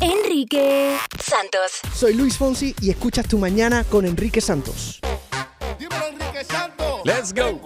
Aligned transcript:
Enrique 0.00 0.96
Santos. 1.20 1.80
Soy 1.92 2.14
Luis 2.14 2.36
Fonsi 2.36 2.74
y 2.80 2.90
escuchas 2.90 3.26
tu 3.26 3.36
mañana 3.38 3.82
con 3.84 4.06
Enrique 4.06 4.40
Santos. 4.40 5.00
Dímelo, 5.78 6.08
Enrique 6.08 6.44
Santos. 6.44 7.00
Let's 7.04 7.32
go. 7.34 7.60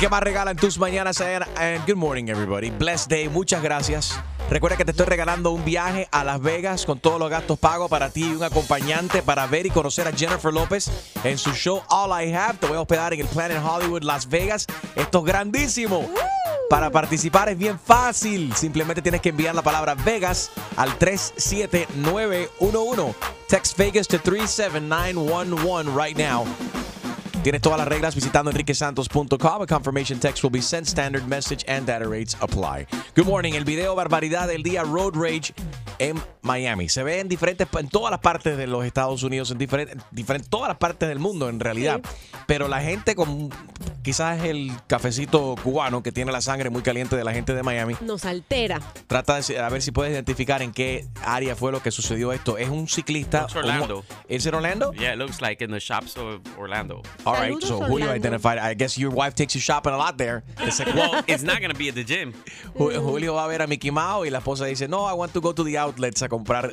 Que 0.00 0.08
más 0.08 0.22
regala 0.22 0.52
en 0.52 0.56
tus 0.56 0.78
mañanas. 0.78 1.20
And 1.20 1.86
good 1.86 1.96
morning, 1.96 2.28
everybody. 2.28 2.70
Blessed 2.70 3.10
day. 3.10 3.28
Muchas 3.28 3.62
gracias. 3.62 4.18
Recuerda 4.48 4.78
que 4.78 4.86
te 4.86 4.92
estoy 4.92 5.04
regalando 5.04 5.50
un 5.50 5.62
viaje 5.62 6.08
a 6.10 6.24
Las 6.24 6.40
Vegas 6.40 6.86
con 6.86 6.98
todos 6.98 7.20
los 7.20 7.28
gastos 7.28 7.58
pagos 7.58 7.90
para 7.90 8.08
ti 8.08 8.24
y 8.24 8.34
un 8.34 8.42
acompañante 8.42 9.22
para 9.22 9.46
ver 9.46 9.66
y 9.66 9.70
conocer 9.70 10.08
a 10.08 10.12
Jennifer 10.12 10.54
López 10.54 10.90
en 11.22 11.36
su 11.36 11.52
show 11.52 11.82
All 11.90 12.24
I 12.24 12.34
Have. 12.34 12.56
Te 12.58 12.66
voy 12.66 12.78
a 12.78 12.80
hospedar 12.80 13.12
en 13.12 13.20
el 13.20 13.26
Planet 13.26 13.58
Hollywood 13.62 14.02
Las 14.02 14.26
Vegas. 14.26 14.66
Esto 14.96 15.18
es 15.18 15.24
grandísimo. 15.26 16.10
Para 16.70 16.88
participar 16.88 17.50
es 17.50 17.58
bien 17.58 17.78
fácil. 17.78 18.56
Simplemente 18.56 19.02
tienes 19.02 19.20
que 19.20 19.28
enviar 19.28 19.54
la 19.54 19.62
palabra 19.62 19.94
Vegas 19.96 20.50
al 20.76 20.96
37911. 20.96 23.14
Text 23.48 23.76
Vegas 23.76 24.08
to 24.08 24.18
37911 24.18 25.94
right 25.94 26.16
now. 26.16 26.46
Tienes 27.42 27.62
todas 27.62 27.78
las 27.78 27.88
reglas 27.88 28.14
visitando 28.14 28.50
enriquesantos.com. 28.50 29.62
A 29.62 29.66
confirmation 29.66 30.18
text 30.18 30.44
will 30.44 30.52
be 30.52 30.60
sent. 30.60 30.86
Standard 30.86 31.26
message 31.26 31.64
and 31.66 31.86
data 31.86 32.06
rates 32.06 32.36
apply. 32.40 32.86
Good 33.16 33.24
morning. 33.24 33.54
El 33.54 33.64
video 33.64 33.94
barbaridad 33.94 34.46
del 34.46 34.62
día 34.62 34.82
Road 34.82 35.14
Rage 35.14 35.54
en 35.98 36.20
Miami. 36.42 36.90
Se 36.90 37.02
ve 37.02 37.20
en 37.20 37.28
diferentes, 37.28 37.66
en 37.78 37.88
todas 37.88 38.10
las 38.10 38.20
partes 38.20 38.58
de 38.58 38.66
los 38.66 38.84
Estados 38.84 39.22
Unidos, 39.22 39.50
en 39.50 39.56
diferentes, 39.56 39.96
diferentes, 40.10 40.50
todas 40.50 40.68
las 40.68 40.76
partes 40.76 41.08
del 41.08 41.18
mundo 41.18 41.48
en 41.48 41.60
realidad. 41.60 42.02
Pero 42.46 42.68
la 42.68 42.82
gente 42.82 43.14
con 43.14 43.48
quizás 44.02 44.44
el 44.44 44.72
cafecito 44.86 45.54
cubano 45.62 46.02
que 46.02 46.12
tiene 46.12 46.32
la 46.32 46.40
sangre 46.40 46.70
muy 46.70 46.82
caliente 46.82 47.16
de 47.16 47.24
la 47.24 47.32
gente 47.32 47.54
de 47.54 47.62
Miami 47.62 47.96
Nos 48.00 48.24
altera. 48.24 48.80
Trata 49.06 49.40
de 49.40 49.58
a 49.58 49.68
ver 49.68 49.82
si 49.82 49.90
puedes 49.92 50.12
identificar 50.12 50.62
en 50.62 50.72
qué 50.72 51.06
área 51.24 51.54
fue 51.56 51.72
lo 51.72 51.82
que 51.82 51.90
sucedió 51.90 52.32
esto. 52.32 52.58
Es 52.58 52.68
un 52.68 52.88
ciclista. 52.88 53.42
It's 53.44 53.56
Orlando. 53.56 54.04
¿Es 54.28 54.46
en 54.46 54.54
Orlando? 54.54 54.92
Yeah, 54.92 55.12
it 55.12 55.18
looks 55.18 55.40
like 55.40 55.62
in 55.64 55.70
the 55.70 55.80
shops 55.80 56.16
of 56.16 56.40
Orlando. 56.58 57.02
All 57.24 57.34
right, 57.34 57.50
Saludos, 57.52 57.68
so 57.68 57.76
Julio 57.78 58.06
Orlando. 58.06 58.14
identified. 58.28 58.58
I 58.58 58.74
guess 58.74 58.96
your 58.96 59.12
wife 59.12 59.34
takes 59.34 59.54
you 59.54 59.60
shopping 59.60 59.92
a 59.92 59.96
lot 59.98 60.16
there. 60.16 60.42
Dice, 60.58 60.84
Well, 60.94 61.22
it's 61.26 61.42
not 61.42 61.58
going 61.60 61.72
to 61.72 61.78
be 61.78 61.88
at 61.88 61.94
the 61.94 62.04
gym. 62.04 62.32
Ju- 62.78 63.00
Julio 63.00 63.34
va 63.34 63.44
a 63.44 63.48
ver 63.48 63.62
a 63.62 63.66
Mickey 63.66 63.90
Mouse 63.90 64.26
y 64.26 64.30
la 64.30 64.38
esposa 64.38 64.64
dice, 64.66 64.88
no, 64.88 65.06
I 65.08 65.12
want 65.14 65.32
to 65.32 65.40
go 65.40 65.52
to 65.52 65.64
the 65.64 65.76
outlets 65.78 66.22
a 66.22 66.28
comprar. 66.28 66.70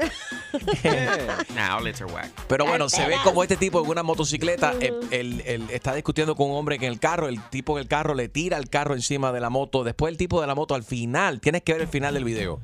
Nah, 1.55 1.75
outlets 1.75 2.01
are 2.01 2.11
whack. 2.11 2.29
Pero 2.47 2.65
bueno, 2.65 2.89
se 2.89 3.05
ve 3.05 3.15
como 3.23 3.43
este 3.43 3.57
tipo 3.57 3.83
en 3.83 3.89
una 3.89 4.03
motocicleta 4.03 4.73
él 4.79 5.65
está 5.71 5.93
discutiendo 5.93 6.35
con 6.35 6.49
un 6.49 6.57
hombre 6.57 6.75
en 6.75 6.83
el 6.83 6.99
carro, 6.99 7.27
el 7.27 7.41
tipo 7.49 7.77
en 7.77 7.83
el 7.83 7.87
carro 7.87 8.13
le 8.13 8.29
tira 8.29 8.57
el 8.57 8.69
carro 8.69 8.93
encima 8.93 9.31
de 9.31 9.39
la 9.39 9.49
moto. 9.49 9.83
Después 9.83 10.11
el 10.11 10.17
tipo 10.17 10.41
de 10.41 10.47
la 10.47 10.55
moto 10.55 10.75
al 10.75 10.83
final, 10.83 11.39
tienes 11.39 11.63
que 11.63 11.73
ver 11.73 11.81
el 11.81 11.87
final 11.87 12.13
del 12.13 12.23
video. 12.23 12.59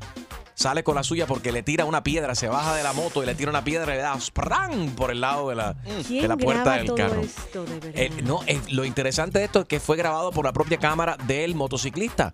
Sale 0.55 0.83
con 0.83 0.95
la 0.95 1.03
suya 1.03 1.27
porque 1.27 1.51
le 1.51 1.63
tira 1.63 1.85
una 1.85 2.03
piedra, 2.03 2.35
se 2.35 2.47
baja 2.47 2.75
de 2.75 2.83
la 2.83 2.93
moto 2.93 3.23
y 3.23 3.25
le 3.25 3.35
tira 3.35 3.49
una 3.49 3.63
piedra 3.63 3.93
y 3.93 3.97
le 3.97 4.03
da 4.03 4.19
¡sprang! 4.19 4.91
por 4.95 5.11
el 5.11 5.21
lado 5.21 5.49
de 5.49 5.55
la, 5.55 5.73
de 5.73 6.03
¿Quién 6.07 6.27
la 6.27 6.37
puerta 6.37 6.63
graba 6.63 6.77
del 6.77 6.85
todo 6.87 6.95
carro. 6.95 7.21
esto, 7.21 7.65
de 7.65 7.79
verdad? 7.79 7.91
Eh, 7.95 8.11
no, 8.23 8.41
eh, 8.45 8.59
lo 8.69 8.85
interesante 8.85 9.39
de 9.39 9.45
esto 9.45 9.61
es 9.61 9.65
que 9.65 9.79
fue 9.79 9.97
grabado 9.97 10.31
por 10.31 10.45
la 10.45 10.53
propia 10.53 10.77
cámara 10.77 11.17
del 11.25 11.55
motociclista. 11.55 12.33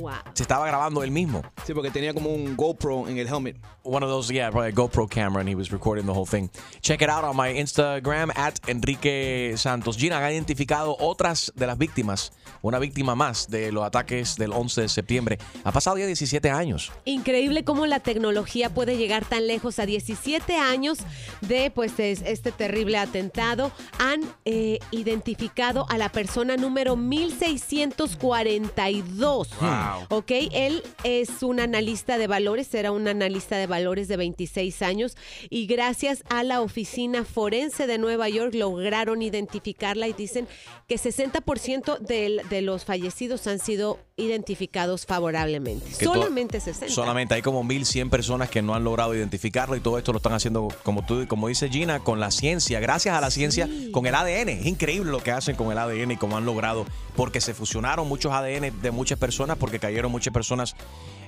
Wow. 0.00 0.10
Se 0.34 0.42
estaba 0.42 0.66
grabando 0.66 1.02
él 1.02 1.10
mismo. 1.10 1.42
Sí, 1.64 1.72
porque 1.72 1.90
tenía 1.90 2.12
como 2.12 2.30
un 2.30 2.56
GoPro 2.56 3.08
en 3.08 3.18
el 3.18 3.28
helmet. 3.28 3.56
One 3.84 4.04
of 4.04 4.10
those, 4.10 4.32
yeah, 4.32 4.50
probably 4.50 4.70
a 4.70 4.74
GoPro 4.74 5.08
camera, 5.08 5.40
and 5.40 5.48
he 5.48 5.54
was 5.54 5.70
recording 5.70 6.04
the 6.04 6.12
whole 6.12 6.26
thing. 6.26 6.50
Check 6.82 7.00
it 7.00 7.08
out 7.08 7.24
on 7.24 7.36
my 7.36 7.54
Instagram 7.54 8.30
at 8.36 8.54
Enrique 8.66 9.56
Santos. 9.56 9.96
Gina 9.96 10.18
ha 10.18 10.32
identificado 10.32 10.96
otras 10.98 11.52
de 11.54 11.66
las 11.66 11.78
víctimas, 11.78 12.32
una 12.60 12.78
víctima 12.78 13.14
más 13.14 13.48
de 13.48 13.70
los 13.72 13.84
ataques 13.84 14.36
del 14.36 14.52
11 14.52 14.82
de 14.82 14.88
septiembre. 14.88 15.38
Ha 15.64 15.72
pasado 15.72 15.96
ya 15.96 16.06
17 16.06 16.50
años. 16.50 16.92
Increíble 17.04 17.57
cómo 17.64 17.86
la 17.86 18.00
tecnología 18.00 18.70
puede 18.70 18.96
llegar 18.96 19.24
tan 19.24 19.46
lejos. 19.46 19.78
A 19.78 19.86
17 19.86 20.56
años 20.56 20.98
de 21.40 21.70
pues 21.70 21.98
es- 21.98 22.22
este 22.22 22.52
terrible 22.52 22.98
atentado, 22.98 23.72
han 23.98 24.20
eh, 24.44 24.78
identificado 24.90 25.86
a 25.88 25.98
la 25.98 26.10
persona 26.10 26.56
número 26.56 26.96
1642. 26.96 29.48
Wow. 29.60 30.06
Ok, 30.10 30.30
él 30.52 30.82
es 31.04 31.42
un 31.42 31.60
analista 31.60 32.18
de 32.18 32.26
valores, 32.26 32.72
era 32.74 32.92
un 32.92 33.08
analista 33.08 33.56
de 33.56 33.66
valores 33.66 34.08
de 34.08 34.16
26 34.16 34.82
años 34.82 35.16
y 35.50 35.66
gracias 35.66 36.22
a 36.28 36.42
la 36.44 36.60
oficina 36.62 37.24
forense 37.24 37.86
de 37.86 37.98
Nueva 37.98 38.28
York 38.28 38.54
lograron 38.54 39.22
identificarla 39.22 40.08
y 40.08 40.12
dicen 40.12 40.46
que 40.86 40.96
60% 40.98 41.98
del- 41.98 42.42
de 42.48 42.62
los 42.62 42.84
fallecidos 42.84 43.46
han 43.46 43.58
sido 43.58 43.98
identificados 44.18 45.06
favorablemente. 45.06 45.86
Que 45.98 46.04
Solamente 46.04 46.60
60. 46.60 46.94
Solamente 46.94 47.34
hay 47.34 47.42
como 47.42 47.64
1.100 47.64 48.10
personas 48.10 48.50
que 48.50 48.60
no 48.60 48.74
han 48.74 48.84
logrado 48.84 49.14
identificarlo 49.14 49.76
y 49.76 49.80
todo 49.80 49.96
esto 49.96 50.12
lo 50.12 50.18
están 50.18 50.34
haciendo, 50.34 50.68
como 50.82 51.06
tú, 51.06 51.26
como 51.28 51.48
dice 51.48 51.68
Gina, 51.68 52.00
con 52.00 52.20
la 52.20 52.30
ciencia, 52.30 52.80
gracias 52.80 53.16
a 53.16 53.20
la 53.20 53.30
ciencia, 53.30 53.68
con 53.92 54.06
el 54.06 54.14
ADN. 54.14 54.48
Es 54.48 54.66
increíble 54.66 55.10
lo 55.10 55.22
que 55.22 55.30
hacen 55.30 55.56
con 55.56 55.72
el 55.72 55.78
ADN 55.78 56.12
y 56.12 56.16
cómo 56.16 56.36
han 56.36 56.44
logrado, 56.44 56.84
porque 57.16 57.40
se 57.40 57.54
fusionaron 57.54 58.08
muchos 58.08 58.32
ADN 58.32 58.82
de 58.82 58.90
muchas 58.90 59.18
personas, 59.18 59.56
porque 59.56 59.78
cayeron 59.78 60.10
muchas 60.10 60.34
personas 60.34 60.74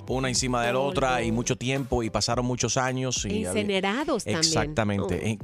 una 0.08 0.28
encima 0.28 0.64
de 0.64 0.72
la 0.72 0.78
otra 0.80 1.22
y 1.22 1.32
mucho 1.32 1.56
tiempo 1.56 2.02
y 2.02 2.10
pasaron 2.10 2.44
muchos 2.46 2.76
años. 2.76 3.24
Y 3.24 3.46
Incinerados 3.46 4.24
también. 4.24 4.38
Exactamente. 4.38 5.20
Oh. 5.22 5.26
Eh, 5.26 5.38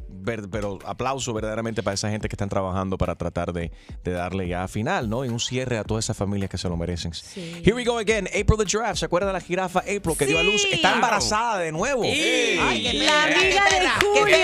Pero 0.51 0.79
aplauso 0.85 1.33
verdaderamente 1.33 1.83
para 1.83 1.95
esa 1.95 2.11
gente 2.11 2.29
que 2.29 2.35
están 2.35 2.49
trabajando 2.49 2.99
para 2.99 3.15
tratar 3.15 3.53
de, 3.53 3.71
de 4.03 4.11
darle 4.11 4.49
ya 4.49 4.67
final, 4.67 5.09
¿no? 5.09 5.25
Y 5.25 5.29
un 5.29 5.39
cierre 5.39 5.79
a 5.79 5.85
todas 5.85 6.05
esas 6.05 6.17
familias 6.17 6.51
que 6.51 6.59
se 6.59 6.69
lo 6.69 6.77
merecen. 6.77 7.13
Here 7.37 7.75
we 7.75 7.85
go 7.85 7.99
again. 7.99 8.27
April 8.29 8.59
the 8.59 8.67
Giraffe. 8.67 8.97
¿Se 8.97 9.05
acuerda 9.07 9.29
de 9.29 9.33
la 9.35 9.41
jirafa 9.41 9.81
April 9.81 10.17
que 10.19 10.27
dio 10.27 10.39
a 10.39 10.43
luz? 10.43 10.63
Sí. 10.63 10.69
Está 10.73 10.95
embarazada 10.95 11.59
de 11.59 11.71
nuevo. 11.71 12.03
Ay, 12.03 12.83
qué 12.83 12.93
La 13.05 13.25
amiga 13.25 13.65
de 13.71 13.89
Julio. 14.01 14.37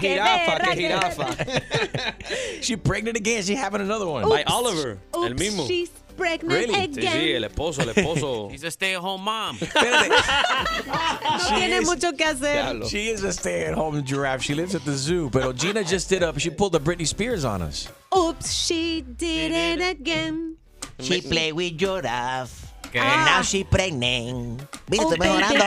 ¡Qué 0.00 0.08
jirafa, 0.08 0.58
qué 0.60 0.76
jirafa! 0.76 1.26
She's 2.60 2.78
pregnant 2.78 3.16
again. 3.16 3.42
She's 3.42 3.58
having 3.58 3.80
another 3.82 4.06
one. 4.06 4.28
By 4.28 4.44
Oliver, 4.46 4.98
el 5.26 5.34
mismo. 5.34 5.66
She's 5.66 5.90
pregnant 6.20 6.52
Really? 6.52 6.74
Sí, 6.94 7.00
again. 7.00 7.12
sí, 7.12 7.32
el 7.32 7.44
esposo, 7.44 7.82
el 7.82 7.88
esposo. 7.90 8.48
He's 8.52 8.62
a 8.64 8.70
stay-at-home 8.70 9.22
mom. 9.24 9.56
Espérate. 9.60 10.08
no 11.50 11.56
tiene 11.56 11.78
is- 11.78 11.86
mucho 11.88 12.12
que 12.16 12.24
hacer. 12.24 12.84
She 12.88 13.08
is 13.10 13.24
a 13.24 13.32
stay-at-home 13.32 14.02
giraffe. 14.04 14.42
She 14.42 14.54
lives 14.54 14.74
at 14.74 14.84
the 14.84 14.94
zoo. 14.96 15.30
Pero 15.32 15.52
Gina 15.52 15.82
just 15.82 16.08
did 16.08 16.22
up. 16.22 16.38
She 16.38 16.50
pulled 16.50 16.74
a 16.76 16.78
Britney 16.78 17.06
Spears 17.06 17.44
on 17.44 17.62
us. 17.62 17.88
Oops, 18.16 18.50
she 18.52 19.02
did 19.16 19.52
it 19.52 19.80
again. 19.80 20.56
She 21.00 21.20
play 21.22 21.52
with 21.52 21.76
giraffe. 21.78 22.66
¿Qué? 22.92 22.98
And 22.98 23.24
now 23.24 23.40
she 23.42 23.62
pregnant. 23.62 24.62
Mira, 24.90 25.04
Oh, 25.04 25.12
estoy 25.12 25.18
mejorando. 25.20 25.64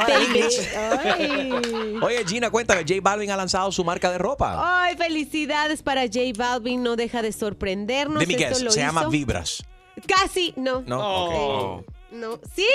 Oye, 2.06 2.26
Gina, 2.28 2.50
cuéntame. 2.50 2.82
J 2.86 3.00
Balvin 3.02 3.32
ha 3.32 3.38
lanzado 3.38 3.72
su 3.72 3.82
marca 3.86 4.12
de 4.12 4.18
ropa. 4.18 4.84
Ay, 4.84 4.98
felicidades 4.98 5.82
para 5.82 6.02
J 6.02 6.20
Balvin, 6.36 6.84
no 6.84 6.98
deja 6.98 7.22
de 7.22 7.32
sorprendernos. 7.32 8.20
Dime 8.20 8.36
qué 8.36 8.44
Esto 8.44 8.58
es. 8.58 8.64
lo 8.64 8.72
Se 8.72 8.82
llama 8.82 9.04
hizo- 9.04 9.10
Vibras. 9.12 9.64
Casi, 10.08 10.54
no. 10.58 10.84
¿No? 10.86 11.78
Ok. 11.80 11.93
No, 12.14 12.40
sí. 12.56 12.66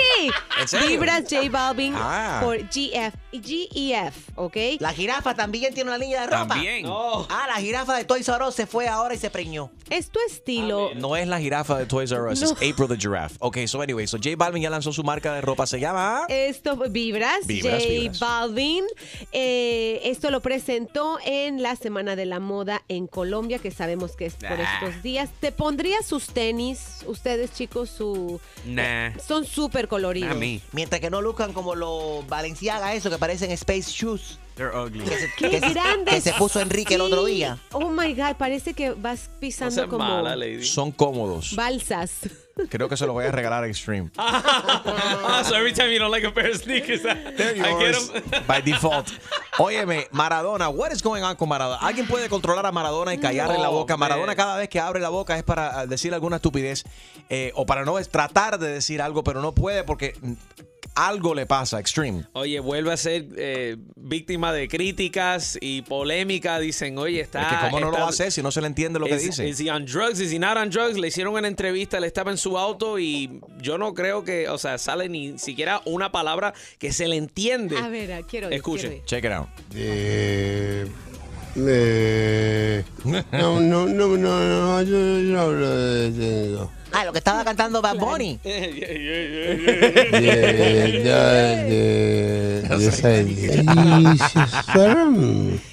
¿En 0.59 0.67
serio? 0.67 0.89
Vibras 0.89 1.23
J 1.29 1.49
Balvin 1.49 1.93
Ah. 1.95 2.41
por 2.43 2.57
GF, 2.69 3.13
GEF, 3.31 4.15
¿ok? 4.35 4.57
La 4.79 4.91
jirafa 4.91 5.33
también 5.33 5.73
tiene 5.73 5.89
una 5.89 5.97
línea 5.97 6.21
de 6.21 6.27
ropa. 6.27 6.47
También. 6.55 6.85
Ah, 6.87 7.45
la 7.47 7.55
jirafa 7.55 7.95
de 7.95 8.03
Toys 8.03 8.27
R 8.27 8.43
Us 8.45 8.55
se 8.55 8.67
fue 8.67 8.87
ahora 8.87 9.13
y 9.15 9.17
se 9.17 9.29
preñó. 9.29 9.71
Es 9.89 10.09
tu 10.09 10.19
estilo. 10.27 10.91
No 10.95 11.15
es 11.15 11.27
la 11.27 11.39
jirafa 11.39 11.77
de 11.77 11.85
Toys 11.85 12.11
R 12.11 12.23
Us, 12.31 12.41
No. 12.41 12.47
es 12.47 12.51
April 12.53 12.87
the 12.89 12.97
Giraffe. 12.97 13.35
Ok, 13.39 13.57
so 13.65 13.81
anyway, 13.81 14.05
so 14.07 14.17
J 14.17 14.31
Balvin 14.35 14.61
ya 14.63 14.69
lanzó 14.69 14.91
su 14.91 15.03
marca 15.03 15.33
de 15.33 15.41
ropa. 15.41 15.65
Se 15.65 15.79
llama... 15.79 16.25
Esto, 16.27 16.75
Vibras, 16.75 17.47
Vibras, 17.47 17.81
J 17.81 17.87
Vibras. 17.89 18.19
Balvin. 18.19 18.83
Eh, 19.31 20.01
esto 20.03 20.31
lo 20.31 20.41
presentó 20.41 21.17
en 21.25 21.61
la 21.63 21.75
Semana 21.75 22.15
de 22.15 22.25
la 22.25 22.39
Moda 22.39 22.81
en 22.89 23.07
Colombia, 23.07 23.59
que 23.59 23.71
sabemos 23.71 24.15
que 24.15 24.25
es 24.25 24.33
por 24.35 24.59
Ah. 24.59 24.79
estos 24.83 25.01
días. 25.01 25.29
¿Te 25.39 25.51
pondría 25.51 26.01
sus 26.03 26.27
tenis, 26.27 27.03
ustedes 27.07 27.53
chicos, 27.53 27.89
su, 27.89 28.41
Nah. 28.65 29.11
Son 29.29 29.45
súper 29.45 29.87
coloridos. 29.87 30.31
A 30.31 30.33
mí. 30.33 30.59
Mientras 30.71 30.99
que 30.99 31.11
no 31.11 31.21
luzcan 31.21 31.53
como 31.53 31.75
los 31.75 32.25
Valenciaga, 32.27 32.95
eso 32.95 33.11
que 33.11 33.19
parecen 33.19 33.51
Space 33.51 33.91
Shoes. 33.91 34.39
They're 34.55 34.75
ugly. 34.75 35.03
Que 35.05 35.17
se, 35.19 35.27
¡Qué 35.37 35.49
que 35.51 35.59
se- 35.59 35.69
grandes! 35.69 36.15
que 36.15 36.21
se 36.21 36.33
puso 36.33 36.59
Enrique 36.59 36.95
el 36.95 37.01
otro 37.01 37.23
día. 37.25 37.59
Oh 37.71 37.91
my 37.91 38.15
God, 38.15 38.37
parece 38.39 38.73
que 38.73 38.89
vas 38.89 39.29
No 39.31 39.39
pisando 39.39 39.75
seas 39.75 39.85
como 39.87 40.03
mala, 40.03 40.35
lady. 40.35 40.63
Son 40.65 40.91
cómodos. 40.91 41.55
balsas. 41.55 42.21
Creo 42.69 42.89
que 42.89 42.97
se 42.97 43.05
los 43.05 43.13
voy 43.13 43.25
a 43.25 43.31
regalar 43.31 43.63
a 43.63 43.67
Extreme. 43.67 44.11
Ah, 44.17 45.43
so 45.47 45.55
every 45.55 45.71
time 45.73 45.89
you 45.91 45.99
don't 45.99 46.11
like 46.11 46.25
a 46.25 46.31
pair 46.31 46.49
of 46.51 46.57
sneakers, 46.57 47.05
I, 47.05 47.13
They're 47.35 47.53
I 47.55 47.73
get 47.79 47.93
yours 47.93 48.11
by 48.47 48.61
default. 48.61 49.07
Óyeme, 49.57 50.07
Maradona, 50.11 50.69
what 50.69 50.91
is 50.91 51.01
going 51.01 51.23
on 51.23 51.35
con 51.35 51.47
Maradona? 51.49 51.79
¿Alguien 51.81 52.07
puede 52.07 52.29
controlar 52.29 52.65
a 52.65 52.71
Maradona 52.71 53.13
y 53.13 53.17
callarle 53.19 53.57
la 53.57 53.65
No, 53.65 53.71
boca? 53.71 53.95
Maradona 53.97 54.27
man. 54.27 54.35
cada 54.35 54.57
vez 54.57 54.69
que 54.69 54.79
abre 54.79 54.99
la 54.99 55.09
boca 55.09 55.37
es 55.37 55.43
para 55.43 55.79
ah, 55.79 55.85
decir 55.87 56.13
alguna 56.13 56.37
estupidez 56.37 56.83
eh, 57.29 57.51
o 57.55 57.65
para 57.65 57.85
no 57.85 57.99
es 57.99 58.09
tratar 58.09 58.57
de 58.59 58.67
decir 58.69 59.01
algo, 59.01 59.23
pero 59.23 59.41
no 59.41 59.53
puede 59.53 59.83
porque 59.83 60.15
algo 60.95 61.33
le 61.33 61.45
pasa, 61.45 61.79
Extreme. 61.79 62.25
Oye, 62.33 62.59
vuelve 62.59 62.91
a 62.91 62.97
ser 62.97 63.27
eh, 63.37 63.77
víctima 63.95 64.51
de 64.53 64.67
críticas 64.67 65.57
y 65.61 65.81
polémica. 65.83 66.59
Dicen, 66.59 66.97
oye, 66.97 67.21
está. 67.21 67.41
es 67.41 67.47
que 67.47 67.55
cómo 67.65 67.79
no 67.79 67.85
lo 67.87 67.91
está- 67.91 67.99
va 68.01 68.05
a 68.07 68.09
hacer 68.09 68.31
si 68.31 68.41
no 68.41 68.51
se 68.51 68.61
le 68.61 68.67
entiende 68.67 68.99
lo 68.99 69.05
que 69.05 69.15
Is, 69.15 69.23
dice. 69.23 69.47
is 69.47 69.59
he 69.59 69.69
on 69.71 69.85
drugs? 69.85 70.19
Is 70.19 70.31
he 70.33 70.39
not 70.39 70.57
on 70.57 70.69
drugs? 70.69 70.97
Le 70.97 71.07
hicieron 71.07 71.33
una 71.35 71.47
entrevista, 71.47 71.97
él 71.97 72.03
estaba 72.03 72.31
en 72.31 72.37
su 72.37 72.57
auto 72.57 72.99
y 72.99 73.39
yo 73.61 73.77
no 73.77 73.93
creo 73.93 74.23
que, 74.23 74.49
o 74.49 74.57
sea, 74.57 74.77
sale 74.77 75.07
ni 75.09 75.37
siquiera 75.39 75.81
una 75.85 76.11
palabra 76.11 76.53
que 76.77 76.91
se 76.91 77.07
le 77.07 77.15
entiende. 77.17 77.77
A 77.77 77.87
ver, 77.87 78.11
ah, 78.13 78.21
quiero 78.27 78.49
Escuchen. 78.49 78.89
quiero. 78.91 79.05
Check 79.05 79.23
it 79.25 79.31
out. 79.31 79.47
Eh, 79.75 80.85
eh, 81.55 82.83
no, 83.31 83.59
no, 83.59 83.85
no, 83.87 83.89
no, 84.17 84.17
no, 84.17 84.81
yo 84.83 84.97
no 84.97 85.41
hablo 85.41 85.69
de 85.69 86.11
tengo. 86.11 86.71
Ah, 86.91 87.05
lo 87.05 87.11
que 87.11 87.19
estaba 87.19 87.43
cantando 87.43 87.81
Bad 87.83 87.97
Bunny. 87.97 88.39
De, 88.43 88.51
de, 90.11 91.69
de, 91.69 92.69
de. 92.69 93.19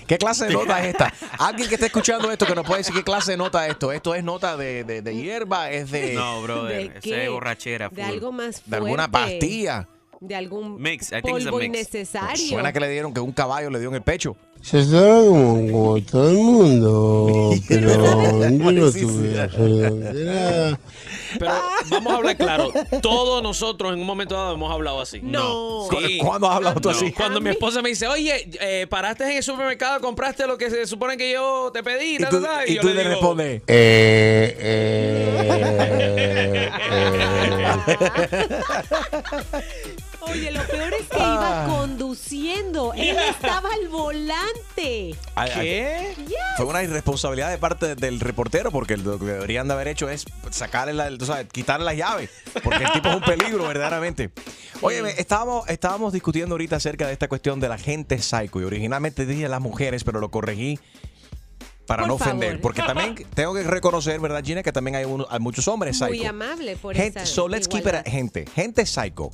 ¿Qué 0.06 0.19
clase 0.19 0.46
de 0.46 0.52
nota 0.52 0.81
es 0.82 0.88
esta? 0.88 1.12
Alguien 1.38 1.69
que 1.69 1.75
esté 1.76 1.87
escuchando 1.87 2.31
esto 2.31 2.46
que 2.46 2.55
nos 2.55 2.64
puede 2.67 2.78
decir 2.81 2.94
qué 2.94 3.02
clase 3.02 3.32
de 3.32 3.37
nota 3.38 3.64
es 3.67 3.73
esto. 3.73 3.93
Esto 3.93 4.14
es 4.14 4.23
nota 4.25 4.56
de, 4.56 4.84
de, 4.84 5.02
de 5.02 5.17
hierba, 5.17 5.70
es 5.70 5.90
de, 5.90 6.14
No, 6.14 6.43
brother. 6.43 7.00
¿De 7.00 7.25
es 7.25 7.31
borrachera. 7.31 7.88
De 7.88 8.02
full. 8.02 8.12
algo 8.12 8.32
más 8.32 8.61
fuerte. 8.61 8.70
de 8.70 8.76
alguna 8.76 9.11
pastilla. 9.11 9.88
De 10.20 10.34
algún 10.34 10.81
Mix, 10.81 11.12
I 11.12 11.20
think 11.20 11.37
it's 11.38 11.46
a 11.46 11.50
polvo 11.50 11.58
mix. 11.58 11.67
innecesario. 11.67 12.49
Suena 12.49 12.73
que 12.73 12.81
le 12.81 12.88
dieron 12.90 13.12
que 13.12 13.20
un 13.20 13.32
caballo 13.32 13.69
le 13.70 13.78
dio 13.78 13.88
en 13.90 13.96
el 13.96 14.02
pecho. 14.02 14.34
Se 14.66 14.82
fueron 14.82 15.26
como, 15.28 15.70
como 15.70 16.02
todo 16.02 16.28
el 16.28 16.36
mundo, 16.38 17.52
pero 17.68 18.40
yo 18.42 18.72
no 18.72 18.90
tuve. 18.90 19.48
Pero 21.38 21.52
vamos 21.88 22.12
a 22.12 22.16
hablar 22.16 22.36
claro. 22.36 22.72
Todos 23.00 23.44
nosotros 23.44 23.92
en 23.92 24.00
un 24.00 24.06
momento 24.06 24.34
dado 24.34 24.54
hemos 24.54 24.72
hablado 24.72 25.00
así. 25.00 25.20
No. 25.22 25.86
Sí. 25.88 26.18
¿Cuándo 26.18 26.50
has 26.50 26.56
hablado 26.56 26.80
tú 26.80 26.90
así? 26.90 27.12
Cuando 27.12 27.40
mi 27.40 27.50
esposa 27.50 27.80
me 27.80 27.90
dice, 27.90 28.08
oye, 28.08 28.50
eh, 28.60 28.88
paraste 28.90 29.22
en 29.30 29.36
el 29.36 29.42
supermercado, 29.44 30.00
compraste 30.00 30.48
lo 30.48 30.58
que 30.58 30.68
se 30.68 30.84
supone 30.88 31.16
que 31.16 31.30
yo 31.30 31.70
te 31.72 31.84
pedí, 31.84 32.16
Y 32.16 32.18
tú, 32.18 32.42
ta, 32.42 32.56
ta", 32.56 32.66
y 32.66 32.74
yo 32.74 32.80
tú 32.80 32.88
le 32.88 32.94
digo, 32.94 33.10
respondes. 33.10 33.62
Eh, 33.68 34.56
eh, 34.58 35.40
eh. 36.90 37.36
Oye, 40.31 40.50
lo 40.50 40.62
peor 40.67 40.93
es 40.94 41.06
que 41.08 41.17
Ah. 41.19 41.64
iba 41.67 41.76
conduciendo. 41.78 42.93
Él 42.94 43.17
estaba 43.31 43.69
al 43.73 43.88
volante. 43.88 45.14
Ay, 45.34 45.50
ay, 45.55 45.67
¿Qué? 45.67 46.14
Fue 46.56 46.67
una 46.67 46.82
irresponsabilidad 46.82 47.50
de 47.50 47.58
parte 47.58 47.94
del 47.94 48.20
reportero 48.20 48.70
porque 48.70 48.96
lo 48.96 49.19
que 49.19 49.25
deberían 49.26 49.69
de 49.69 49.75
haber 49.75 49.88
hecho 49.88 50.08
es 50.08 50.25
sacarle 50.50 50.94
la, 50.94 51.17
tú 51.17 51.26
sabes, 51.26 51.46
quitarle 51.52 51.84
las 51.87 51.96
llaves 51.96 52.31
porque 52.62 52.84
el 52.84 52.93
tipo 52.93 53.08
es 53.08 53.14
un 53.17 53.23
peligro 53.23 53.67
verdaderamente. 53.69 54.31
Oye, 54.82 55.02
estábamos, 55.20 55.69
estábamos 55.69 56.12
discutiendo 56.12 56.55
ahorita 56.55 56.76
acerca 56.76 57.06
de 57.06 57.12
esta 57.12 57.28
cuestión 57.28 57.61
de 57.61 57.69
la 57.69 57.78
gente 57.78 58.19
psycho 58.19 58.61
y 58.61 58.64
originalmente 58.64 59.26
dije 59.26 59.49
las 59.49 59.61
mujeres, 59.61 60.05
pero 60.05 60.20
lo 60.20 60.31
corregí 60.31 60.78
para 61.87 62.02
Por 62.02 62.08
no 62.08 62.14
ofender, 62.14 62.49
favor. 62.50 62.61
porque 62.62 62.82
también 62.82 63.14
tengo 63.34 63.55
que 63.55 63.62
reconocer, 63.62 64.19
¿verdad, 64.20 64.43
Gina? 64.44 64.62
Que 64.62 64.73
también 64.73 64.96
hay, 64.96 65.05
uno- 65.05 65.26
hay 65.31 65.38
muchos 65.38 65.69
hombres 65.69 65.96
psycho. 65.96 66.08
Muy 66.11 66.25
amable 66.26 66.76
por 66.76 66.96
Gente, 66.96 67.20
esa 67.20 67.26
so 67.26 67.46
let's 67.49 67.69
keep 67.69 67.87
it 67.87 68.06
gente, 68.08 68.44
gente 68.55 68.84
psycho 68.84 69.31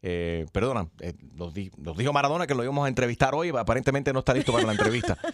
Eh, 0.00 0.46
perdona, 0.52 0.88
eh, 1.00 1.12
nos, 1.34 1.52
di- 1.52 1.72
nos 1.76 1.96
dijo 1.96 2.12
Maradona 2.12 2.46
que 2.46 2.54
lo 2.54 2.62
íbamos 2.62 2.84
a 2.84 2.88
entrevistar 2.88 3.34
hoy. 3.34 3.48
Aparentemente 3.48 4.12
no 4.12 4.20
está 4.20 4.32
listo 4.34 4.52
para 4.52 4.64
la 4.66 4.72
entrevista. 4.72 5.16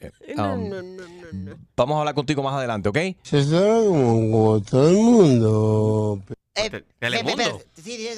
Eh, 0.00 0.10
um, 0.36 0.68
no, 0.68 0.82
no, 0.82 0.82
no, 0.82 1.02
no. 1.32 1.56
Vamos 1.76 1.96
a 1.96 1.98
hablar 2.00 2.14
contigo 2.14 2.42
más 2.42 2.54
adelante, 2.54 2.88
¿ok? 2.88 2.98
Se 3.22 3.42
fueron 3.44 4.30
como, 4.32 4.60
todo 4.62 4.88
el 4.88 4.96
mundo. 4.96 6.22
Eh, 6.54 6.70
Te- 6.70 6.84
Telemundo. 6.98 7.60
Sí, 7.74 7.82
sí, 7.82 8.08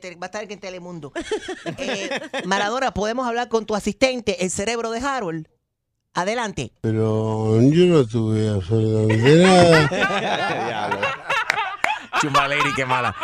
que- 0.00 0.16
va 0.16 0.26
a 0.26 0.26
estar 0.26 0.50
en 0.50 0.58
Telemundo. 0.60 1.12
Eh, 1.78 2.10
Maradona, 2.44 2.92
¿podemos 2.92 3.26
hablar 3.26 3.48
con 3.48 3.64
tu 3.66 3.74
asistente, 3.74 4.44
el 4.44 4.50
cerebro 4.50 4.90
de 4.90 4.98
Harold? 5.00 5.48
Adelante. 6.14 6.72
Pero 6.82 7.60
yo 7.62 7.86
no 7.86 8.06
tuve 8.06 8.48
absolutamente 8.50 9.42
nada. 9.42 11.00
Chuma 12.20 12.46
lady, 12.48 12.74
qué 12.76 12.84
mala. 12.84 13.14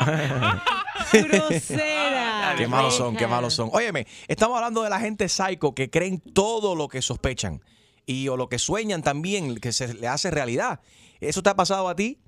Grosera. 1.12 2.54
Qué 2.58 2.66
malos 2.66 2.96
son, 2.96 3.16
qué 3.16 3.26
malos 3.26 3.54
son. 3.54 3.70
Óyeme, 3.72 4.06
estamos 4.26 4.56
hablando 4.56 4.82
de 4.82 4.90
la 4.90 4.98
gente 5.00 5.28
psycho 5.28 5.74
que 5.74 5.90
creen 5.90 6.20
todo 6.20 6.74
lo 6.74 6.88
que 6.88 7.02
sospechan 7.02 7.62
y 8.06 8.26
o 8.28 8.36
lo 8.36 8.48
que 8.48 8.58
sueñan 8.58 9.02
también, 9.02 9.56
que 9.56 9.70
se 9.72 9.94
le 9.94 10.08
hace 10.08 10.30
realidad. 10.30 10.80
¿Eso 11.20 11.42
te 11.42 11.50
ha 11.50 11.54
pasado 11.56 11.88
a 11.88 11.94
ti? 11.94 12.20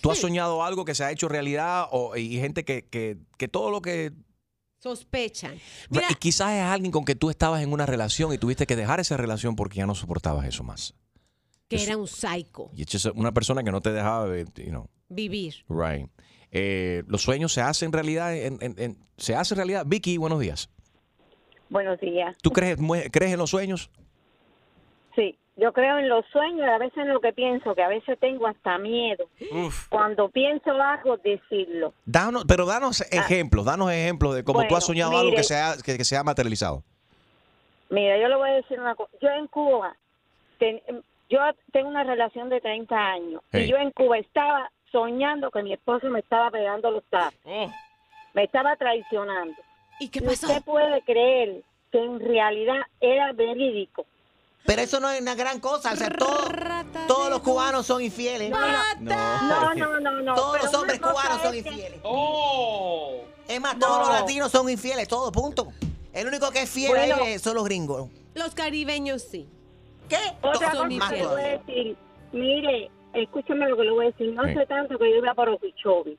¿Tú 0.00 0.10
has 0.10 0.18
soñado 0.18 0.64
algo 0.64 0.84
que 0.84 0.94
se 0.94 1.04
ha 1.04 1.10
hecho 1.10 1.28
realidad 1.28 1.88
o, 1.90 2.16
y 2.16 2.36
gente 2.38 2.64
que, 2.64 2.86
que, 2.88 3.18
que 3.36 3.48
todo 3.48 3.70
lo 3.70 3.82
que... 3.82 4.12
Sospechan. 4.78 5.58
Mira, 5.88 6.06
y 6.10 6.14
quizás 6.14 6.52
es 6.52 6.62
alguien 6.62 6.92
con 6.92 7.04
que 7.04 7.14
tú 7.14 7.30
estabas 7.30 7.62
en 7.62 7.72
una 7.72 7.86
relación 7.86 8.32
y 8.32 8.38
tuviste 8.38 8.66
que 8.66 8.76
dejar 8.76 9.00
esa 9.00 9.16
relación 9.16 9.56
porque 9.56 9.78
ya 9.78 9.86
no 9.86 9.94
soportabas 9.94 10.46
eso 10.46 10.62
más. 10.62 10.94
que 11.68 11.82
era 11.82 11.96
un 11.96 12.06
psycho. 12.06 12.70
Y 12.74 12.82
es 12.82 13.04
una 13.06 13.32
persona 13.32 13.62
que 13.62 13.70
no 13.72 13.80
te 13.80 13.92
dejaba, 13.92 14.26
ver, 14.26 14.46
you 14.56 14.70
know, 14.70 14.88
Vivir. 15.08 15.54
right. 15.68 16.08
Eh, 16.56 17.02
los 17.08 17.20
sueños 17.20 17.52
se 17.52 17.60
hacen 17.60 17.92
realidad, 17.92 18.34
en, 18.34 18.58
en- 18.62 18.74
en- 18.78 18.96
se 19.16 19.34
hace 19.34 19.54
realidad. 19.56 19.84
Vicky, 19.86 20.16
buenos 20.18 20.38
días. 20.38 20.70
Buenos 21.68 21.98
días. 22.00 22.36
¿Tú 22.42 22.50
crees, 22.52 22.78
crees 23.10 23.32
en 23.32 23.38
los 23.38 23.50
sueños? 23.50 23.90
Sí, 25.16 25.36
yo 25.56 25.72
creo 25.72 25.98
en 25.98 26.08
los 26.08 26.24
sueños 26.32 26.60
y 26.60 26.70
a 26.70 26.78
veces 26.78 26.96
en 26.98 27.08
lo 27.12 27.20
que 27.20 27.32
pienso, 27.32 27.74
que 27.74 27.82
a 27.82 27.88
veces 27.88 28.18
tengo 28.20 28.46
hasta 28.46 28.78
miedo. 28.78 29.28
Uf. 29.52 29.88
Cuando 29.88 30.28
pienso 30.28 30.70
algo, 30.70 31.16
decirlo. 31.16 31.92
Danos, 32.04 32.44
pero 32.46 32.66
danos 32.66 33.00
ejemplos, 33.12 33.64
danos 33.64 33.90
ejemplos 33.90 34.34
de 34.36 34.44
cómo 34.44 34.60
tú 34.60 34.64
Bueno, 34.66 34.76
has 34.76 34.86
soñado 34.86 35.18
algo 35.18 35.34
que 35.34 35.42
se, 35.42 35.56
ha, 35.56 35.74
que, 35.84 35.96
que 35.96 36.04
se 36.04 36.16
ha 36.16 36.22
materializado. 36.22 36.84
Mira, 37.90 38.16
yo 38.20 38.28
le 38.28 38.36
voy 38.36 38.50
a 38.50 38.54
decir 38.54 38.78
una 38.78 38.94
cosa. 38.94 39.10
Yo 39.20 39.28
en 39.30 39.46
Cuba, 39.48 39.96
ten- 40.58 40.80
yo 41.30 41.38
tengo 41.72 41.88
una 41.88 42.04
relación 42.04 42.48
de 42.48 42.60
30 42.60 42.94
años. 42.96 43.42
Hey. 43.50 43.64
Y 43.64 43.70
yo 43.70 43.76
en 43.76 43.90
Cuba 43.92 44.18
estaba 44.18 44.70
soñando 44.94 45.50
que 45.50 45.62
mi 45.64 45.72
esposo 45.72 46.08
me 46.08 46.20
estaba 46.20 46.52
pegando 46.52 46.88
los 46.92 47.02
tazos. 47.10 47.34
Oh. 47.44 47.68
Me 48.32 48.44
estaba 48.44 48.76
traicionando. 48.76 49.56
¿Y 49.98 50.08
qué 50.08 50.22
pasó? 50.22 50.46
usted 50.46 50.62
puede 50.62 51.02
creer 51.02 51.62
que 51.90 51.98
en 51.98 52.20
realidad 52.20 52.80
era 53.00 53.32
verídico. 53.32 54.06
Pero 54.66 54.82
eso 54.82 55.00
no 55.00 55.10
es 55.10 55.20
una 55.20 55.34
gran 55.34 55.58
cosa. 55.60 55.92
O 55.92 55.96
sea, 55.96 56.08
todo- 56.10 56.48
todos 57.08 57.28
los 57.30 57.40
cubanos 57.40 57.84
son 57.86 58.02
infieles. 58.02 58.50
No, 58.50 58.58
no, 59.00 59.74
no, 60.00 60.10
no. 60.22 60.34
Todos 60.34 60.62
los 60.62 60.74
hombres 60.74 61.00
cubanos 61.00 61.42
son 61.42 61.54
infieles. 61.56 62.00
Oh. 62.02 63.20
Es 63.48 63.60
más, 63.60 63.78
todos 63.78 63.98
No. 63.98 64.04
los 64.04 64.20
latinos 64.20 64.50
son 64.52 64.70
infieles, 64.70 65.06
todo, 65.08 65.30
punto. 65.32 65.72
El 66.12 66.28
único 66.28 66.50
que 66.52 66.62
es 66.62 66.70
fiel 66.70 66.90
Bueno. 66.92 67.16
ahí 67.20 67.32
es- 67.34 67.42
son 67.42 67.56
los 67.56 67.64
gringos. 67.64 68.08
Los 68.34 68.54
caribeños 68.54 69.22
sí. 69.22 69.46
¿Qué? 70.08 70.16
Otra 70.42 70.72
Son 70.72 70.88
cosa 70.98 71.14
que 71.14 71.26
voy 71.26 71.40
a 71.42 71.46
decir. 71.58 71.96
Mire, 72.32 72.90
escúchame 73.14 73.68
lo 73.68 73.76
que 73.76 73.84
le 73.84 73.90
voy 73.90 74.06
a 74.06 74.10
decir. 74.10 74.32
No 74.32 74.44
sé 74.44 74.66
tanto 74.66 74.98
que 74.98 75.10
yo 75.10 75.16
iba 75.16 75.34
por 75.34 75.48
Okeechobee. 75.48 76.16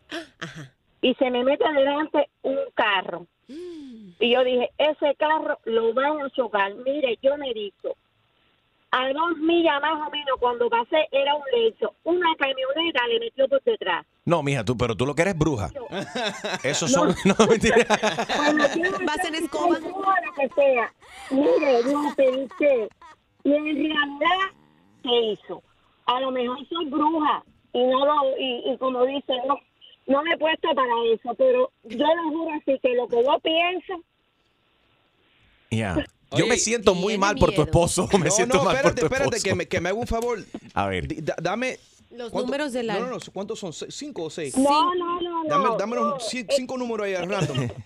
Y 1.01 1.13
se 1.15 1.29
me 1.29 1.43
mete 1.43 1.63
delante 1.71 2.29
un 2.43 2.57
carro. 2.73 3.25
Y 3.47 4.31
yo 4.33 4.43
dije, 4.43 4.71
ese 4.77 5.15
carro 5.15 5.59
lo 5.65 5.93
van 5.93 6.21
a 6.21 6.29
chocar. 6.31 6.73
Mire, 6.75 7.17
yo 7.21 7.37
me 7.37 7.53
dijo, 7.53 7.95
a 8.91 9.09
dos 9.09 9.37
millas 9.37 9.79
más 9.81 10.07
o 10.07 10.09
menos 10.09 10.37
cuando 10.39 10.69
pasé 10.69 11.07
era 11.11 11.35
un 11.35 11.43
lecho. 11.53 11.93
Una 12.05 12.33
camioneta 12.37 13.07
le 13.07 13.19
metió 13.19 13.47
por 13.47 13.61
detrás. 13.63 14.05
No, 14.23 14.41
mija, 14.41 14.63
tú, 14.65 14.75
pero 14.75 14.95
tú 14.95 15.05
lo 15.05 15.13
que 15.13 15.21
eres 15.21 15.37
bruja. 15.37 15.69
Esos 16.63 16.91
son. 16.91 17.13
No, 17.25 17.35
mentira. 17.47 17.75
Yo 18.75 18.89
no 18.91 19.05
¿Vas 19.05 19.25
en 19.25 19.35
escoba? 19.35 19.77
lo 19.77 20.33
que 20.33 20.49
sea. 20.55 20.91
Mire, 21.29 21.83
no 21.91 22.13
pensé. 22.15 22.89
Y 23.43 23.53
en 23.53 23.65
realidad, 23.65 24.47
¿qué 25.03 25.21
hizo? 25.33 25.61
A 26.05 26.19
lo 26.19 26.31
mejor 26.31 26.57
soy 26.67 26.85
bruja. 26.85 27.43
Y 27.73 27.83
no 27.83 28.05
lo, 28.05 28.37
y, 28.39 28.71
y 28.73 28.77
como 28.77 29.03
dice, 29.05 29.33
no, 29.47 29.59
no 30.07 30.23
me 30.23 30.33
he 30.33 30.37
puesto 30.37 30.69
para 30.75 30.91
eso. 31.13 31.33
Pero 31.35 31.71
yo 31.83 32.05
lo 32.15 32.29
juro 32.29 32.51
así 32.55 32.79
que 32.81 32.93
lo 32.95 33.07
que 33.07 33.23
yo 33.23 33.39
pienso, 33.39 33.93
Ya. 35.71 35.95
Yo 36.31 36.43
Oye, 36.43 36.49
me 36.53 36.57
siento 36.57 36.95
muy 36.95 37.17
mal 37.17 37.35
por 37.37 37.53
tu 37.53 37.61
esposo. 37.61 38.09
Me 38.13 38.25
No, 38.25 38.31
siento 38.31 38.57
no, 38.57 38.63
mal 38.65 38.75
espérate, 38.75 39.01
por 39.01 39.09
tu 39.09 39.13
espérate, 39.13 39.35
esposo. 39.37 39.43
que 39.49 39.55
me, 39.55 39.67
que 39.67 39.79
me 39.79 39.89
haga 39.89 39.97
un 39.99 40.07
favor. 40.07 40.39
A 40.73 40.87
ver. 40.87 41.07
Dame. 41.41 41.77
Los 42.11 42.31
¿cuánto- 42.31 42.47
números 42.47 42.73
de 42.73 42.83
la... 42.83 42.95
No, 42.95 43.05
no, 43.05 43.11
no. 43.11 43.17
¿Cuántos 43.31 43.59
son? 43.59 43.71
¿Se- 43.71 43.91
¿Cinco 43.91 44.23
o 44.23 44.29
seis? 44.29 44.57
no, 44.57 44.93
no, 44.95 45.21
no, 45.21 45.43
no. 45.43 45.49
Dame, 45.49 45.69
dame 45.77 45.95
no. 45.95 46.17
ci- 46.17 46.45
cinco 46.49 46.77
números 46.77 47.05
ahí 47.05 47.15
random. 47.15 47.69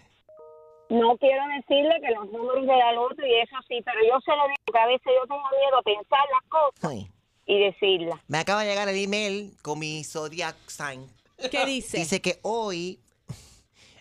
No 0.90 1.16
quiero 1.18 1.44
decirle 1.58 1.94
que 2.02 2.12
los 2.16 2.32
números 2.32 2.62
de 2.66 2.76
la 2.76 2.94
loto 2.94 3.24
y 3.24 3.32
eso 3.42 3.56
sí, 3.68 3.80
pero 3.86 4.00
yo 4.08 4.20
se 4.26 4.32
lo 4.36 4.44
digo 4.48 4.74
que 4.74 4.80
a 4.80 4.88
veces 4.88 5.06
yo 5.06 5.28
tengo 5.28 5.44
miedo 5.62 5.78
a 5.78 5.82
pensar 5.84 6.20
las 6.34 6.50
cosas 6.50 6.90
Ay. 6.92 7.08
Y 7.50 7.60
decirlas. 7.60 8.20
Me 8.28 8.38
acaba 8.38 8.62
de 8.64 8.70
llegar 8.70 8.88
el 8.88 8.96
email 8.96 9.52
con 9.64 9.80
mi 9.80 10.04
zodiac 10.04 10.56
sign. 10.68 11.08
¿Qué 11.50 11.66
dice? 11.66 11.98
Dice 11.98 12.22
que 12.22 12.38
hoy 12.44 13.00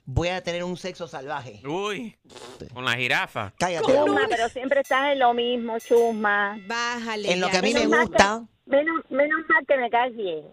voy 0.05 0.29
a 0.29 0.43
tener 0.43 0.63
un 0.65 0.77
sexo 0.77 1.09
salvaje. 1.09 1.63
Uy. 1.67 2.15
Con 2.75 2.85
la 2.85 2.95
jirafa. 2.95 3.55
Cállate. 3.59 3.87
Chusma, 3.87 4.27
pero 4.29 4.51
siempre 4.51 4.83
estás 4.83 5.13
en 5.13 5.21
lo 5.21 5.33
mismo, 5.33 5.79
Chusma. 5.79 6.59
Bájale. 6.67 7.33
En 7.33 7.41
lo 7.41 7.47
ya. 7.47 7.53
que 7.53 7.59
a 7.59 7.63
mí 7.63 7.73
me 7.73 7.87
Menos 7.87 8.09
gusta, 8.09 8.45
que- 8.67 8.77
Menos, 8.77 9.01
menos 9.09 9.39
mal 9.49 9.65
que 9.67 9.77
me 9.79 9.89
caes 9.89 10.15
bien. 10.15 10.45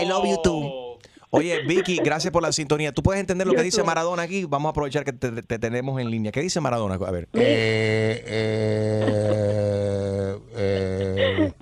I 0.00 0.06
love 0.06 0.24
you 0.28 0.40
too. 0.42 0.98
Oye, 1.30 1.62
Vicky, 1.66 1.96
gracias 1.96 2.32
por 2.32 2.42
la 2.42 2.52
sintonía. 2.52 2.92
¿Tú 2.92 3.02
puedes 3.02 3.20
entender 3.20 3.46
lo 3.46 3.54
que 3.54 3.62
dice. 3.62 3.82
Maradona 3.82 4.22
aquí? 4.22 4.44
Vamos 4.44 4.68
a 4.68 4.70
aprovechar 4.70 5.04
que 5.04 5.12
te, 5.12 5.42
te 5.42 5.58
tenemos 5.58 6.00
en 6.00 6.10
línea. 6.10 6.30
¿Qué 6.30 6.40
dice 6.40 6.60
Maradona? 6.60 6.94
A 6.94 7.10
ver. 7.10 7.28
Eh, 7.34 8.22
eh, 8.26 10.36
eh, 10.56 11.52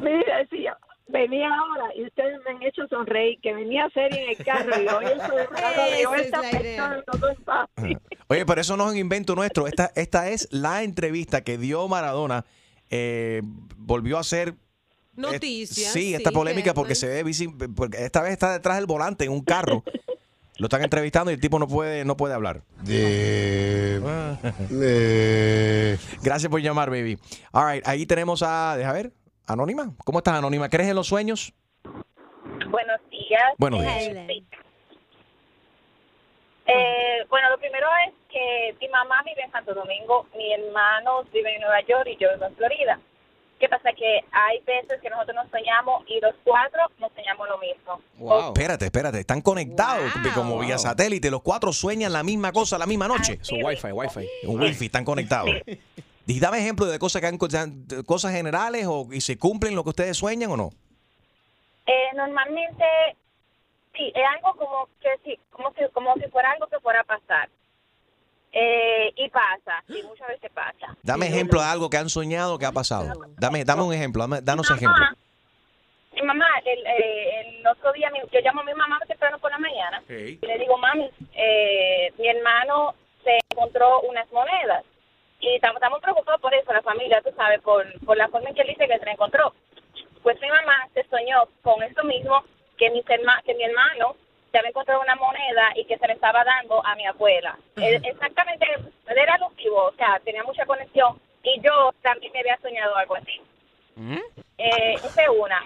venía 1.15 1.49
ahora 1.49 1.85
y 1.97 2.05
ustedes 2.05 2.39
me 2.45 2.51
han 2.57 2.63
hecho 2.63 2.87
sonreír, 2.89 3.39
que 3.41 3.55
venía 3.55 3.89
seria 3.95 4.23
en 4.23 4.29
el 4.31 4.37
carro 4.45 4.71
y 4.83 4.87
hoy 4.89 5.05
eso 5.17 5.35
de 5.35 5.49
Maradona, 5.49 5.99
y 5.99 6.03
yo, 6.03 6.15
Esa 6.15 6.17
es 6.21 6.25
esta 6.27 6.41
la 6.43 6.51
idea. 6.51 6.61
persona 6.61 7.05
no 7.21 7.29
es 7.29 7.39
fácil. 7.45 7.99
Oye, 8.29 8.45
pero 8.47 8.61
eso 8.61 8.77
no 8.77 8.85
es 8.87 8.93
un 8.93 8.99
invento 8.99 9.35
nuestro. 9.35 9.67
Esta, 9.67 9.91
esta 9.95 10.29
es 10.29 10.49
la 10.51 10.83
entrevista 10.83 11.43
que 11.43 11.57
dio 11.59 11.89
Maradona. 11.89 12.45
eh, 12.91 13.41
volvió 13.77 14.19
a 14.19 14.21
hacer 14.21 14.55
Noticias. 15.17 15.93
Sí, 15.93 16.13
esta 16.15 16.33
polémica 16.33 16.75
porque 16.75 16.95
se 16.97 17.07
ve 17.07 17.25
visi- 17.25 17.73
porque 17.77 18.05
esta 18.05 18.21
vez 18.21 18.33
está 18.33 18.53
detrás 18.53 18.77
del 18.79 18.87
volante 18.87 19.25
en 19.25 19.31
un 19.31 19.43
carro. 19.43 19.85
Lo 20.59 20.67
están 20.67 20.83
entrevistando 20.83 21.31
y 21.31 21.35
el 21.35 21.41
tipo 21.41 21.59
no 21.59 21.67
puede 21.69 22.05
no 22.05 22.17
puede 22.17 22.35
hablar. 22.35 22.63
de, 22.83 24.01
de, 24.71 25.99
Gracias 26.23 26.51
por 26.51 26.61
llamar, 26.61 26.91
baby. 26.91 27.19
All 27.53 27.73
right, 27.75 27.87
ahí 27.87 28.07
tenemos 28.07 28.43
a, 28.43 28.77
deja 28.77 28.93
ver, 28.93 29.13
Anónima. 29.47 29.93
¿Cómo 30.05 30.19
estás, 30.19 30.35
Anónima? 30.35 30.69
¿Crees 30.69 30.91
en 30.91 30.97
los 30.97 31.07
sueños? 31.07 31.53
Buenos 32.71 33.01
días. 33.11 33.53
Buenos 33.59 33.83
Eh, 33.83 34.11
días. 34.13 34.27
sí. 34.29 34.47
Eh, 36.67 37.27
bueno, 37.29 37.51
lo 37.51 37.59
primero 37.59 37.87
es 38.09 38.15
que 38.31 38.75
mi 38.81 38.89
mamá 38.89 39.23
vive 39.25 39.43
en 39.45 39.53
Santo 39.53 39.75
Domingo, 39.75 40.27
mi 40.37 40.53
hermano 40.55 41.25
vive 41.33 41.55
en 41.55 41.61
Nueva 41.61 41.81
York 41.83 42.07
y 42.07 42.17
yo 42.17 42.33
vivo 42.33 42.47
en 42.47 42.57
Florida. 42.57 42.99
¿Qué 43.61 43.69
pasa? 43.69 43.93
Que 43.93 44.21
hay 44.33 44.59
veces 44.67 45.01
que 45.01 45.11
nosotros 45.11 45.37
nos 45.37 45.51
soñamos 45.51 46.05
y 46.09 46.21
los 46.21 46.35
cuatro 46.43 46.81
nos 46.99 47.13
soñamos 47.13 47.49
lo 47.49 47.59
mismo. 47.59 48.01
Wow. 48.17 48.47
Espérate, 48.49 48.87
espérate, 48.87 49.21
están 49.21 49.43
conectados 49.43 50.11
como 50.35 50.59
vía 50.59 50.77
satélite. 50.79 51.31
Los 51.31 51.43
cuatro 51.43 51.73
sueñan 51.73 52.13
la 52.13 52.23
misma 52.23 52.51
cosa 52.51 52.79
la 52.79 52.87
misma 52.87 53.09
noche. 53.09 53.39
Eso, 53.41 53.57
wifi, 53.57 53.93
wifi. 53.93 54.27
Un 54.45 54.61
wifi, 54.61 54.87
están 54.87 55.05
conectados. 55.05 55.51
Y 56.27 56.41
dame 56.41 56.59
ejemplo 56.59 56.87
de 56.87 56.99
cosas 56.99 57.21
que 57.21 57.27
han 57.29 57.39
cosas 58.07 58.33
generales 58.33 58.87
o 58.89 59.09
y 59.13 59.21
se 59.21 59.39
cumplen 59.39 59.75
lo 59.75 59.83
que 59.85 59.91
ustedes 59.91 60.17
sueñan 60.17 60.51
o 60.53 60.57
no. 60.57 60.71
Eh, 61.87 62.15
normalmente, 62.17 62.85
sí, 63.95 64.11
es 64.15 64.23
algo 64.37 64.55
como 64.57 64.89
que 65.03 65.09
sí, 65.25 65.39
como 65.51 65.71
si, 65.75 65.81
como 65.93 66.15
si 66.15 66.23
fuera 66.31 66.51
algo 66.53 66.67
que 66.69 66.81
fuera 66.81 67.01
a 67.01 67.05
pasar. 67.05 67.49
Eh, 68.53 69.13
y 69.17 69.29
pasa, 69.31 69.83
sí, 69.89 70.01
muchas 70.07 70.29
veces 70.29 70.51
pasa. 70.55 70.97
Dame 71.03 71.27
ejemplo 71.27 71.61
de 71.61 71.67
algo 71.67 71.91
que 71.91 71.97
han 71.97 72.09
soñado 72.09 72.57
que 72.59 72.65
ha 72.67 72.73
pasado. 72.73 73.13
Dame, 73.37 73.65
dame 73.65 73.83
un 73.83 73.93
ejemplo, 73.93 74.23
dame- 74.23 74.41
danos 74.43 74.71
Mi 74.71 74.77
ejemplo. 74.77 75.05
Mi 76.15 76.23
mamá, 76.23 76.47
el, 76.65 76.87
eh, 76.87 77.41
el 77.59 77.67
otro 77.67 77.93
día, 77.93 78.09
mi- 78.11 78.21
yo 78.33 78.41
llamo 78.41 78.61
a 78.61 78.65
mi 78.65 78.73
mamá 78.75 78.99
temprano 79.09 79.39
por 79.41 79.51
la 79.51 79.59
mañana 79.59 80.03
y 80.09 80.39
le 80.47 80.59
digo, 80.59 80.79
mami, 80.79 81.11
eh, 81.35 82.13
mi 82.17 82.29
hermano 82.29 82.95
se 83.25 83.41
encontró 83.51 84.01
unas 84.03 84.31
monedas 84.31 84.85
y 85.51 85.55
estamos, 85.57 85.77
estamos 85.77 86.01
preocupados 86.01 86.41
por 86.41 86.55
eso, 86.55 86.73
la 86.73 86.83
familia, 86.83 87.21
tú 87.23 87.31
sabes, 87.37 87.61
por, 87.61 87.85
por 88.05 88.17
la 88.17 88.29
forma 88.29 88.49
en 88.49 88.55
que 88.55 88.63
él 88.63 88.69
dice 88.69 88.89
que 88.89 88.99
se 88.99 89.11
encontró. 89.11 89.53
Pues 90.23 90.41
mi 90.41 90.49
mamá 90.49 90.89
se 90.95 91.05
soñó 91.05 91.45
con 91.63 91.83
eso 91.83 92.03
mismo, 92.05 92.43
que, 92.79 92.91
mis 92.91 93.05
herma- 93.07 93.43
que 93.45 93.55
mi 93.55 93.65
hermano 93.65 94.17
se 94.51 94.59
había 94.59 94.71
encontrado 94.71 95.01
una 95.03 95.17
moneda 95.17 95.73
y 95.75 95.85
que 95.85 95.99
se 95.99 96.07
le 96.07 96.15
estaba 96.15 96.45
dando 96.45 96.85
a 96.85 96.95
mi 96.95 97.05
abuela. 97.07 97.59
Eh, 97.77 98.01
Exactamente, 98.05 98.67
él 98.75 99.19
era 99.19 99.35
alusivo, 99.35 99.85
o 99.85 99.93
sea, 99.93 100.19
tenía 100.25 100.43
mucha 100.45 100.65
conexión 100.65 101.21
y 101.43 101.61
yo 101.61 101.93
también 102.03 102.33
me 102.33 102.41
había 102.41 102.57
soñado 102.59 102.97
algo 102.97 103.17
así. 103.17 103.41
Eh, 104.59 104.95
esa 104.95 105.23
es 105.23 105.29
una. 105.29 105.63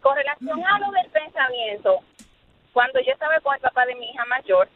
Con 0.00 0.16
relación 0.16 0.62
a 0.66 0.78
lo 0.80 0.90
del 0.90 1.08
pensamiento, 1.10 2.00
cuando 2.72 3.00
yo 3.00 3.12
estaba 3.12 3.38
con 3.40 3.54
el 3.54 3.60
papá 3.60 3.86
de 3.86 3.94
mi 3.94 4.10
hija 4.10 4.24
mayor, 4.26 4.68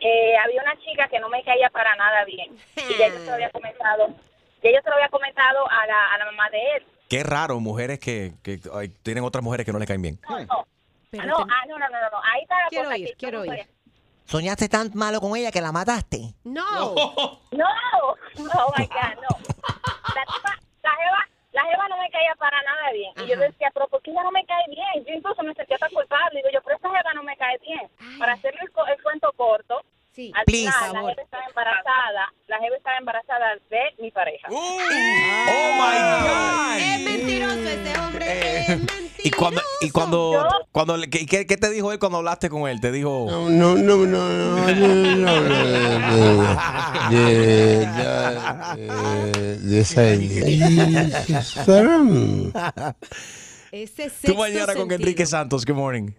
eh, 0.00 0.36
había 0.44 0.62
una 0.62 0.76
chica 0.80 1.08
que 1.08 1.18
no 1.20 1.28
me 1.28 1.42
caía 1.44 1.70
para 1.70 1.94
nada 1.96 2.24
bien. 2.24 2.56
Y 2.76 2.98
ya 2.98 3.08
yo 3.08 3.18
se 3.18 3.26
lo 3.26 3.34
había 3.34 3.50
comentado, 3.50 4.08
ya 4.62 4.70
yo 4.70 4.78
se 4.82 4.88
lo 4.88 4.94
había 4.96 5.08
comentado 5.08 5.68
a 5.70 5.86
la, 5.86 6.14
a 6.14 6.18
la 6.18 6.24
mamá 6.26 6.48
de 6.50 6.58
él. 6.76 6.86
Qué 7.08 7.22
raro, 7.22 7.58
mujeres 7.60 7.98
que, 7.98 8.32
que 8.42 8.60
ay, 8.74 8.88
tienen 9.02 9.24
otras 9.24 9.42
mujeres 9.42 9.64
que 9.64 9.72
no 9.72 9.78
le 9.78 9.86
caen 9.86 10.02
bien. 10.02 10.18
No, 10.28 10.38
no. 10.40 10.66
Ah, 11.18 11.24
no, 11.24 11.36
ah, 11.38 11.64
no, 11.66 11.78
no, 11.78 11.88
no. 11.88 11.96
Ahí 12.34 12.42
está 12.42 12.54
la 12.62 12.68
Quiero 12.68 12.84
cosa 12.84 12.96
que 12.96 13.14
quiero 13.18 13.44
soy- 13.44 13.66
soñaste 14.26 14.68
tan 14.68 14.90
malo 14.94 15.20
con 15.22 15.34
ella 15.36 15.50
que 15.50 15.62
la 15.62 15.72
mataste. 15.72 16.34
No. 16.44 16.94
No, 16.94 17.08
no, 17.52 18.72
my 18.76 18.86
God, 18.86 19.14
no. 19.22 19.38
La, 20.14 20.24
tipa- 20.26 20.60
la 20.82 20.90
jeva, 20.90 21.28
la 21.58 21.64
jeva 21.70 21.88
no 21.88 21.96
me 21.98 22.08
caía 22.10 22.34
para 22.36 22.62
nada 22.62 22.92
bien. 22.92 23.12
Y 23.16 23.26
yo 23.26 23.36
decía, 23.36 23.70
pero 23.74 23.88
¿por 23.88 24.00
qué 24.02 24.12
ella 24.12 24.22
no 24.22 24.30
me 24.30 24.44
cae 24.44 24.64
bien? 24.68 25.04
Yo 25.04 25.12
incluso 25.14 25.42
me 25.42 25.54
sentía 25.54 25.76
tan 25.78 25.90
culpable. 25.90 26.38
Digo 26.38 26.50
yo, 26.52 26.60
pero 26.62 26.76
esta 26.76 26.88
jeva 26.88 27.14
no 27.14 27.22
me 27.24 27.36
cae 27.36 27.58
bien. 27.58 27.82
Para 28.18 28.34
hacerle 28.34 28.60
el, 28.62 28.70
el 28.94 29.02
cuento 29.02 29.32
corto, 29.32 29.82
Sí. 30.18 30.32
al 30.34 30.44
Please. 30.46 30.72
final 30.72 30.92
la 30.94 31.00
jeva 31.00 31.22
estaba 31.22 31.44
embarazada, 31.48 32.32
la 32.48 32.58
jeva 32.58 32.76
estaba 32.76 32.96
embarazada 32.98 33.46
de 33.70 34.02
mi 34.02 34.10
pareja. 34.10 34.48
Oh 34.50 34.78
my 35.78 35.96
God. 36.26 36.78
Es 36.80 37.00
mentiroso 37.04 37.68
ese 37.68 37.98
hombre. 38.00 38.24
Eh, 38.26 38.60
es 38.62 38.68
mentiroso. 38.68 38.98
Y 39.22 39.30
cuando, 39.30 39.60
y 39.80 39.90
cuando, 39.90 40.48
cuando 40.72 40.96
le- 40.96 41.08
¿qué, 41.08 41.24
qué- 41.24 41.46
qué 41.46 41.56
te 41.56 41.70
dijo 41.70 41.92
él 41.92 42.00
cuando 42.00 42.18
hablaste 42.18 42.50
con 42.50 42.68
él? 42.68 42.80
Te 42.80 42.90
dijo. 42.90 43.26
No, 43.30 43.48
no, 43.48 43.76
no, 43.76 43.96
no, 44.06 44.28
no, 44.28 44.70
yo 44.70 44.86
no 45.16 45.30
hablo 45.30 45.54
de, 45.56 47.16
de, 47.16 47.86
de, 48.76 49.58
de, 49.58 49.58
de 49.58 49.80
esa 49.80 50.02
Saram. 51.64 52.52
Ese 53.70 54.04
Tú 54.04 54.10
sexto 54.10 54.34
mañana 54.34 54.74
con. 54.74 54.90
Enrique 54.90 55.26
Santos. 55.26 55.64
Good 55.64 55.76
morning. 55.76 56.10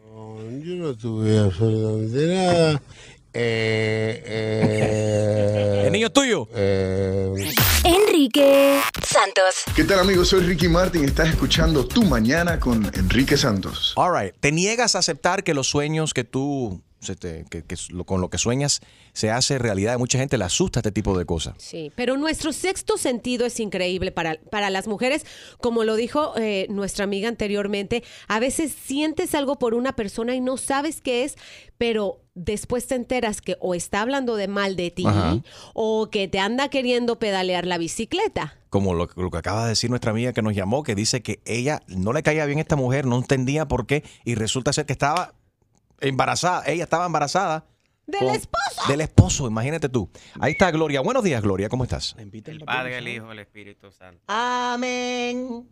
Yo 0.64 0.76
no 0.76 0.96
tuve 0.96 1.38
absolutamente 1.38 2.28
nada. 2.34 2.82
Eh, 3.34 4.24
eh, 4.26 5.84
¿El 5.86 5.92
niño 5.92 6.08
es 6.08 6.14
tuyo? 6.14 6.48
eh, 6.56 7.32
Enrique 7.84 8.80
Santos. 9.06 9.64
¿Qué 9.76 9.84
tal 9.84 10.00
amigos? 10.00 10.30
Soy 10.30 10.42
Ricky 10.42 10.68
Martin. 10.68 11.06
Estás 11.06 11.30
escuchando 11.30 11.86
Tu 11.88 12.04
Mañana 12.04 12.60
con 12.60 12.86
Enrique 12.96 13.38
Santos. 13.38 13.94
All 13.96 14.12
right. 14.20 14.34
¿Te 14.40 14.52
niegas 14.52 14.96
a 14.96 15.00
aceptar 15.00 15.44
que 15.44 15.54
los 15.54 15.68
sueños 15.68 16.14
que 16.14 16.24
tú, 16.24 16.82
se 17.00 17.16
te- 17.16 17.46
que, 17.50 17.64
que 17.64 17.76
lo- 17.90 18.04
con 18.04 18.20
lo 18.22 18.30
que 18.30 18.38
sueñas 18.38 18.82
se 19.14 19.32
hace 19.32 19.58
realidad? 19.58 19.94
A 19.94 19.98
mucha 19.98 20.18
gente 20.20 20.38
le 20.38 20.44
asusta 20.46 20.80
este 20.80 20.92
tipo 20.92 21.18
de 21.18 21.26
cosas. 21.26 21.54
Sí, 21.60 21.92
pero 21.96 22.18
nuestro 22.18 22.52
sexto 22.52 22.98
sentido 22.98 23.46
es 23.46 23.60
increíble 23.60 24.12
para, 24.12 24.36
para 24.52 24.70
las 24.70 24.88
mujeres. 24.88 25.26
Como 25.62 25.84
lo 25.84 25.96
dijo 25.96 26.34
eh, 26.38 26.68
nuestra 26.70 27.04
amiga 27.06 27.30
anteriormente, 27.30 28.04
a 28.28 28.40
veces 28.40 28.74
sientes 28.86 29.34
algo 29.36 29.58
por 29.58 29.74
una 29.76 29.96
persona 29.96 30.36
y 30.36 30.42
no 30.42 30.58
sabes 30.58 31.00
qué 31.02 31.24
es, 31.24 31.36
pero 31.78 32.22
después 32.44 32.88
te 32.88 32.96
enteras 32.96 33.42
que 33.42 33.58
o 33.60 33.76
está 33.76 34.02
hablando 34.02 34.36
de 34.36 34.48
mal 34.48 34.76
de 34.76 34.92
ti 34.92 35.06
Ajá. 35.06 35.38
o 35.74 36.10
que 36.10 36.28
te 36.28 36.40
anda 36.40 36.70
queriendo 36.70 37.20
pedalear 37.20 37.66
la 37.66 37.78
bicicleta. 37.78 38.56
Como 38.70 38.94
lo, 38.94 39.10
lo 39.16 39.30
que 39.32 39.38
acaba 39.38 39.64
de 39.64 39.70
decir 39.70 39.90
nuestra 39.90 40.12
amiga 40.12 40.32
que 40.34 40.42
nos 40.42 40.54
llamó, 40.56 40.84
que 40.84 40.96
dice 40.96 41.22
que 41.22 41.42
ella 41.46 41.82
no 41.88 42.14
le 42.14 42.24
caía 42.24 42.46
bien 42.46 42.60
a 42.60 42.62
esta 42.62 42.76
mujer, 42.76 43.06
no 43.06 43.18
entendía 43.18 43.68
por 43.68 43.86
qué, 43.88 44.04
y 44.26 44.36
resulta 44.36 44.72
ser 44.74 44.86
que 44.86 44.94
estaba 44.94 45.34
embarazada. 46.00 46.64
Ella 46.66 46.84
estaba 46.84 47.06
embarazada. 47.06 47.66
Del 48.08 48.20
con- 48.22 48.36
esposo. 48.36 48.88
Del 48.88 49.02
esposo, 49.02 49.48
imagínate 49.48 49.88
tú. 49.90 50.10
Ahí 50.40 50.54
está 50.54 50.72
Gloria. 50.72 51.02
Buenos 51.02 51.24
días, 51.24 51.42
Gloria, 51.44 51.70
¿cómo 51.70 51.84
estás? 51.84 52.16
El 52.18 52.32
Padre, 52.66 52.98
el 52.98 53.08
Hijo, 53.08 53.32
el 53.32 53.40
Espíritu 53.40 53.92
Santo. 53.92 54.22
Amén. 54.28 55.70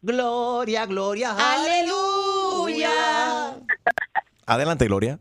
Gloria, 0.00 0.86
gloria, 0.86 1.36
aleluya. 1.36 2.90
Adelante, 4.46 4.86
Gloria. 4.86 5.18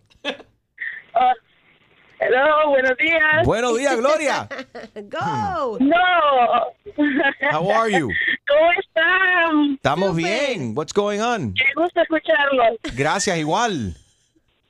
Hello, 2.19 2.69
buenos 2.69 2.95
días. 2.97 3.45
Buenos 3.45 3.77
días, 3.77 3.97
Gloria. 3.97 4.47
Go. 4.95 5.77
No. 5.79 5.95
How 7.51 7.71
are 7.71 7.91
you? 7.91 8.09
¿Cómo 8.47 8.71
están? 8.79 9.73
Estamos 9.73 10.15
bien. 10.15 10.73
What's 10.75 10.93
going 10.93 11.19
on? 11.19 11.53
Qué 11.55 11.63
gusto 11.75 11.99
escucharlos. 12.01 12.77
Gracias, 12.95 13.37
igual. 13.37 13.95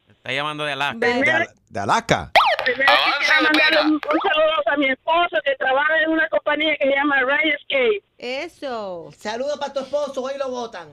Está 0.09 0.31
llamando 0.31 0.63
de 0.63 0.71
Alaska. 0.73 0.99
De, 0.99 1.47
de 1.69 1.79
Alaska. 1.79 2.31
Primero 2.63 2.91
quisiera 3.19 3.41
mandarle 3.41 3.81
un, 3.81 3.93
un 3.95 3.99
saludo 3.99 4.53
a 4.67 4.77
mi 4.77 4.87
esposo 4.87 5.37
que 5.43 5.55
trabaja 5.55 5.93
en 6.05 6.11
una 6.11 6.29
compañía 6.29 6.75
que 6.77 6.85
se 6.85 6.95
llama 6.95 7.21
Ray 7.21 7.49
Escape. 7.49 8.03
Eso. 8.17 9.09
Saludos 9.17 9.57
para 9.59 9.73
tu 9.73 9.79
esposo, 9.81 10.21
hoy 10.21 10.33
lo 10.37 10.49
votan. 10.49 10.87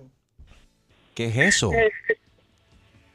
¿Qué 1.15 1.27
es 1.27 1.37
eso? 1.37 1.71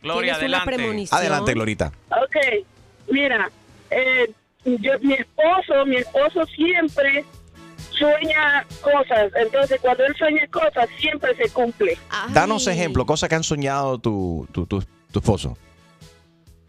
Gloria, 0.04 0.36
adelante. 0.36 1.08
Adelante, 1.12 1.54
Glorita. 1.54 1.92
Ok, 2.10 2.66
mira, 3.10 3.50
eh, 3.90 4.32
yo, 4.66 4.92
mi 5.02 5.14
esposo, 5.14 5.86
mi 5.86 5.96
esposo 5.96 6.46
siempre 6.48 7.26
sueña 7.92 8.66
cosas. 8.82 9.32
Entonces, 9.36 9.80
cuando 9.82 10.06
él 10.06 10.14
sueña 10.18 10.46
cosas, 10.48 10.90
siempre 11.00 11.36
se 11.36 11.50
cumple. 11.52 11.98
Danos 12.30 12.68
ejemplo, 12.68 13.06
cosas 13.06 13.30
que 13.30 13.36
han 13.36 13.44
soñado 13.44 13.98
tu, 13.98 14.48
tu, 14.52 14.66
tu, 14.66 14.84
tu 15.12 15.20
esposo. 15.20 15.58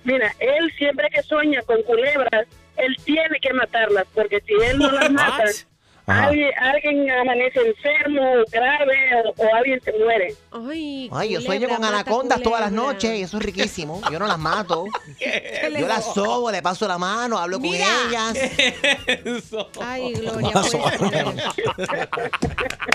Mira, 0.05 0.35
él 0.38 0.73
siempre 0.79 1.09
que 1.11 1.23
sueña 1.23 1.62
con 1.62 1.83
culebras, 1.83 2.47
él 2.76 2.97
tiene 3.05 3.41
que 3.41 3.53
matarlas, 3.53 4.07
porque 4.14 4.41
si 4.47 4.53
él 4.53 4.79
no 4.79 4.93
las 4.93 5.11
mata. 5.11 5.45
Alguien, 6.07 6.51
alguien 6.61 7.11
amanece 7.11 7.61
enfermo, 7.61 8.21
grave, 8.51 8.95
o, 9.25 9.43
o 9.43 9.55
alguien 9.55 9.81
se 9.83 9.93
muere. 9.99 10.35
Ay, 10.53 11.09
Ay, 11.13 11.31
yo 11.31 11.41
sueño 11.41 11.69
con 11.69 11.85
anacondas 11.85 12.43
todas 12.43 12.61
las 12.61 12.73
noches 12.73 13.19
y 13.19 13.23
eso 13.23 13.39
es 13.39 13.43
riquísimo. 13.43 14.01
Yo 14.11 14.19
no 14.19 14.27
las 14.27 14.39
mato. 14.39 14.85
Yo 15.79 15.87
las 15.89 16.13
sobo, 16.15 16.51
le 16.51 16.61
paso 16.63 16.87
la 16.87 16.99
mano, 16.99 17.39
hablo 17.39 17.59
con 17.59 17.67
ellas. 17.67 18.35
Ay, 19.81 20.12
Gloria, 20.21 20.51
Paso. 20.53 20.79
puedes 20.79 20.99
creer. 21.11 22.09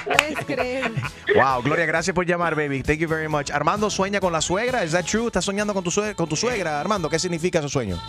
Puedes 0.05 0.45
creer. 0.45 0.91
Wow, 1.35 1.61
Gloria, 1.63 1.85
gracias 1.85 2.13
por 2.13 2.25
llamar, 2.25 2.55
baby. 2.55 2.83
Thank 2.83 2.99
you 2.99 3.07
very 3.07 3.27
much. 3.27 3.49
Armando 3.51 3.89
sueña 3.89 4.19
con 4.19 4.31
la 4.33 4.41
suegra. 4.41 4.83
¿Es 4.83 4.91
that 4.91 5.05
true? 5.05 5.27
¿Estás 5.27 5.45
soñando 5.45 5.73
con 5.73 5.83
tu, 5.83 5.91
sue- 5.91 6.15
con 6.15 6.27
tu 6.29 6.35
suegra, 6.35 6.79
Armando? 6.79 7.09
¿Qué 7.09 7.19
significa 7.19 7.59
ese 7.59 7.69
sueño? 7.69 7.99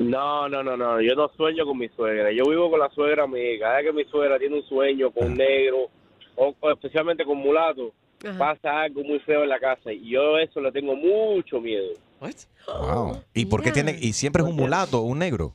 No, 0.00 0.48
no, 0.48 0.62
no, 0.62 0.78
no, 0.78 1.00
yo 1.02 1.14
no 1.14 1.28
sueño 1.36 1.66
con 1.66 1.76
mi 1.76 1.88
suegra. 1.90 2.32
Yo 2.32 2.44
vivo 2.48 2.70
con 2.70 2.80
la 2.80 2.88
suegra 2.90 3.26
mía. 3.26 3.58
Cada 3.60 3.76
vez 3.76 3.86
que 3.86 3.92
mi 3.92 4.04
suegra 4.06 4.38
tiene 4.38 4.56
un 4.56 4.64
sueño 4.64 5.10
con 5.10 5.26
un 5.26 5.34
negro, 5.34 5.90
o, 6.36 6.54
o 6.58 6.70
especialmente 6.70 7.22
con 7.24 7.36
mulato, 7.36 7.92
Ajá. 8.24 8.38
pasa 8.38 8.82
algo 8.82 9.04
muy 9.04 9.18
feo 9.20 9.42
en 9.42 9.50
la 9.50 9.58
casa. 9.58 9.92
Y 9.92 10.10
yo 10.10 10.38
eso 10.38 10.58
le 10.60 10.72
tengo 10.72 10.96
mucho 10.96 11.60
miedo. 11.60 11.92
Wow. 12.66 13.22
¿Y 13.34 13.44
por 13.46 13.62
qué 13.62 13.72
tiene? 13.72 13.96
¿Y 14.00 14.14
siempre 14.14 14.42
es 14.42 14.48
un 14.48 14.56
mulato 14.56 15.00
o 15.00 15.02
un 15.02 15.18
negro? 15.18 15.54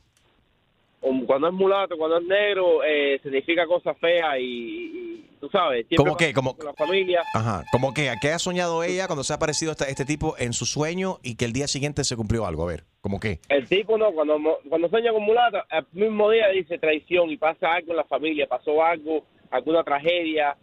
Um, 1.08 1.24
Cuando 1.24 1.48
es 1.48 1.54
mulato, 1.54 1.96
cuando 1.96 2.18
es 2.18 2.24
negro, 2.26 2.82
eh, 2.84 3.20
significa 3.22 3.66
cosas 3.66 3.96
feas 3.98 4.38
y, 4.40 4.42
y- 4.42 5.30
tú 5.40 5.48
sabes. 5.50 5.86
siempre 5.86 5.96
¿Cómo 6.04 6.16
qué? 6.16 6.32
¿Cómo- 6.32 6.56
con 6.56 6.66
La 6.66 6.74
familia. 6.74 7.22
Ajá. 7.34 7.64
¿Cómo 7.70 7.94
que? 7.94 8.10
¿A 8.10 8.16
qué 8.20 8.32
ha 8.32 8.38
soñado 8.38 8.82
ella 8.82 9.06
cuando 9.06 9.22
se 9.22 9.32
ha 9.32 9.36
aparecido 9.36 9.72
este, 9.72 9.88
este 9.90 10.04
tipo 10.04 10.34
en 10.38 10.52
su 10.52 10.66
sueño 10.66 11.18
y 11.22 11.36
que 11.36 11.44
el 11.44 11.52
día 11.52 11.68
siguiente 11.68 12.02
se 12.04 12.16
cumplió 12.16 12.44
algo? 12.46 12.64
A 12.64 12.66
ver, 12.66 12.84
¿cómo 13.00 13.20
qué? 13.20 13.38
El 13.48 13.68
tipo 13.68 13.96
no, 13.98 14.10
cuando, 14.12 14.36
cuando 14.68 14.88
sueña 14.88 15.12
con 15.12 15.22
mulato, 15.22 15.58
el 15.70 15.86
mismo 15.92 16.28
día 16.30 16.48
dice 16.48 16.78
traición 16.78 17.30
y 17.30 17.36
pasa 17.36 17.74
algo 17.74 17.92
en 17.92 17.98
la 17.98 18.04
familia, 18.04 18.46
pasó 18.48 18.82
algo, 18.82 19.24
alguna 19.50 19.84
tragedia, 19.84 20.56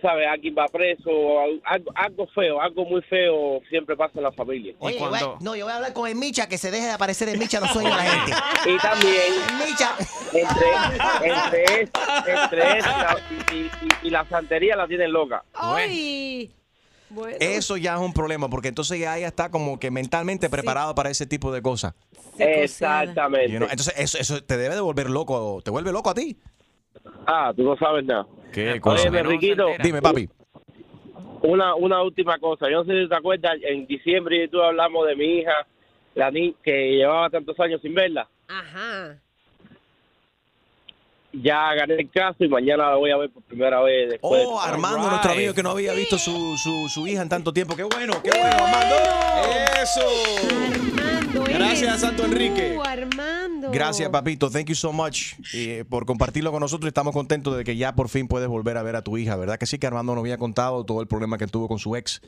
sabes, 0.00 0.26
alguien 0.28 0.54
va 0.58 0.66
preso, 0.68 1.40
al- 1.40 1.60
algo, 1.64 1.90
algo 1.94 2.26
feo, 2.28 2.60
algo 2.60 2.84
muy 2.84 3.02
feo 3.02 3.60
siempre 3.68 3.96
pasa 3.96 4.12
en 4.16 4.22
la 4.24 4.32
familia. 4.32 4.74
Oye, 4.78 4.98
voy- 4.98 5.18
no, 5.40 5.54
yo 5.56 5.64
voy 5.64 5.72
a 5.72 5.76
hablar 5.76 5.92
con 5.92 6.08
el 6.08 6.14
Micha 6.16 6.48
que 6.48 6.58
se 6.58 6.70
deje 6.70 6.86
de 6.86 6.92
aparecer 6.92 7.28
el 7.28 7.38
Micha 7.38 7.60
los 7.60 7.70
sueños 7.70 7.96
de 7.96 8.04
la 8.04 8.10
gente. 8.10 8.32
Y 8.70 8.76
también, 8.78 9.32
Micha. 9.66 9.94
entre, 10.32 11.34
entre, 11.34 11.82
es- 11.82 11.90
entre 12.26 12.78
eso 12.78 12.88
y 12.88 13.00
la, 13.02 13.18
y, 13.52 13.54
y- 13.56 13.70
y 14.08 14.10
la 14.10 14.28
santería 14.28 14.76
la 14.76 14.86
tienen 14.86 15.12
loca. 15.12 15.42
Ay. 15.54 16.52
Bueno. 17.08 17.36
Eso 17.38 17.76
ya 17.76 17.94
es 17.94 18.00
un 18.00 18.12
problema 18.12 18.48
porque 18.50 18.66
entonces 18.66 18.98
ya 18.98 19.16
ella 19.16 19.28
está 19.28 19.48
como 19.48 19.78
que 19.78 19.92
mentalmente 19.92 20.50
preparada 20.50 20.92
para 20.94 21.08
ese 21.08 21.24
tipo 21.24 21.52
de 21.52 21.62
cosas. 21.62 21.94
Exactamente. 22.38 23.52
You 23.52 23.58
know, 23.58 23.68
Entonces 23.70 23.94
eso, 23.96 24.18
eso 24.18 24.42
te 24.42 24.56
debe 24.56 24.74
de 24.74 24.80
volver 24.80 25.08
loco, 25.08 25.60
te 25.64 25.70
vuelve 25.70 25.92
loco 25.92 26.10
a 26.10 26.14
ti. 26.14 26.36
Ah, 27.26 27.52
tú 27.54 27.62
no 27.62 27.76
sabes 27.76 28.04
nada. 28.04 28.26
¿Qué 28.52 28.80
cosa? 28.80 29.08
Oye, 29.08 29.22
Riquito. 29.22 29.66
Dime, 29.82 30.00
papi. 30.00 30.28
Una, 31.42 31.74
una 31.74 32.02
última 32.02 32.38
cosa. 32.38 32.70
Yo 32.70 32.78
no 32.78 32.84
sé 32.84 33.02
si 33.02 33.08
te 33.08 33.14
acuerdas, 33.14 33.52
en 33.62 33.86
diciembre 33.86 34.38
yo 34.38 34.44
y 34.44 34.48
tú 34.48 34.60
hablamos 34.60 35.06
de 35.06 35.16
mi 35.16 35.38
hija, 35.38 35.52
la 36.14 36.30
ni 36.30 36.54
que 36.62 36.96
llevaba 36.96 37.30
tantos 37.30 37.58
años 37.60 37.80
sin 37.82 37.94
verla. 37.94 38.28
Ajá. 38.48 39.18
Ya 41.42 41.74
gané 41.74 41.94
el 41.94 42.10
caso 42.10 42.44
y 42.44 42.48
mañana 42.48 42.90
la 42.90 42.96
voy 42.96 43.10
a 43.10 43.16
ver 43.16 43.30
por 43.30 43.42
primera 43.42 43.82
vez. 43.82 44.10
Después 44.10 44.42
Oh, 44.46 44.60
Armando, 44.60 45.08
nuestro 45.08 45.32
amigo 45.32 45.54
que 45.54 45.62
no 45.62 45.70
había 45.70 45.92
visto 45.92 46.18
su, 46.18 46.56
su, 46.56 46.88
su 46.88 47.06
hija 47.06 47.22
en 47.22 47.28
tanto 47.28 47.52
tiempo. 47.52 47.76
¡Qué 47.76 47.82
bueno, 47.82 48.22
qué 48.22 48.30
bueno, 48.30 48.56
Armando! 48.64 48.96
¡Eso! 49.82 50.00
Gracias, 51.44 52.00
Santo 52.00 52.24
Enrique. 52.24 52.78
Armando. 52.84 53.70
Gracias, 53.70 54.08
papito. 54.10 54.50
Thank 54.50 54.66
you 54.66 54.74
so 54.74 54.92
much 54.92 55.34
eh, 55.54 55.84
por 55.88 56.06
compartirlo 56.06 56.50
con 56.50 56.60
nosotros. 56.60 56.88
Estamos 56.88 57.12
contentos 57.12 57.56
de 57.56 57.64
que 57.64 57.76
ya 57.76 57.94
por 57.94 58.08
fin 58.08 58.28
puedes 58.28 58.48
volver 58.48 58.76
a 58.76 58.82
ver 58.82 58.96
a 58.96 59.02
tu 59.02 59.18
hija. 59.18 59.36
¿Verdad 59.36 59.58
que 59.58 59.66
sí? 59.66 59.78
Que 59.78 59.86
Armando 59.86 60.14
nos 60.14 60.22
había 60.22 60.38
contado 60.38 60.84
todo 60.84 61.00
el 61.00 61.06
problema 61.06 61.38
que 61.38 61.46
tuvo 61.46 61.68
con 61.68 61.78
su 61.78 61.96
ex 61.96 62.22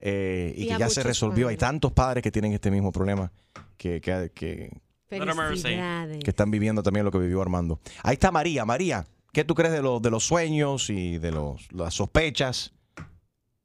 eh, 0.00 0.54
y, 0.56 0.64
Y 0.64 0.68
que 0.68 0.78
ya 0.78 0.88
se 0.88 1.02
resolvió. 1.02 1.48
Hay 1.48 1.56
tantos 1.56 1.92
padres 1.92 2.22
que 2.22 2.30
tienen 2.30 2.52
este 2.52 2.70
mismo 2.70 2.92
problema 2.92 3.32
que, 3.76 4.00
que, 4.00 4.30
que, 4.34 4.70
Felicidades. 5.10 6.22
que 6.22 6.30
están 6.30 6.50
viviendo 6.50 6.82
también 6.82 7.04
lo 7.04 7.10
que 7.10 7.18
vivió 7.18 7.42
Armando. 7.42 7.80
Ahí 8.02 8.14
está 8.14 8.30
María. 8.30 8.64
María, 8.64 9.04
¿qué 9.32 9.44
tú 9.44 9.54
crees 9.54 9.72
de, 9.72 9.82
los 9.82 10.00
de 10.00 10.10
los 10.10 10.24
sueños 10.24 10.88
y 10.88 11.18
de 11.18 11.32
los, 11.32 11.70
las 11.72 11.94
sospechas? 11.94 12.72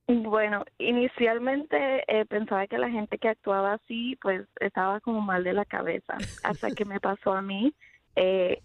Bueno, 0.07 0.65
inicialmente 0.77 2.03
eh, 2.07 2.25
pensaba 2.25 2.67
que 2.67 2.77
la 2.77 2.89
gente 2.89 3.17
que 3.17 3.29
actuaba 3.29 3.73
así, 3.73 4.17
pues 4.21 4.47
estaba 4.59 4.99
como 4.99 5.21
mal 5.21 5.43
de 5.43 5.53
la 5.53 5.65
cabeza, 5.65 6.17
hasta 6.43 6.69
que 6.71 6.85
me 6.85 6.99
pasó 6.99 7.33
a 7.33 7.41
mí 7.41 7.73
eh, 8.15 8.61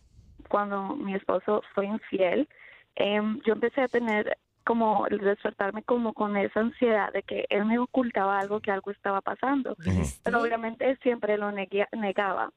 cuando 0.49 0.97
mi 0.97 1.15
esposo 1.15 1.63
fue 1.75 1.87
infiel. 1.87 2.49
em, 2.97 3.41
yo 3.47 3.55
empecé 3.55 3.81
a 3.81 3.89
tener 3.89 4.37
como 4.65 5.07
el 5.07 5.19
despertarme 5.19 5.83
como 5.83 6.13
con 6.13 6.37
esa 6.37 6.61
ansiedad 6.61 7.13
de 7.13 7.23
que 7.23 7.47
él 7.51 7.65
me 7.65 7.79
ocultaba 7.79 8.39
algo, 8.39 8.61
que 8.61 8.71
algo 8.71 8.91
estaba 8.91 9.21
pasando. 9.21 9.77
Pero 10.23 10.43
obviamente 10.43 10.97
siempre 11.03 11.37
lo 11.39 11.51
negaba. 11.53 12.53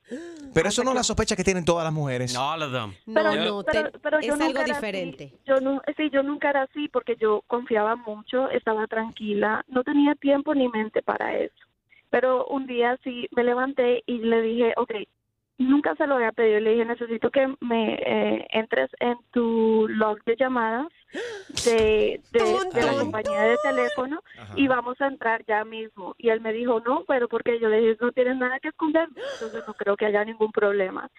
Pero 0.54 0.70
eso 0.70 0.84
no 0.84 0.92
es 0.92 0.96
la 0.98 1.04
sospecha 1.04 1.36
que 1.36 1.44
tienen 1.44 1.66
todas 1.66 1.84
las 1.84 1.94
mujeres. 1.94 2.36
All 2.38 2.62
of 2.62 2.72
them. 2.72 2.94
Pero, 3.14 3.34
no, 3.36 3.64
pero- 3.64 3.92
te- 3.92 4.00
pero 4.00 4.20
yo 4.22 4.34
es 4.34 4.40
nunca 4.40 4.46
algo 4.46 4.60
era 4.62 4.76
diferente. 4.76 5.24
así. 5.26 5.38
Yo 5.46 5.60
no, 5.62 5.82
sí, 5.98 6.10
yo 6.12 6.24
nunca 6.24 6.50
era 6.50 6.64
así 6.64 6.88
porque 6.90 7.16
yo 7.20 7.44
confiaba 7.48 7.96
mucho, 7.96 8.50
estaba 8.50 8.86
tranquila, 8.88 9.64
no 9.68 9.84
tenía 9.84 10.16
tiempo 10.16 10.54
ni 10.54 10.68
mente 10.70 11.02
para 11.02 11.36
eso. 11.38 11.56
Pero 12.10 12.46
un 12.46 12.68
día 12.68 13.00
sí 13.04 13.28
me 13.32 13.44
levanté 13.44 14.04
y 14.06 14.20
le 14.20 14.42
dije, 14.42 14.74
ok, 14.78 14.92
nunca 15.58 15.96
se 15.96 16.08
lo 16.08 16.16
había 16.16 16.32
pedido. 16.32 16.60
Le 16.60 16.72
dije, 16.72 16.86
necesito 16.86 17.30
que 17.32 17.54
me 17.62 17.96
eh, 17.96 18.48
entres 18.52 18.90
en 19.00 19.18
tu 19.32 19.88
log 19.90 20.24
de 20.24 20.36
llamadas 20.36 20.88
de, 21.66 22.22
de, 22.32 22.40
de 22.74 22.86
la 22.86 23.00
compañía 23.00 23.42
de 23.42 23.58
teléfono 23.64 24.22
y 24.56 24.68
vamos 24.68 25.00
a 25.02 25.08
entrar 25.08 25.44
ya 25.46 25.64
mismo. 25.66 26.16
Y 26.18 26.30
él 26.30 26.42
me 26.42 26.54
dijo, 26.54 26.80
no, 26.82 27.04
pero 27.08 27.28
porque 27.28 27.60
yo 27.60 27.70
le 27.70 27.82
dije, 27.82 27.98
no 28.02 28.12
tienes 28.12 28.38
nada 28.38 28.60
que 28.60 28.70
esconder, 28.70 29.08
entonces 29.34 29.64
no 29.68 29.74
creo 29.74 29.96
que 29.96 30.06
haya 30.06 30.26
ningún 30.26 30.52
problema. 30.52 31.10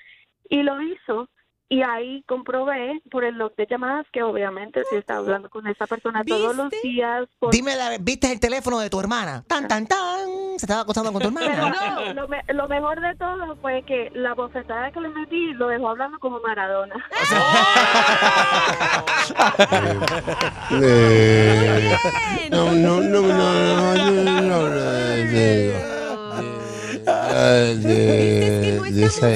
Y 0.49 0.63
lo 0.63 0.81
hizo. 0.83 1.29
Y 1.69 1.83
ahí 1.83 2.23
comprobé 2.29 3.01
por 3.11 3.25
el 3.25 3.37
log 3.37 3.57
de 3.57 3.67
llamadas 3.69 4.07
que 4.13 4.23
obviamente 4.23 4.83
sí 4.91 4.97
estaba 4.97 5.21
hablando 5.21 5.49
con 5.49 5.67
esa 5.67 5.87
persona 5.87 6.23
todos 6.23 6.55
los 6.55 6.71
días. 6.83 7.27
por- 7.39 7.51
Dime, 7.53 7.75
la- 7.75 7.97
¿viste 7.99 8.31
el 8.31 8.39
teléfono 8.39 8.79
de 8.79 8.91
tu 8.91 9.01
hermana? 9.01 9.43
Tan, 9.49 9.67
tan, 9.67 9.87
tan. 9.87 10.29
Se 10.59 10.67
estaba 10.67 10.83
acostando 10.83 11.11
con 11.13 11.23
tu 11.23 11.33
Pero 11.35 11.51
hermana. 11.51 11.95
no, 12.05 12.15
lo, 12.15 12.29
me- 12.29 12.45
lo 12.53 12.69
mejor 12.69 13.01
de 13.01 13.15
todo 13.17 13.57
fue 13.63 13.83
que 13.87 14.11
la 14.15 14.35
bofetada 14.35 14.93
que 14.93 15.01
le 15.01 15.09
metí 15.09 15.53
lo 15.55 15.69
dejó 15.69 15.89
hablando 15.89 16.19
como 16.21 16.39
Maradona. 16.41 16.95
Eh, 20.71 21.97
no, 22.51 22.73
no, 22.73 23.01
no, 23.01 23.21
no, 23.21 23.77
no, 23.77 23.97
yo 23.97 24.11
no 24.43 24.55
hablo 24.55 25.94
de, 27.05 27.77
de, 27.77 27.95
de, 27.97 28.81
de, 28.81 28.91
de 28.93 29.05
esa- 29.05 29.31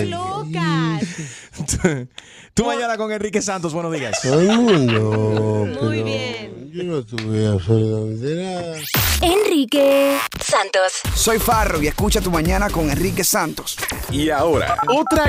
Tú 2.55 2.65
mañana 2.67 2.97
con 2.97 3.13
Enrique 3.13 3.41
Santos, 3.41 3.73
buenos 3.73 3.93
días. 3.93 4.19
Todo 4.23 4.41
el 4.41 4.49
mundo. 4.59 5.69
Muy 5.83 6.03
bien. 6.03 6.71
Yo 6.73 6.83
no 6.85 7.05
tuve 7.05 7.47
absolutamente 7.47 8.35
nada. 8.43 8.77
Enrique 9.23 10.19
Santos. 10.45 10.93
Soy 11.15 11.39
Farro 11.39 11.81
y 11.83 11.87
escucha 11.87 12.21
tu 12.21 12.31
mañana 12.31 12.69
con 12.71 12.91
Enrique 12.91 13.23
Santos. 13.25 13.77
Y 14.11 14.31
ahora, 14.31 14.77
otra 14.89 15.25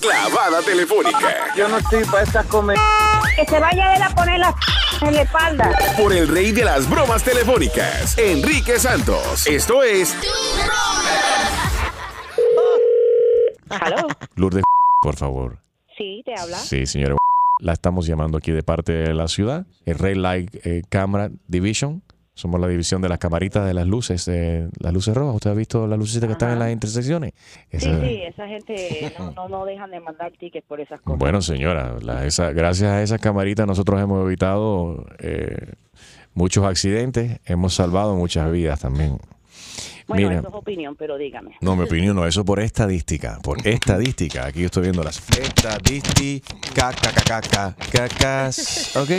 clavada 0.00 0.60
telefónica. 0.62 1.52
Yo 1.56 1.68
no 1.68 1.78
estoy 1.78 2.04
para 2.04 2.22
estas 2.24 2.46
comer. 2.46 2.76
Que 3.36 3.44
se 3.46 3.58
vaya 3.60 3.94
él 3.94 4.02
a 4.02 4.10
poner 4.10 4.40
la 4.40 4.54
en 5.02 5.14
la 5.14 5.22
espalda. 5.22 5.70
Por 5.96 6.12
el 6.12 6.28
rey 6.28 6.52
de 6.52 6.64
las 6.64 6.88
bromas 6.88 7.22
telefónicas, 7.22 8.16
Enrique 8.18 8.78
Santos. 8.78 9.46
Esto 9.46 9.82
es 9.82 10.16
¿Aló? 13.68 14.08
Lourdes, 14.34 14.62
por 15.02 15.16
favor. 15.16 15.58
Sí, 15.96 16.22
te 16.24 16.34
habla. 16.38 16.56
Sí, 16.56 16.86
señora. 16.86 17.16
La 17.60 17.72
estamos 17.72 18.06
llamando 18.06 18.38
aquí 18.38 18.52
de 18.52 18.62
parte 18.62 18.92
de 18.92 19.14
la 19.14 19.26
ciudad, 19.26 19.66
el 19.84 19.98
Ray 19.98 20.14
Light 20.14 20.54
eh, 20.64 20.82
Camera 20.88 21.30
Division. 21.48 22.02
Somos 22.38 22.60
la 22.60 22.68
división 22.68 23.02
de 23.02 23.08
las 23.08 23.18
camaritas 23.18 23.66
de 23.66 23.74
las 23.74 23.84
luces, 23.84 24.28
eh, 24.28 24.68
las 24.78 24.92
luces 24.92 25.12
rojas. 25.12 25.34
¿Usted 25.34 25.50
ha 25.50 25.54
visto 25.54 25.88
las 25.88 25.98
lucecitas 25.98 26.28
que 26.28 26.32
están 26.34 26.52
en 26.52 26.60
las 26.60 26.70
intersecciones? 26.70 27.32
Sí, 27.36 27.58
Esa- 27.72 28.00
sí, 28.00 28.20
esa 28.22 28.46
gente 28.46 29.12
no, 29.18 29.32
no, 29.32 29.48
no 29.48 29.64
dejan 29.64 29.90
de 29.90 29.98
mandar 29.98 30.30
tickets 30.38 30.64
por 30.68 30.80
esas 30.80 31.00
cosas. 31.00 31.18
Bueno, 31.18 31.42
señora, 31.42 31.96
la- 32.00 32.24
esa- 32.26 32.52
gracias 32.52 32.90
a 32.92 33.02
esas 33.02 33.20
camaritas 33.20 33.66
nosotros 33.66 34.00
hemos 34.00 34.24
evitado 34.24 35.04
eh, 35.18 35.72
muchos 36.34 36.64
accidentes, 36.64 37.40
hemos 37.44 37.74
salvado 37.74 38.14
muchas 38.14 38.52
vidas 38.52 38.78
también. 38.78 39.18
Bueno, 40.08 40.28
Mira, 40.28 40.40
eso 40.40 40.48
es 40.48 40.54
opinión, 40.54 40.96
pero 40.96 41.18
dígame. 41.18 41.56
no, 41.60 41.76
mi 41.76 41.84
opinión 41.84 42.16
no, 42.16 42.26
eso 42.26 42.42
por 42.42 42.60
estadística, 42.60 43.38
por 43.42 43.58
estadística. 43.66 44.46
Aquí 44.46 44.60
yo 44.60 44.66
estoy 44.66 44.84
viendo 44.84 45.02
las 45.04 45.18
estadísticas, 45.38 46.96
cacas, 47.92 48.96
¿ok? 48.96 49.10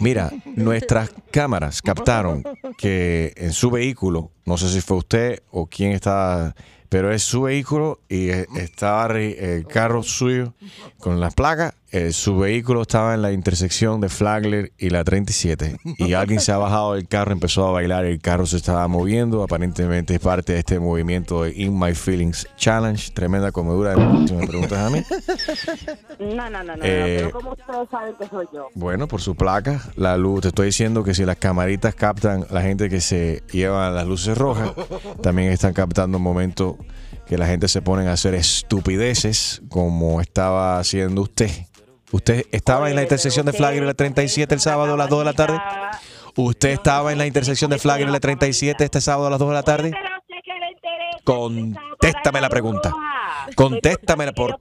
Mira, 0.00 0.32
nuestras 0.56 1.10
cámaras 1.30 1.80
captaron 1.80 2.42
que 2.76 3.32
en 3.36 3.52
su 3.52 3.70
vehículo, 3.70 4.32
no 4.44 4.58
sé 4.58 4.68
si 4.68 4.80
fue 4.80 4.96
usted 4.96 5.42
o 5.52 5.66
quién 5.66 5.92
estaba, 5.92 6.56
pero 6.88 7.12
es 7.12 7.22
su 7.22 7.42
vehículo 7.42 8.00
y 8.08 8.30
eh, 8.30 8.46
estaba 8.56 9.16
el 9.18 9.66
carro 9.66 10.02
suyo 10.02 10.54
con 10.98 11.20
las 11.20 11.34
placas. 11.34 11.74
Eh, 11.90 12.12
su 12.12 12.36
vehículo 12.36 12.82
estaba 12.82 13.14
en 13.14 13.22
la 13.22 13.32
intersección 13.32 14.00
de 14.00 14.10
Flagler 14.10 14.72
y 14.76 14.90
la 14.90 15.04
37 15.04 15.78
y 15.96 16.12
alguien 16.14 16.40
se 16.40 16.52
ha 16.52 16.58
bajado 16.58 16.94
del 16.94 17.08
carro, 17.08 17.32
empezó 17.32 17.66
a 17.66 17.70
bailar, 17.70 18.04
el 18.04 18.20
carro 18.20 18.44
se 18.44 18.58
estaba 18.58 18.86
moviendo, 18.88 19.42
aparentemente 19.42 20.14
es 20.14 20.20
parte 20.20 20.52
de 20.52 20.58
este 20.58 20.78
movimiento 20.80 21.44
de 21.44 21.52
In 21.56 21.78
My 21.78 21.94
Feelings 21.94 22.46
Challenge, 22.56 23.10
tremenda 23.12 23.52
comedura 23.52 23.94
de 23.94 24.28
si 24.28 24.34
me 24.34 24.46
preguntas 24.46 24.78
a 24.78 24.90
mí. 24.90 25.02
No, 26.18 26.50
no, 26.50 26.64
no, 26.64 26.76
no, 26.76 26.82
Eh, 26.82 27.20
no, 27.22 27.28
pero 27.28 27.30
como 27.30 27.52
ustedes 27.52 27.88
saben 27.90 28.14
que 28.18 28.26
soy 28.26 28.46
yo. 28.52 28.66
Bueno, 28.74 29.06
por 29.06 29.20
su 29.20 29.36
placa, 29.36 29.80
la 29.94 30.16
luz, 30.16 30.40
te 30.40 30.48
estoy 30.48 30.66
diciendo 30.66 31.04
que 31.04 31.14
si 31.14 31.24
las 31.24 31.36
camaritas 31.36 31.94
captan 31.94 32.44
la 32.50 32.60
gente 32.60 32.88
que 32.88 33.00
se 33.00 33.44
lleva 33.52 33.88
las 33.90 34.06
luces 34.06 34.36
rojas, 34.36 34.72
también 35.22 35.52
están 35.52 35.74
captando 35.74 36.18
momentos 36.18 36.74
que 37.28 37.38
la 37.38 37.46
gente 37.46 37.68
se 37.68 37.82
pone 37.82 38.08
a 38.08 38.12
hacer 38.12 38.34
estupideces 38.34 39.62
como 39.68 40.20
estaba 40.20 40.78
haciendo 40.78 41.22
usted. 41.22 41.50
¿Usted 42.10 42.46
estaba 42.52 42.88
en 42.88 42.96
la 42.96 43.02
intersección 43.02 43.44
de 43.44 43.52
Flagler 43.52 43.82
y 43.82 43.86
la 43.86 43.94
37 43.94 44.54
el 44.54 44.60
sábado 44.60 44.94
a 44.94 44.96
las 44.96 45.08
2 45.08 45.18
de 45.18 45.24
la 45.24 45.32
tarde? 45.34 45.60
¿Usted 46.36 46.70
estaba 46.70 47.12
en 47.12 47.18
la 47.18 47.26
intersección 47.26 47.70
de 47.70 47.78
Flagler 47.78 48.08
y 48.08 48.12
la 48.12 48.20
37 48.20 48.84
este 48.84 49.00
sábado 49.00 49.26
a 49.26 49.30
las 49.30 49.38
2 49.38 49.48
de 49.48 49.54
la 49.54 49.62
tarde? 49.62 49.92
Contéstame 51.24 52.40
la 52.40 52.48
pregunta. 52.48 52.94
Contéstame 53.54 54.32
por... 54.32 54.58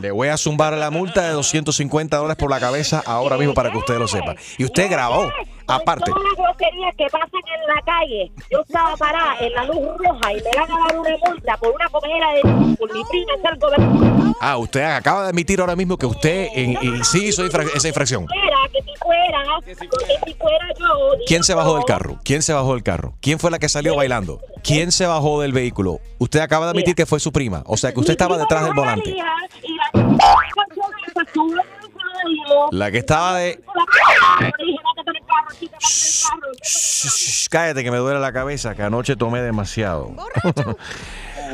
Le 0.00 0.10
voy 0.10 0.28
a 0.28 0.36
zumbar 0.36 0.72
la 0.72 0.90
multa 0.90 1.22
de 1.22 1.30
250 1.30 2.16
dólares 2.16 2.36
por 2.36 2.50
la 2.50 2.58
cabeza 2.58 3.02
ahora 3.06 3.36
mismo 3.36 3.54
para 3.54 3.70
que 3.70 3.78
usted 3.78 3.98
lo 3.98 4.08
sepa. 4.08 4.34
Y 4.58 4.64
usted 4.64 4.90
grabó, 4.90 5.30
aparte. 5.68 6.10
Todas 6.10 6.22
las 6.24 6.34
groserías 6.36 6.94
que 6.96 7.06
pasan 7.06 7.28
en 7.32 7.74
la 7.74 7.82
calle, 7.82 8.32
yo 8.50 8.60
estaba 8.60 8.96
parada 8.96 9.36
en 9.40 9.52
la 9.52 9.64
luz 9.64 9.78
roja 9.98 10.32
y 10.32 10.36
me 10.36 10.42
van 10.60 10.70
a 10.72 10.86
dar 10.86 10.96
una 10.98 11.10
multa 11.28 11.56
por 11.58 11.74
una 11.74 11.88
comedera 11.88 12.32
de 12.32 12.40
por 12.76 12.94
mi 12.94 13.04
prima 13.04 13.32
ser 13.42 13.58
gobernador. 13.58 14.34
Ah, 14.40 14.56
usted 14.58 14.82
acaba 14.82 15.22
de 15.22 15.28
admitir 15.28 15.60
ahora 15.60 15.76
mismo 15.76 15.96
que 15.96 16.06
usted 16.06 16.48
en- 16.54 16.72
y 16.82 17.04
sí 17.04 17.26
hizo 17.28 17.44
infra- 17.46 17.64
esa 17.74 17.88
infracción. 17.88 18.26
Fuera, 18.26 18.56
que 18.72 18.82
si 18.82 18.90
fuera, 18.98 19.42
que 19.64 19.74
si 19.74 20.34
fuera 20.34 20.66
yo. 20.78 20.86
¿Quién 21.26 21.44
se 21.44 21.54
bajó 21.54 21.74
del 21.76 21.84
carro? 21.84 22.18
¿Quién 22.24 22.42
se 22.42 22.52
bajó 22.52 22.74
del 22.74 22.82
carro? 22.82 23.14
¿Quién 23.20 23.38
fue 23.38 23.50
la 23.50 23.58
que 23.58 23.68
salió 23.68 23.96
bailando? 23.96 24.40
¿Quién 24.62 24.92
se 24.92 25.06
bajó 25.06 25.40
del 25.40 25.52
vehículo? 25.52 26.00
Usted 26.18 26.40
acaba 26.40 26.66
de 26.66 26.70
admitir 26.72 26.94
que 26.94 27.06
fue 27.06 27.20
su 27.20 27.32
prima. 27.32 27.62
O 27.66 27.76
sea 27.76 27.92
que 27.92 28.00
usted 28.00 28.12
estaba 28.12 28.36
detrás 28.36 28.64
del 28.64 28.74
volante. 28.74 29.14
La 32.70 32.70
La 32.70 32.90
que 32.90 32.98
estaba 32.98 33.36
de... 33.38 33.60
Cállate 37.50 37.84
que 37.84 37.90
me 37.90 37.98
duele 37.98 38.20
la 38.20 38.32
cabeza, 38.32 38.74
que 38.74 38.82
anoche 38.82 39.16
tomé 39.16 39.42
demasiado. 39.42 40.12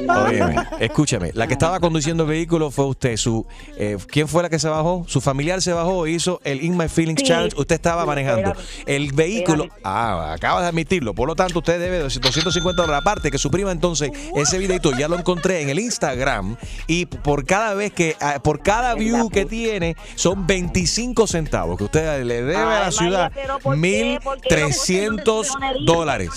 Óyeme, 0.08 0.56
escúchame, 0.80 1.30
la 1.34 1.46
que 1.46 1.54
estaba 1.54 1.80
conduciendo 1.80 2.24
el 2.24 2.28
vehículo 2.28 2.70
fue 2.70 2.86
usted. 2.86 3.16
Su, 3.16 3.46
eh, 3.76 3.96
¿Quién 4.08 4.28
fue 4.28 4.42
la 4.42 4.48
que 4.48 4.58
se 4.58 4.68
bajó? 4.68 5.04
Su 5.08 5.20
familiar 5.20 5.60
se 5.62 5.72
bajó, 5.72 6.06
hizo 6.06 6.40
el 6.44 6.62
In 6.62 6.76
My 6.76 6.88
Feelings 6.88 7.20
Sí. 7.20 7.26
Challenge. 7.26 7.56
Usted 7.58 7.74
estaba 7.74 8.04
manejando. 8.06 8.54
El 8.86 9.12
vehículo. 9.12 9.68
Ah, 9.84 10.32
acaba 10.32 10.62
de 10.62 10.68
admitirlo. 10.68 11.14
Por 11.14 11.28
lo 11.28 11.36
tanto, 11.36 11.58
usted 11.58 11.78
debe 11.80 11.98
250 11.98 12.82
dólares. 12.82 13.00
Aparte, 13.00 13.30
que 13.30 13.38
su 13.38 13.50
prima 13.50 13.72
entonces, 13.72 14.10
ese 14.34 14.58
videito 14.58 14.92
ya 14.96 15.08
lo 15.08 15.18
encontré 15.18 15.60
en 15.62 15.68
el 15.70 15.78
Instagram. 15.78 16.56
Y 16.86 17.06
por 17.06 17.44
cada 17.44 17.74
vez 17.74 17.92
que, 17.92 18.16
ah, 18.20 18.40
por 18.42 18.62
cada 18.62 18.94
view 18.94 19.28
que 19.30 19.44
tiene, 19.44 19.96
son 20.14 20.46
25 20.46 21.26
centavos 21.26 21.76
que 21.78 21.84
usted 21.84 22.24
le 22.24 22.42
debe 22.42 22.56
a 22.56 22.80
la 22.80 22.92
ciudad. 22.92 23.30
María, 23.30 23.42
pero 23.42 23.58
¿por 23.58 23.80
qué? 23.80 24.18
¿Por 24.22 24.40
qué? 24.40 24.48
1.300 24.48 25.46
No 25.52 25.58
me 25.58 25.72
dice, 25.72 25.84
dólares. 25.84 26.30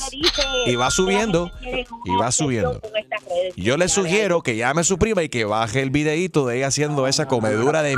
Y 0.65 0.75
va 0.75 0.89
subiendo. 0.91 1.51
Y 2.05 2.15
va 2.19 2.31
subiendo. 2.31 2.81
Yo 3.55 3.77
le 3.77 3.87
sugiero 3.87 4.41
que 4.41 4.55
llame 4.55 4.81
a 4.81 4.83
su 4.83 4.97
prima 4.97 5.23
y 5.23 5.29
que 5.29 5.45
baje 5.45 5.81
el 5.81 5.89
videíto 5.89 6.45
de 6.45 6.57
ella 6.57 6.67
haciendo 6.67 7.07
esa 7.07 7.27
comedura 7.27 7.81
de... 7.81 7.95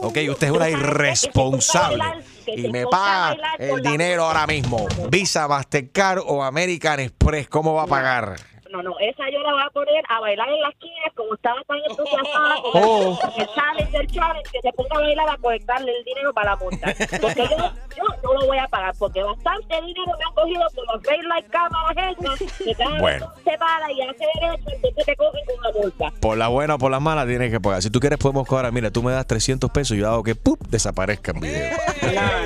Ok, 0.00 0.18
usted 0.30 0.48
es 0.48 0.52
una 0.52 0.70
irresponsable. 0.70 2.04
Y 2.46 2.68
me 2.68 2.86
paga 2.86 3.36
el 3.58 3.82
dinero 3.82 4.24
ahora 4.24 4.46
mismo. 4.46 4.86
Visa, 5.10 5.46
Mastercard 5.48 6.20
o 6.24 6.42
American 6.42 7.00
Express. 7.00 7.48
¿Cómo 7.48 7.74
va 7.74 7.82
a 7.82 7.86
pagar? 7.86 8.36
No, 8.78 8.90
no, 8.90 8.98
esa 9.00 9.28
yo 9.30 9.40
la 9.40 9.52
voy 9.52 9.62
a 9.62 9.70
poner 9.70 10.04
a 10.08 10.20
bailar 10.20 10.48
en 10.48 10.60
la 10.60 10.68
esquina 10.68 11.02
como 11.16 11.34
estaba 11.34 11.60
tan 11.66 11.78
entusiasmada 11.88 12.54
con 12.72 12.82
Oh. 12.82 13.18
el, 13.36 13.42
el 13.42 13.48
challenge 13.54 13.98
del 13.98 14.06
challenge, 14.06 14.50
que 14.52 14.60
se 14.62 14.72
ponga 14.72 14.96
a 14.96 15.00
bailar 15.00 15.28
a 15.30 15.36
conectarle 15.38 15.92
el 15.98 16.04
dinero 16.04 16.32
para 16.32 16.50
la 16.50 16.56
multa. 16.56 16.94
Porque 17.20 17.42
yo, 17.42 17.56
yo 17.96 18.04
no 18.22 18.34
lo 18.34 18.46
voy 18.46 18.58
a 18.58 18.68
pagar, 18.68 18.94
porque 18.98 19.20
bastante 19.22 19.80
dinero 19.82 20.12
me 20.16 20.24
han 20.24 20.34
cogido 20.34 20.62
por 20.76 20.94
los 20.94 21.02
ray 21.02 21.22
light 21.22 21.46
cámaras 21.48 22.16
esas, 22.20 22.52
que 22.58 22.74
cada 22.74 23.00
Bueno. 23.00 23.32
se 23.44 23.58
para 23.58 23.90
y 23.92 24.00
hace 24.02 24.24
derecho, 24.40 24.70
entonces 24.72 25.06
te 25.06 25.16
cogen 25.16 25.40
con 25.46 25.58
una 25.58 25.70
multa. 25.80 26.12
Por 26.20 26.38
la 26.38 26.48
buena 26.48 26.74
o 26.76 26.78
por 26.78 26.90
la 26.90 27.00
mala 27.00 27.26
tienes 27.26 27.50
que 27.50 27.60
pagar. 27.60 27.82
Si 27.82 27.90
tú 27.90 27.98
quieres 27.98 28.18
podemos 28.18 28.46
cobrar, 28.46 28.70
mira, 28.72 28.90
tú 28.92 29.02
me 29.02 29.10
das 29.12 29.26
300 29.26 29.70
pesos 29.70 29.96
y 29.96 30.00
yo 30.00 30.08
hago 30.08 30.22
que 30.22 30.34
¡pup! 30.36 30.60
desaparezca 30.68 31.32
el 31.32 31.40
video. 31.40 31.76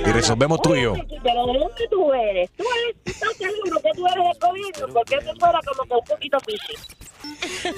Y 0.06 0.12
resolvemos 0.12 0.60
tú 0.62 0.74
y 0.74 0.82
yo. 0.82 0.94
Pero 1.22 1.46
¿de 1.46 1.58
dónde 1.58 1.88
tú 1.90 2.12
eres? 2.14 2.50
Tú 2.56 2.64
eres, 2.84 2.96
tú 3.04 3.10
estás 3.10 3.36
seguro 3.36 3.80
que 3.82 3.90
tú 3.94 4.06
eres 4.06 4.24
del 4.24 4.38
gobierno, 4.40 4.94
porque 4.94 5.14
eso 5.16 5.32
fuera 5.38 5.60
como 5.66 5.82
que 5.84 5.94
poquito 6.22 6.38
fishy. 6.40 6.76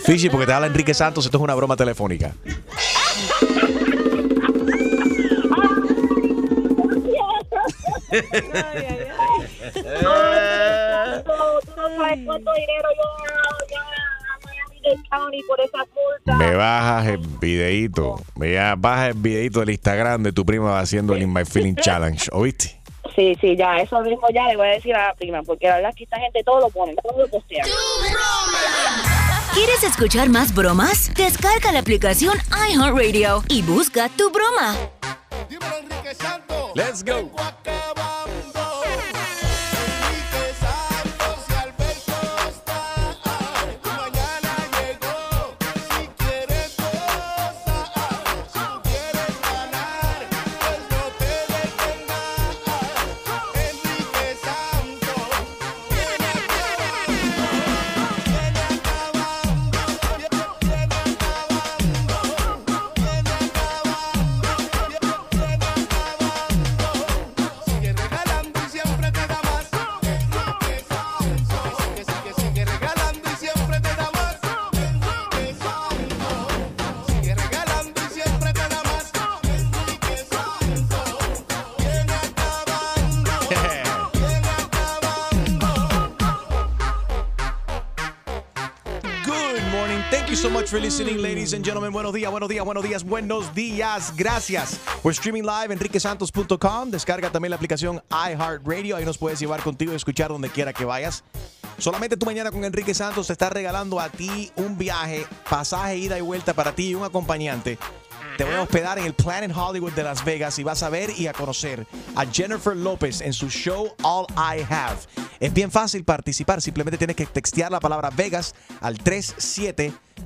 Fishy, 0.04 0.28
porque 0.28 0.46
te 0.46 0.52
habla 0.52 0.66
Enrique 0.66 0.94
Santos, 0.94 1.24
esto 1.24 1.38
es 1.38 1.42
una 1.42 1.54
broma 1.54 1.76
telefónica. 1.76 2.34
Me 16.38 16.54
bajas 16.54 17.06
el 17.06 17.18
videito, 17.40 18.22
me 18.36 18.54
bajas 18.76 19.08
el 19.08 19.14
videito 19.14 19.60
del 19.60 19.70
Instagram 19.70 20.22
de 20.22 20.32
tu 20.32 20.44
prima 20.44 20.78
haciendo 20.78 21.14
el 21.14 21.22
In 21.22 21.32
My 21.32 21.44
Feeling 21.44 21.74
Challenge, 21.76 22.28
¿oíste? 22.32 22.83
Sí, 23.14 23.36
sí, 23.40 23.56
ya, 23.56 23.76
eso 23.76 24.00
mismo 24.00 24.26
ya 24.34 24.48
le 24.48 24.56
voy 24.56 24.66
a 24.66 24.70
decir 24.72 24.94
a 24.94 25.08
la 25.08 25.14
prima, 25.14 25.42
porque 25.42 25.68
la 25.68 25.76
verdad 25.76 25.90
es 25.90 25.96
que 25.96 26.04
esta 26.04 26.18
gente 26.18 26.42
todo 26.42 26.60
lo 26.60 26.70
pone, 26.70 26.94
todo 26.96 27.16
lo 27.16 27.28
postea. 27.28 27.64
¿Quieres 29.52 29.84
escuchar 29.84 30.28
más 30.30 30.52
bromas? 30.52 31.14
Descarga 31.14 31.70
la 31.70 31.78
aplicación 31.78 32.36
iHeartRadio 32.68 33.44
y 33.48 33.62
busca 33.62 34.08
tu 34.08 34.30
broma. 34.30 34.76
Let's 36.74 37.04
go. 37.04 37.30
Sigue 37.30 39.03
for 90.74 90.80
listening, 90.80 91.22
ladies 91.22 91.54
and 91.54 91.64
gentlemen. 91.64 91.92
Buenos 91.92 92.12
días, 92.12 92.28
buenos 92.32 92.48
días, 92.48 92.64
buenos 92.64 92.82
días, 92.82 93.04
buenos 93.04 93.54
días. 93.54 94.12
Gracias. 94.16 94.80
We're 95.04 95.12
streaming 95.12 95.44
live 95.44 95.66
en 95.66 95.78
enriquesantos.com. 95.78 96.90
Descarga 96.90 97.30
también 97.30 97.50
la 97.50 97.56
aplicación 97.56 98.02
iHeartRadio. 98.10 98.96
Ahí 98.96 99.04
nos 99.04 99.16
puedes 99.16 99.38
llevar 99.38 99.62
contigo 99.62 99.92
y 99.92 99.94
escuchar 99.94 100.30
donde 100.30 100.50
quiera 100.50 100.72
que 100.72 100.84
vayas. 100.84 101.22
Solamente 101.78 102.16
tu 102.16 102.26
mañana 102.26 102.50
con 102.50 102.64
Enrique 102.64 102.92
Santos 102.92 103.28
te 103.28 103.34
está 103.34 103.50
regalando 103.50 104.00
a 104.00 104.08
ti 104.08 104.50
un 104.56 104.76
viaje, 104.76 105.24
pasaje, 105.48 105.96
ida 105.96 106.18
y 106.18 106.22
vuelta 106.22 106.54
para 106.54 106.74
ti 106.74 106.88
y 106.88 106.94
un 106.96 107.04
acompañante. 107.04 107.78
Te 108.36 108.42
voy 108.42 108.54
a 108.54 108.62
hospedar 108.62 108.98
en 108.98 109.04
el 109.04 109.14
Planet 109.14 109.52
Hollywood 109.54 109.92
de 109.92 110.02
Las 110.02 110.24
Vegas 110.24 110.58
y 110.58 110.64
vas 110.64 110.82
a 110.82 110.88
ver 110.88 111.10
y 111.16 111.28
a 111.28 111.32
conocer 111.32 111.86
a 112.16 112.26
Jennifer 112.26 112.76
López 112.76 113.20
en 113.20 113.32
su 113.32 113.48
show 113.48 113.92
All 114.02 114.26
I 114.36 114.66
Have. 114.68 114.98
Es 115.38 115.54
bien 115.54 115.70
fácil 115.70 116.02
participar, 116.02 116.60
simplemente 116.60 116.98
tienes 116.98 117.14
que 117.14 117.26
textear 117.26 117.70
la 117.70 117.78
palabra 117.78 118.10
Vegas 118.10 118.56
al 118.80 118.98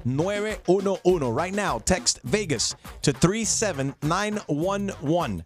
37911. 0.04 1.34
Right 1.34 1.54
now, 1.54 1.78
text 1.78 2.20
Vegas 2.24 2.76
to 3.02 3.12
37911. 3.12 5.44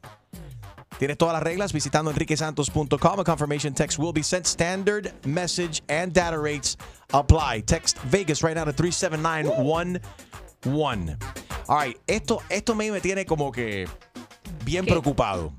Tienes 0.99 1.19
todas 1.19 1.33
las 1.33 1.43
reglas 1.43 1.73
visitando 1.73 2.13
enriquesantos.com. 2.13 3.21
A 3.21 3.25
confirmation 3.25 3.75
text 3.75 3.99
will 3.99 4.13
be 4.13 4.23
sent. 4.23 4.47
Standard 4.47 5.13
message 5.27 5.83
and 5.89 6.13
data 6.13 6.39
rates 6.39 6.77
apply. 7.13 7.63
Text 7.67 7.99
Vegas 8.05 8.45
right 8.45 8.55
now 8.55 8.65
to 8.65 8.73
37911. 8.73 11.19
All 11.69 11.77
right, 11.77 11.99
esto, 12.07 12.41
esto 12.51 12.75
me, 12.75 13.01
tiene 13.01 13.25
como 13.25 13.51
que 13.51 13.89
bien 14.65 14.87
preocupado. 14.87 15.53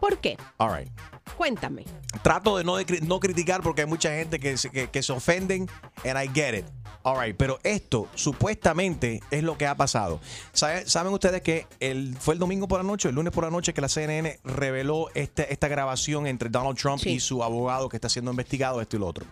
¿Por 0.00 0.18
qué? 0.18 0.36
All 0.58 0.70
right. 0.70 0.88
Cuéntame. 1.36 1.84
Trato 2.22 2.56
de 2.56 2.64
no, 2.64 2.76
de 2.76 3.00
no 3.02 3.20
criticar 3.20 3.62
porque 3.62 3.82
hay 3.82 3.86
mucha 3.86 4.10
gente 4.10 4.40
que, 4.40 4.56
que 4.90 5.02
se 5.02 5.12
ofenden 5.12 5.68
and 6.04 6.18
I 6.18 6.26
get 6.26 6.54
it. 6.54 6.64
All 7.02 7.18
right, 7.24 7.34
pero 7.36 7.58
esto 7.62 8.08
supuestamente 8.14 9.22
es 9.30 9.42
lo 9.42 9.56
que 9.56 9.66
ha 9.66 9.74
pasado. 9.74 10.20
¿Sabe- 10.52 10.86
¿Saben 10.86 11.12
ustedes 11.12 11.40
que 11.40 11.66
el, 11.80 12.14
fue 12.18 12.34
el 12.34 12.40
domingo 12.40 12.68
por 12.68 12.78
la 12.80 12.84
noche, 12.84 13.08
el 13.08 13.14
lunes 13.14 13.32
por 13.32 13.44
la 13.44 13.50
noche, 13.50 13.72
que 13.72 13.80
la 13.80 13.88
CNN 13.88 14.38
reveló 14.44 15.08
este- 15.14 15.50
esta 15.52 15.68
grabación 15.68 16.26
entre 16.26 16.50
Donald 16.50 16.76
Trump 16.76 17.00
y 17.06 17.20
su 17.20 17.42
abogado 17.42 17.88
que 17.88 17.96
está 17.96 18.08
siendo 18.08 18.30
investigado, 18.30 18.80
esto 18.82 18.96
y 18.96 19.00
lo 19.00 19.06
otro? 19.06 19.24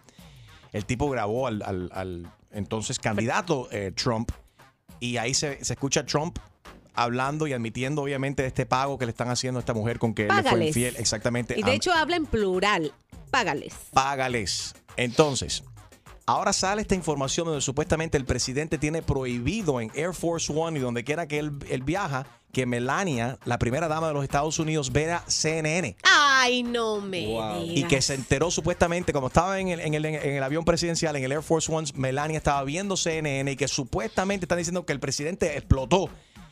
El 0.73 0.85
tipo 0.87 1.11
grabó 1.11 1.47
al, 1.47 1.63
al- 1.63 1.91
al 1.93 2.33
entonces 2.53 2.99
candidato 2.99 3.69
eh, 3.71 3.93
Trump 3.95 4.31
y 5.01 5.19
ahí 5.19 5.35
se, 5.35 5.63
se 5.65 5.75
escucha 5.75 6.01
a 6.01 6.07
Trump 6.07 6.39
hablando 6.95 7.47
y 7.47 7.53
admitiendo 7.53 8.03
obviamente 8.03 8.45
este 8.47 8.65
pago 8.67 8.99
que 8.99 9.05
le 9.07 9.11
están 9.11 9.29
haciendo 9.29 9.59
a 9.59 9.61
esta 9.61 9.75
mujer 9.75 9.99
con 9.99 10.15
que 10.15 10.23
él 10.27 10.29
le 10.35 10.43
fue 10.43 10.67
infiel. 10.67 10.97
Exactamente. 10.97 11.55
Y 11.59 11.63
de 11.63 11.75
hecho 11.75 11.93
habla 11.93 12.17
en 12.17 12.27
plural. 12.27 12.93
Págales. 13.31 13.75
págales. 13.93 14.75
Entonces, 14.97 15.63
ahora 16.29 16.53
sale 16.53 16.83
esta 16.83 16.95
información 16.95 17.47
donde 17.47 17.61
supuestamente 17.63 18.17
el 18.17 18.25
presidente 18.25 18.79
tiene 18.79 19.03
prohibido 19.03 19.81
en 19.81 19.91
Air 19.95 20.15
Force 20.15 20.53
One 20.55 20.79
y 20.79 20.83
donde 20.83 21.03
quiera 21.03 21.27
que 21.27 21.39
él, 21.39 21.53
él 21.71 21.83
viaja, 21.83 22.27
que 22.53 22.65
Melania, 22.67 23.39
la 23.45 23.59
primera 23.59 23.89
dama 23.89 24.09
de 24.09 24.15
los 24.15 24.25
Estados 24.25 24.59
Unidos, 24.59 24.93
vea 24.93 25.23
CNN. 25.27 25.97
Ay, 26.03 26.63
no 26.63 27.01
me 27.01 27.21
Y 27.21 27.75
digas. 27.75 27.91
que 27.91 28.03
se 28.03 28.15
enteró 28.15 28.51
supuestamente, 28.51 29.13
cuando 29.13 29.29
estaba 29.29 29.59
en 29.59 29.69
el, 29.69 29.81
en, 29.81 29.95
el, 29.95 30.05
en 30.05 30.37
el 30.37 30.43
avión 30.43 30.65
presidencial, 30.65 31.15
en 31.17 31.25
el 31.25 31.33
Air 31.33 31.43
Force 31.43 31.71
One, 31.73 31.89
Melania 31.95 32.39
estaba 32.39 32.63
viendo 32.65 32.97
CNN 32.97 33.51
y 33.53 33.57
que 33.57 33.69
supuestamente 33.69 34.45
están 34.45 34.59
diciendo 34.59 34.87
que 34.87 34.93
el 34.93 35.01
presidente 35.01 35.57
explotó 35.59 36.09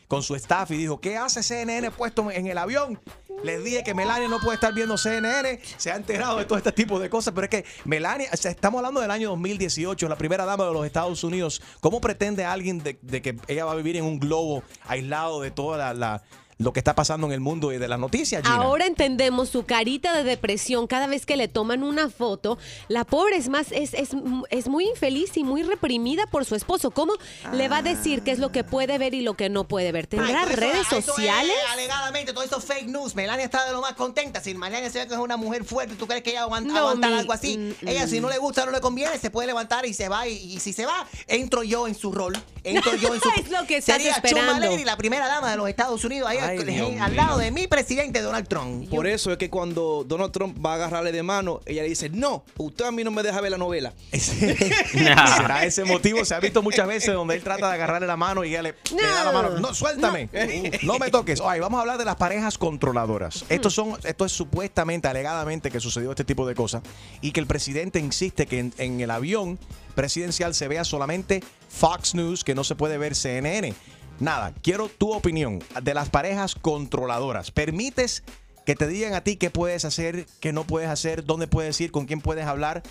con 0.07 0.23
su 0.23 0.35
staff 0.35 0.71
y 0.71 0.77
dijo, 0.77 0.99
¿qué 1.01 1.17
hace 1.17 1.43
CNN 1.43 1.91
puesto 1.91 2.29
en 2.31 2.47
el 2.47 2.57
avión? 2.57 2.99
Les 3.43 3.63
dije 3.63 3.83
que 3.83 3.93
Melania 3.93 4.27
no 4.27 4.39
puede 4.39 4.55
estar 4.55 4.73
viendo 4.73 4.97
CNN, 4.97 5.59
se 5.77 5.91
ha 5.91 5.95
enterado 5.95 6.39
de 6.39 6.45
todo 6.45 6.57
este 6.57 6.71
tipo 6.71 6.97
de 6.99 7.09
cosas, 7.09 7.33
pero 7.35 7.45
es 7.45 7.51
que 7.51 7.65
Melania, 7.85 8.29
estamos 8.31 8.79
hablando 8.79 8.99
del 9.01 9.11
año 9.11 9.29
2018, 9.29 10.09
la 10.09 10.15
primera 10.17 10.45
dama 10.45 10.65
de 10.65 10.73
los 10.73 10.85
Estados 10.85 11.23
Unidos, 11.23 11.61
¿cómo 11.79 12.01
pretende 12.01 12.45
alguien 12.45 12.79
de, 12.79 12.97
que 13.21 13.37
ella 13.47 13.65
va 13.65 13.73
a 13.73 13.75
vivir 13.75 13.95
en 13.95 14.05
un 14.05 14.19
globo 14.19 14.63
aislado 14.87 15.41
de 15.41 15.51
toda 15.51 15.93
la- 15.93 16.23
lo 16.59 16.73
que 16.73 16.79
está 16.79 16.95
pasando 16.95 17.27
en 17.27 17.33
el 17.33 17.39
mundo 17.39 17.71
y 17.71 17.77
de 17.77 17.87
las 17.87 17.99
noticias, 17.99 18.41
Gina? 18.43 18.55
Ahora 18.55 18.85
entendemos 18.87 19.49
su 19.49 19.65
carita 19.65 20.15
de 20.17 20.23
depresión 20.23 20.87
cada 20.87 21.05
vez 21.05 21.25
que 21.25 21.37
le 21.37 21.47
toman 21.47 21.83
una 21.83 22.09
foto. 22.09 22.57
La 22.87 23.03
pobre 23.03 23.35
es 23.35 23.47
más, 23.49 23.71
es, 23.71 23.93
es, 23.93 24.09
es 24.49 24.67
muy 24.67 24.87
infeliz 24.89 25.37
y 25.37 25.43
muy 25.43 25.61
reprimida 25.61 26.25
por 26.27 26.45
su 26.45 26.55
esposo. 26.55 26.89
¿Cómo 26.91 27.13
le 27.53 27.67
va 27.69 27.77
a 27.77 27.81
decir 27.83 28.23
qué 28.23 28.31
es 28.31 28.39
lo 28.39 28.51
que 28.51 28.63
puede 28.63 28.97
ver 28.97 29.13
y 29.13 29.21
lo 29.21 29.35
que 29.35 29.49
no 29.49 29.65
puede 29.67 29.91
ver? 29.91 30.07
¿Tendrá 30.07 30.27
Ay, 30.39 30.45
todo 30.45 30.49
eso- 30.53 30.59
redes 30.61 30.87
eso 30.87 30.97
es 30.97 31.05
sociales? 31.05 31.55
alegadamente, 31.73 32.33
todo 32.33 32.43
eso 32.43 32.59
fake 32.59 32.87
news. 32.87 33.13
Melania 33.15 33.45
está 33.45 33.63
de 33.65 33.71
lo 33.73 33.81
más 33.81 33.93
contenta. 33.93 34.41
Si 34.41 34.55
Melania 34.55 34.89
se 34.89 34.99
ve 34.99 35.07
que 35.07 35.13
es 35.13 35.19
una 35.19 35.37
mujer 35.37 35.63
fuerte, 35.63 35.93
¿tú 35.95 36.07
crees 36.07 36.23
que 36.23 36.31
ella 36.31 36.47
va 36.47 36.57
a 36.57 36.59
aguant- 36.59 36.65
No, 36.65 36.77
aguantar 36.77 37.11
mi- 37.11 37.17
algo 37.19 37.33
así? 37.33 37.57
mm, 37.57 37.87
ella, 37.87 38.05
mm. 38.05 38.09
si 38.09 38.19
no 38.19 38.29
le 38.29 38.39
gusta, 38.39 38.65
no 38.65 38.71
le 38.71 38.81
conviene, 38.81 39.17
se 39.19 39.29
puede 39.29 39.45
levantar 39.47 39.85
y 39.85 39.93
se 39.93 40.09
va. 40.09 40.27
Y, 40.27 40.33
y 40.33 40.59
si 40.59 40.73
se 40.73 40.87
va, 40.87 41.07
entro 41.27 41.61
yo 41.61 41.87
en 41.87 41.93
su 41.93 42.11
rol. 42.11 42.33
Entro 42.63 42.95
yo 42.95 43.13
en 43.13 43.21
su 43.21 43.29
Es 43.37 43.51
lo 43.51 43.65
que 43.67 43.77
estás 43.77 43.97
Sería 43.97 44.13
esperando. 44.13 44.53
Chuma 44.55 44.59
Lady, 44.65 44.83
la 44.83 44.97
primera 44.97 45.27
dama 45.27 45.51
de 45.51 45.57
los 45.57 45.69
Estados 45.69 46.03
Unidos, 46.03 46.27
ahí 46.29 46.37
Ay, 46.49 46.57
al- 46.59 46.65
Dios 46.65 47.01
al 47.01 47.11
mío. 47.11 47.21
lado 47.21 47.37
de 47.39 47.51
mi 47.51 47.67
presidente 47.67 48.21
Donald 48.21 48.47
Trump. 48.47 48.89
Por 48.89 49.07
eso 49.07 49.31
es 49.31 49.37
que 49.37 49.49
cuando 49.49 50.03
Donald 50.07 50.31
Trump 50.31 50.63
va 50.65 50.71
a 50.71 50.75
agarrarle 50.75 51.11
de 51.11 51.23
mano, 51.23 51.61
ella 51.65 51.83
le 51.83 51.89
dice, 51.89 52.09
no, 52.09 52.43
usted 52.57 52.85
a 52.85 52.91
mí 52.91 53.03
no 53.03 53.11
me 53.11 53.23
deja 53.23 53.39
ver 53.41 53.51
la 53.51 53.57
novela. 53.57 53.93
¿Será 54.11 55.63
ese 55.65 55.83
motivo? 55.85 56.23
Se 56.25 56.35
ha 56.35 56.39
visto 56.39 56.61
muchas 56.61 56.87
veces 56.87 57.13
donde 57.13 57.35
él 57.35 57.43
trata 57.43 57.67
de 57.67 57.73
agarrarle 57.75 58.07
la 58.07 58.17
mano 58.17 58.43
y 58.43 58.49
ella 58.49 58.61
le, 58.63 58.75
le 58.95 59.01
da 59.03 59.23
la 59.25 59.31
mano. 59.31 59.59
No, 59.59 59.73
suéltame. 59.73 60.29
No, 60.83 60.99
me 60.99 61.09
toques. 61.09 61.41
Ay, 61.43 61.59
vamos 61.59 61.77
a 61.77 61.81
hablar 61.81 61.97
de 61.97 62.05
las 62.05 62.15
parejas 62.15 62.57
controladoras. 62.57 63.45
Estos 63.49 63.73
son, 63.73 63.97
esto 64.03 64.25
es 64.25 64.31
supuestamente, 64.31 65.07
alegadamente, 65.07 65.71
que 65.71 65.79
sucedió 65.79 66.11
este 66.11 66.23
tipo 66.23 66.47
de 66.47 66.55
cosas. 66.55 66.81
Y 67.21 67.31
que 67.31 67.39
el 67.39 67.47
presidente 67.47 67.99
insiste 67.99 68.45
que 68.47 68.59
en, 68.59 68.73
en 68.77 68.99
el 69.01 69.11
avión 69.11 69.59
presidencial 69.95 70.53
se 70.55 70.67
vea 70.67 70.83
solamente 70.83 71.43
Fox 71.69 72.15
News, 72.15 72.43
que 72.43 72.55
no 72.55 72.63
se 72.63 72.75
puede 72.75 72.97
ver 72.97 73.15
CNN. 73.15 73.73
Nada, 74.19 74.53
quiero 74.61 74.89
tu 74.89 75.13
opinión 75.13 75.63
de 75.81 75.93
las 75.93 76.09
parejas 76.09 76.55
controladoras. 76.55 77.51
¿Permites 77.51 78.23
que 78.65 78.75
te 78.75 78.87
digan 78.87 79.13
a 79.13 79.23
ti 79.23 79.37
qué 79.37 79.49
puedes 79.49 79.85
hacer, 79.85 80.25
qué 80.39 80.51
no 80.53 80.65
puedes 80.65 80.89
hacer, 80.89 81.23
dónde 81.23 81.47
puedes 81.47 81.79
ir, 81.79 81.91
con 81.91 82.05
quién 82.05 82.21
puedes 82.21 82.45
hablar? 82.45 82.83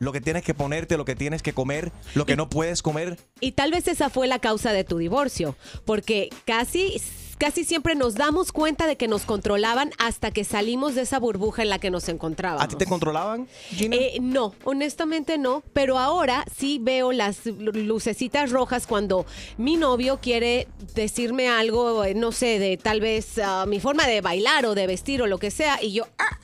lo 0.00 0.12
que 0.12 0.20
tienes 0.20 0.44
que 0.44 0.54
ponerte, 0.54 0.96
lo 0.96 1.04
que 1.04 1.16
tienes 1.16 1.42
que 1.42 1.52
comer, 1.52 1.90
lo 2.14 2.24
que 2.24 2.36
no 2.36 2.48
puedes 2.48 2.82
comer. 2.82 3.18
Y 3.40 3.52
tal 3.52 3.72
vez 3.72 3.88
esa 3.88 4.10
fue 4.10 4.28
la 4.28 4.38
causa 4.38 4.72
de 4.72 4.84
tu 4.84 4.98
divorcio, 4.98 5.56
porque 5.84 6.30
casi 6.44 7.02
casi 7.38 7.64
siempre 7.64 7.94
nos 7.94 8.14
damos 8.14 8.52
cuenta 8.52 8.86
de 8.86 8.96
que 8.96 9.08
nos 9.08 9.22
controlaban 9.22 9.90
hasta 9.98 10.30
que 10.30 10.44
salimos 10.44 10.94
de 10.94 11.02
esa 11.02 11.18
burbuja 11.18 11.62
en 11.62 11.68
la 11.70 11.78
que 11.78 11.90
nos 11.90 12.08
encontrábamos. 12.08 12.62
¿A 12.64 12.68
ti 12.68 12.76
te 12.76 12.86
controlaban? 12.86 13.48
Eh, 13.78 14.18
no, 14.20 14.54
honestamente 14.64 15.38
no, 15.38 15.62
pero 15.72 15.98
ahora 15.98 16.44
sí 16.56 16.78
veo 16.80 17.12
las 17.12 17.46
lu- 17.46 17.72
lucecitas 17.72 18.50
rojas 18.50 18.86
cuando 18.86 19.24
mi 19.56 19.76
novio 19.76 20.18
quiere 20.20 20.68
decirme 20.94 21.48
algo, 21.48 22.04
eh, 22.04 22.14
no 22.14 22.32
sé, 22.32 22.58
de 22.58 22.76
tal 22.76 23.00
vez 23.00 23.38
ah, 23.38 23.64
mi 23.66 23.80
forma 23.80 24.06
de 24.06 24.20
bailar 24.20 24.66
o 24.66 24.74
de 24.74 24.86
vestir 24.86 25.22
o 25.22 25.26
lo 25.26 25.38
que 25.38 25.50
sea, 25.50 25.82
y 25.82 25.92
yo, 25.92 26.04
ah, 26.18 26.24
ah, 26.28 26.36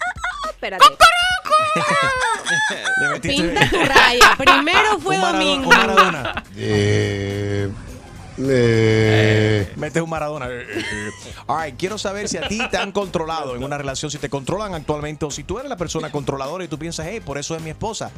ah, 0.45 0.51
espérate. 0.51 0.85
Pinta 3.23 3.69
tu 3.71 3.77
raya. 3.79 4.37
Primero 4.39 4.99
fue 5.01 5.17
Un 5.17 5.23
Maradona- 5.23 5.33
domingo. 5.33 5.71
un. 5.71 6.45
Eh, 6.57 7.69
eh, 8.39 9.73
Metes 9.77 10.03
un 10.03 10.11
Maradona. 10.11 10.49
Eh, 10.49 10.63
eh, 10.63 10.79
eh. 10.79 11.11
All 11.47 11.65
right, 11.65 11.79
quiero 11.79 11.99
saber 11.99 12.29
si 12.29 12.37
a 12.37 12.49
ti 12.49 12.61
te 12.71 12.77
han 12.77 12.93
controlado 12.93 13.57
en 13.57 13.65
una 13.65 13.79
relación, 13.79 14.11
si 14.11 14.19
te 14.19 14.29
controlan 14.29 14.75
actualmente 14.75 15.25
o 15.25 15.31
si 15.31 15.45
tú 15.45 15.59
eres 15.59 15.69
la 15.69 15.77
persona 15.77 16.11
controladora 16.11 16.65
y 16.65 16.69
tú 16.69 16.79
piensas, 16.79 17.07
hey, 17.09 17.21
por 17.25 17.39
eso 17.39 17.55
es 17.57 17.63
mi 17.63 17.71
esposa. 17.71 18.11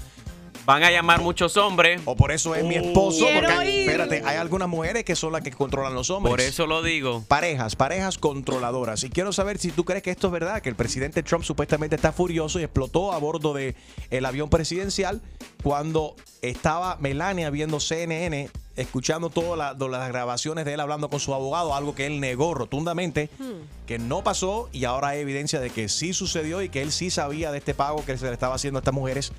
Van 0.67 0.83
a 0.83 0.91
llamar 0.91 1.21
muchos 1.23 1.57
hombres. 1.57 2.01
O 2.07 2.17
por 2.17 2.33
eso 2.33 2.57
es 2.57 2.65
mi 2.65 2.75
esposo. 2.75 3.25
Quiero 3.25 3.49
Porque, 3.49 3.71
ir. 3.71 3.89
espérate, 3.89 4.23
hay 4.27 4.37
algunas 4.37 4.69
mujeres 4.69 5.05
que 5.05 5.15
son 5.15 5.33
las 5.33 5.43
que 5.43 5.53
controlan 5.53 5.95
los 5.95 6.11
hombres. 6.11 6.33
Por 6.33 6.41
eso 6.41 6.67
lo 6.67 6.83
digo. 6.83 7.23
Parejas, 7.29 7.77
parejas 7.77 8.19
controladoras. 8.19 9.05
Y 9.05 9.11
quiero 9.11 9.33
saber 9.33 9.59
si 9.59 9.71
tú 9.71 9.85
crees 9.85 10.03
que 10.03 10.11
esto 10.11 10.27
es 10.27 10.33
verdad, 10.33 10.61
que 10.63 10.69
el 10.69 10.75
presidente 10.75 11.23
Trump 11.23 11.45
supuestamente 11.45 11.95
está 11.95 12.11
furioso 12.11 12.59
y 12.59 12.65
explotó 12.65 13.13
a 13.13 13.19
bordo 13.19 13.55
del 13.55 13.77
el 14.11 14.25
avión 14.25 14.51
presidencial 14.51 15.23
cuando 15.63 16.17
estaba 16.43 16.97
Melania 16.99 17.49
viendo 17.51 17.79
CNN, 17.79 18.51
escuchando 18.77 19.31
todas 19.31 19.77
la- 19.79 19.89
las 19.89 20.09
grabaciones 20.09 20.65
de 20.65 20.75
él 20.75 20.81
hablando 20.81 21.09
con 21.09 21.21
su 21.21 21.35
abogado, 21.35 21.75
algo 21.75 21.95
que 21.95 22.07
él 22.07 22.21
negó 22.21 22.55
rotundamente, 22.55 23.31
que 23.87 23.99
no 23.99 24.23
pasó 24.23 24.69
y 24.73 24.85
ahora 24.85 25.09
hay 25.09 25.21
evidencia 25.21 25.61
de 25.61 25.71
que 25.71 25.89
sí 25.89 26.13
sucedió 26.13 26.63
y 26.63 26.69
que 26.69 26.83
él 26.83 26.93
sí 26.93 27.11
sabía 27.11 27.51
de 27.53 27.59
este 27.59 27.75
pago 27.75 28.05
que 28.05 28.17
se 28.19 28.27
le 28.27 28.33
estaba 28.33 28.55
haciendo 28.55 28.79
a 28.79 28.81
estas 28.81 28.95
mujeres 28.95 29.33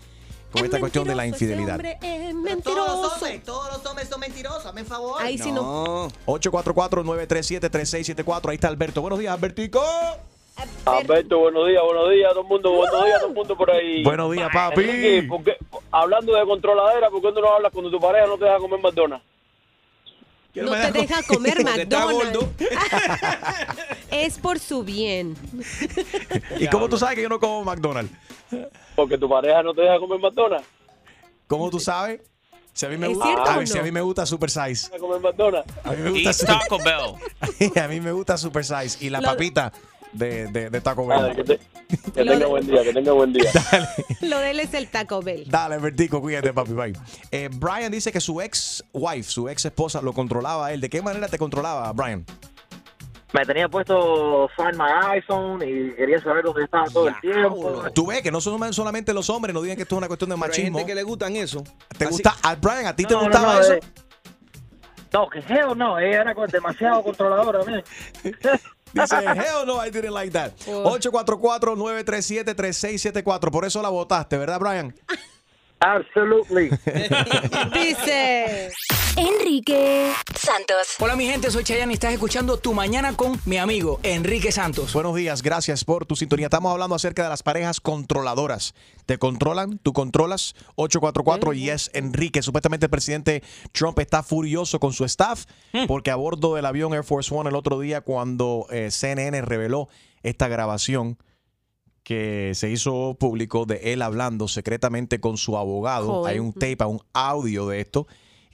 con 0.52 0.63
esta 0.63 0.80
cuestión 0.80 1.06
de 1.08 1.15
la 1.15 1.28
infidelidad. 1.28 1.80
es 1.84 2.63
Todos 2.63 3.02
los 3.02 3.13
hombres, 3.13 3.43
todos 3.43 3.73
los 3.78 3.86
hombres 3.86 4.08
son 4.10 4.19
mentirosos, 4.21 4.65
hazme 4.65 4.84
favor. 4.86 5.21
Ahí 5.21 5.38
sí 5.38 5.52
no. 5.52 6.08
844-937-3674. 6.26 8.50
Ahí 8.50 8.56
está 8.56 8.69
Alberto. 8.69 9.02
Buenos 9.02 9.19
días, 9.19 9.34
Albertico. 9.34 9.84
Alberto, 10.86 11.39
buenos 11.39 11.67
días, 11.67 11.82
buenos 11.84 12.10
días, 12.12 12.30
todo 12.32 12.41
el 12.41 12.48
mundo, 12.48 12.72
buenos 12.72 13.06
días, 13.06 13.20
todo 13.20 13.30
el 13.30 13.36
mundo 13.36 13.58
por 13.58 13.72
ahí. 13.72 14.04
Buenos 14.04 14.32
días, 14.32 14.50
papi. 14.52 14.82
Enrique, 14.82 15.24
¿por 15.28 15.43
qué- 15.43 15.58
hablando 15.91 16.34
de 16.34 16.46
controladera, 16.46 17.10
¿por 17.10 17.22
qué 17.22 17.32
tú 17.34 17.41
no 17.41 17.50
hablas 17.54 17.72
cuando 17.72 17.91
tu 17.91 18.00
pareja 18.00 18.26
no 18.28 18.38
te 18.38 18.46
deja 18.46 18.58
comer 18.58 18.80
McDonald's? 18.80 19.26
No 20.56 20.72
te 20.72 20.91
deja 20.91 21.22
comer 21.28 21.58
Porque 21.62 21.82
está 21.84 22.06
McDonald's. 22.08 22.48
es 24.12 24.38
por 24.39 24.60
su 24.60 24.84
bien. 24.84 25.36
¿Y 26.60 26.67
cómo 26.67 26.89
tú 26.89 26.98
sabes 26.98 27.15
que 27.15 27.22
yo 27.24 27.30
no 27.30 27.39
como 27.39 27.63
McDonald's? 27.63 28.12
Porque 28.96 29.17
tu 29.17 29.30
pareja 29.30 29.62
no 29.62 29.74
te 29.74 29.82
deja 29.82 30.00
comer 30.00 30.20
McDonald's. 30.20 30.65
¿Cómo 31.48 31.70
tú 31.70 31.80
sabes? 31.80 32.22
Si 32.74 32.86
a 32.86 32.89
mí 32.89 32.98
me 32.98 33.08
¿Es 33.08 33.13
gusta, 33.13 33.26
cierto 33.28 33.50
a 33.52 33.58
o 33.58 33.60
mí, 33.60 33.67
si 33.67 33.78
a 33.78 33.84
mí 33.84 33.91
me 33.91 34.02
gusta 34.02 34.26
Super 34.26 34.50
Size. 34.50 34.88
¿Deja 34.89 34.98
comer 35.00 35.20
McDonald's? 35.22 35.74
A 35.84 35.91
mí 35.91 35.98
me 36.02 36.10
gusta 36.12 36.34
Super, 36.34 36.56
Taco 36.60 36.78
Bell. 36.80 37.74
a 37.84 37.88
mí 37.88 38.00
me 38.02 38.12
gusta 38.12 38.38
Super 38.38 38.63
Size 38.65 39.04
y 39.06 39.10
la 39.10 39.20
Lo- 39.20 39.28
papita 39.28 39.72
de, 40.13 40.48
de, 40.48 40.70
de 40.70 40.82
Taco 40.82 41.06
Dale, 41.08 41.36
que, 41.36 41.43
Bell. 41.43 41.60
te- 41.60 42.12
que 42.12 42.24
tenga 42.26 42.46
buen 42.48 42.65
día, 42.67 42.84
que 42.84 42.93
tenga 42.93 43.12
buen 43.12 43.34
día. 43.34 43.50
Lo 44.22 44.39
de 44.39 44.52
él 44.52 44.60
es 44.60 44.74
el 44.74 44.88
Taco 44.89 45.22
Bell. 45.22 45.46
Dale, 45.48 45.78
Vertico, 45.78 46.22
cuídate, 46.22 46.54
papi. 46.54 46.74
Bye. 46.74 46.93
Eh, 47.32 47.50
Brian 47.54 47.91
dice 47.91 48.12
que 48.12 48.20
su 48.20 48.41
ex 48.41 48.84
wife, 48.93 49.24
su 49.30 49.48
ex 49.50 49.65
esposa, 49.65 50.02
lo 50.02 50.13
controlaba 50.13 50.67
a 50.67 50.74
él. 50.74 50.82
¿De 50.82 50.89
qué 50.89 51.02
manera 51.02 51.28
te 51.28 51.38
controlaba, 51.38 51.91
Brian? 51.93 52.26
Me 53.34 53.43
tenía 53.46 53.67
puesto 53.67 54.50
Find 54.56 54.76
My 54.78 54.89
iPhone 55.17 55.62
y 55.62 55.91
quería 55.96 56.20
saber 56.22 56.46
dónde 56.46 56.63
estaba 56.63 56.86
todo 56.86 57.10
el 57.10 57.20
tiempo. 57.20 57.84
Tú 57.93 58.08
ves 58.08 58.22
que 58.22 58.32
no 58.32 58.39
son 58.39 58.74
solamente 58.74 59.13
los 59.13 59.30
hombres, 59.30 59.54
no 59.54 59.62
digan 59.62 59.76
que 59.76 59.84
esto 59.84 59.96
es 59.96 59.98
una 59.98 60.08
cuestión 60.08 60.30
de 60.30 60.36
Pero 60.36 60.46
hay 60.46 60.50
machismo. 60.50 60.78
gente 60.80 60.91
que 60.91 60.96
le 60.96 61.04
gustan 61.04 61.36
eso. 61.36 61.62
¿Te 61.98 62.06
gusta, 62.06 62.36
a 62.41 62.56
Brian, 62.56 62.86
a 62.88 62.96
ti 62.96 63.04
te 63.04 63.13
No, 63.13 63.24
gustaba 63.24 63.54
no, 63.56 63.60
eso? 63.60 63.74
eh, 63.74 63.80
No, 65.12 65.28
que 65.30 65.39
hell 65.39 65.78
no, 65.78 66.00
ella 66.00 66.22
era 66.22 66.34
demasiado 66.52 67.04
controladora. 67.04 67.60
Dice, 68.93 69.15
hell 69.36 69.65
no, 69.65 69.80
I 69.80 69.89
didn't 69.89 70.13
like 70.13 70.32
that. 70.32 70.56
844-937-3674. 70.65 73.52
Por 73.52 73.65
eso 73.65 73.82
la 73.82 73.89
votaste, 73.89 74.38
¿verdad, 74.38 74.60
Brian? 74.60 74.93
Absolutely. 75.80 76.69
Dice 77.73 78.71
Enrique 79.18 80.14
Santos. 80.36 80.96
Hola 81.00 81.16
mi 81.16 81.26
gente, 81.26 81.50
soy 81.50 81.64
Chayanne 81.64 81.92
y 81.92 81.96
estás 81.96 82.14
escuchando 82.14 82.58
Tu 82.58 82.72
Mañana 82.72 83.18
con 83.18 83.42
mi 83.46 83.58
amigo 83.58 84.00
Enrique 84.04 84.52
Santos. 84.52 84.94
Buenos 84.94 85.16
días, 85.16 85.42
gracias 85.42 85.84
por 85.84 86.06
tu 86.06 86.16
sintonía. 86.16 86.46
Estamos 86.46 86.72
hablando 86.72 86.94
acerca 86.94 87.24
de 87.24 87.30
las 87.30 87.42
parejas 87.42 87.82
controladoras. 87.82 88.76
¿Te 89.08 89.18
controlan? 89.18 89.80
¿Tú 89.80 89.92
controlas? 89.92 90.54
844 90.76 91.54
y 91.54 91.72
es 91.72 91.90
Enrique. 91.96 92.44
Supuestamente 92.44 92.86
el 92.86 92.92
presidente 92.92 93.42
Trump 93.72 93.98
está 93.98 94.22
furioso 94.22 94.80
con 94.80 94.94
su 94.94 95.04
staff 95.04 95.46
porque 95.88 96.12
a 96.12 96.16
bordo 96.16 96.54
del 96.54 96.68
avión 96.68 96.94
Air 96.94 97.04
Force 97.04 97.34
One 97.34 97.50
el 97.50 97.56
otro 97.56 97.80
día 97.80 98.02
cuando 98.02 98.68
eh, 98.70 98.92
CNN 98.92 99.42
reveló 99.42 99.90
esta 100.22 100.48
grabación 100.48 101.18
que 102.04 102.52
se 102.54 102.70
hizo 102.70 103.18
público 103.20 103.66
de 103.66 103.94
él 103.94 104.04
hablando 104.04 104.48
secretamente 104.48 105.20
con 105.20 105.38
su 105.38 105.58
abogado. 105.58 106.08
Joder. 106.08 106.34
Hay 106.34 106.40
un 106.40 106.54
tape, 106.54 106.86
un 106.86 107.02
audio 107.14 107.68
de 107.68 107.82
esto. 107.82 108.06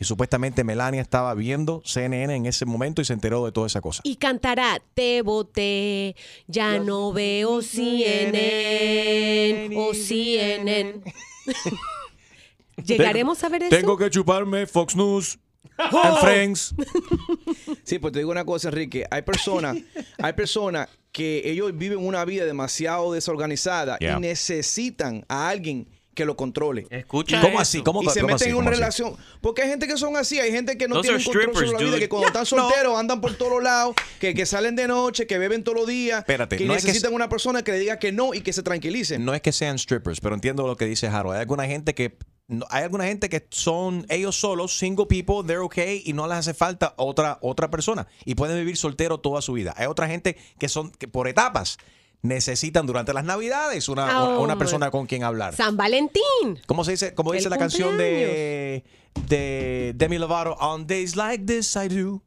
Y 0.03 0.05
supuestamente 0.05 0.65
Melania 0.65 1.01
estaba 1.01 1.33
viendo 1.33 1.81
CNN 1.85 2.35
en 2.35 2.45
ese 2.45 2.65
momento 2.65 3.01
y 3.01 3.05
se 3.05 3.13
enteró 3.13 3.45
de 3.45 3.53
toda 3.53 3.67
esa 3.67 3.79
cosa. 3.79 4.01
y 4.03 4.17
cantará 4.17 4.81
Te 4.93 5.21
boté, 5.21 6.17
ya 6.45 6.77
no 6.79 7.13
veo 7.13 7.61
CNN 7.61 8.43
o 9.77 9.93
CNN. 9.93 11.01
¿Llegaremos 12.85 13.41
a 13.45 13.49
ver 13.49 13.63
eso? 13.63 13.73
Tengo 13.75 13.97
que 13.97 14.09
chuparme 14.09 14.67
Fox 14.67 14.93
News 14.95 15.39
Oh. 15.79 16.01
and 16.03 16.17
Friends. 16.19 16.75
Sí, 17.85 17.97
pues 17.99 18.11
te 18.13 18.19
digo 18.19 18.31
una 18.31 18.43
cosa, 18.45 18.67
Enrique. 18.69 19.05
Hay 19.09 19.21
personas, 19.23 19.75
hay 20.21 20.33
personas 20.33 20.87
que 21.13 21.41
ellos 21.49 21.75
viven 21.77 22.05
una 22.05 22.23
vida 22.25 22.45
demasiado 22.45 23.11
desorganizada 23.13 23.97
Yeah. 23.99 24.17
y 24.17 24.21
necesitan 24.21 25.25
a 25.29 25.47
alguien 25.49 25.87
que 26.13 26.25
lo 26.25 26.35
controle. 26.35 26.87
Escucha 26.89 27.39
¿Cómo 27.41 27.53
eso. 27.53 27.61
así? 27.61 27.83
¿Cómo, 27.83 28.01
y 28.03 28.07
se 28.09 28.21
cómo 28.21 28.33
meten 28.33 28.47
así? 28.47 28.49
en 28.49 28.55
una 28.55 28.71
relación. 28.71 29.15
Porque 29.41 29.63
hay 29.63 29.69
gente 29.69 29.87
que 29.87 29.97
son 29.97 30.15
así, 30.15 30.39
hay 30.39 30.51
gente 30.51 30.77
que 30.77 30.87
no 30.87 30.95
Those 30.95 31.07
tienen 31.09 31.21
are 31.21 31.25
control 31.25 31.55
sobre 31.55 31.71
la 31.71 31.77
vida, 31.79 31.89
dude. 31.91 31.99
que 31.99 32.09
cuando 32.09 32.27
están 32.27 32.45
solteros 32.45 32.97
andan 32.97 33.21
por 33.21 33.33
todos 33.35 33.61
lados, 33.63 33.95
que, 34.19 34.33
que 34.33 34.45
salen 34.45 34.75
de 34.75 34.87
noche, 34.87 35.27
que 35.27 35.37
beben 35.37 35.63
todos 35.63 35.77
los 35.79 35.87
días, 35.87 36.19
Espérate, 36.19 36.57
que 36.57 36.65
no 36.65 36.73
es 36.75 36.81
que 36.83 36.87
necesitan 36.87 37.13
una 37.13 37.29
persona 37.29 37.63
que 37.63 37.71
le 37.71 37.79
diga 37.79 37.99
que 37.99 38.11
no 38.11 38.33
y 38.33 38.41
que 38.41 38.53
se 38.53 38.63
tranquilicen. 38.63 39.25
No 39.25 39.33
es 39.33 39.41
que 39.41 39.51
sean 39.51 39.77
strippers, 39.79 40.21
pero 40.21 40.35
entiendo 40.35 40.65
lo 40.67 40.77
que 40.77 40.85
dice 40.85 41.07
Harold. 41.07 41.35
Hay 41.35 41.41
alguna 41.41 41.65
gente 41.65 41.93
que 41.93 42.17
no- 42.47 42.65
hay 42.69 42.83
alguna 42.83 43.05
gente 43.05 43.29
que 43.29 43.47
son 43.51 44.05
ellos 44.09 44.35
solos, 44.39 44.77
single 44.77 45.05
people, 45.07 45.35
they're 45.47 45.63
okay 45.63 46.01
y 46.05 46.13
no 46.13 46.27
les 46.27 46.37
hace 46.37 46.53
falta 46.53 46.93
otra 46.97 47.39
otra 47.41 47.69
persona 47.69 48.05
y 48.25 48.35
pueden 48.35 48.57
vivir 48.57 48.75
soltero 48.77 49.17
toda 49.19 49.41
su 49.41 49.53
vida. 49.53 49.73
Hay 49.77 49.87
otra 49.87 50.07
gente 50.07 50.35
que 50.59 50.67
son 50.67 50.91
que 50.91 51.07
por 51.07 51.27
etapas 51.29 51.77
necesitan 52.23 52.87
durante 52.87 53.13
las 53.13 53.23
Navidades 53.25 53.87
una, 53.89 54.09
Ah, 54.09 54.39
una- 54.39 54.57
persona 54.57 54.89
con 54.89 55.05
quien 55.05 55.23
hablar. 55.23 55.55
San 55.55 55.77
Valentín. 55.77 56.59
¿Cómo 56.65 56.83
se 56.83 56.91
dice? 56.91 57.13
¿Cómo 57.13 57.33
dice 57.33 57.49
la 57.49 57.57
canción 57.57 57.97
de, 57.97 58.83
de 59.27 59.93
Demi 59.95 60.17
Lovato? 60.17 60.53
On 60.59 60.87
days 60.87 61.15
like 61.15 61.43
this 61.45 61.75
I 61.75 61.87
do. 61.89 62.21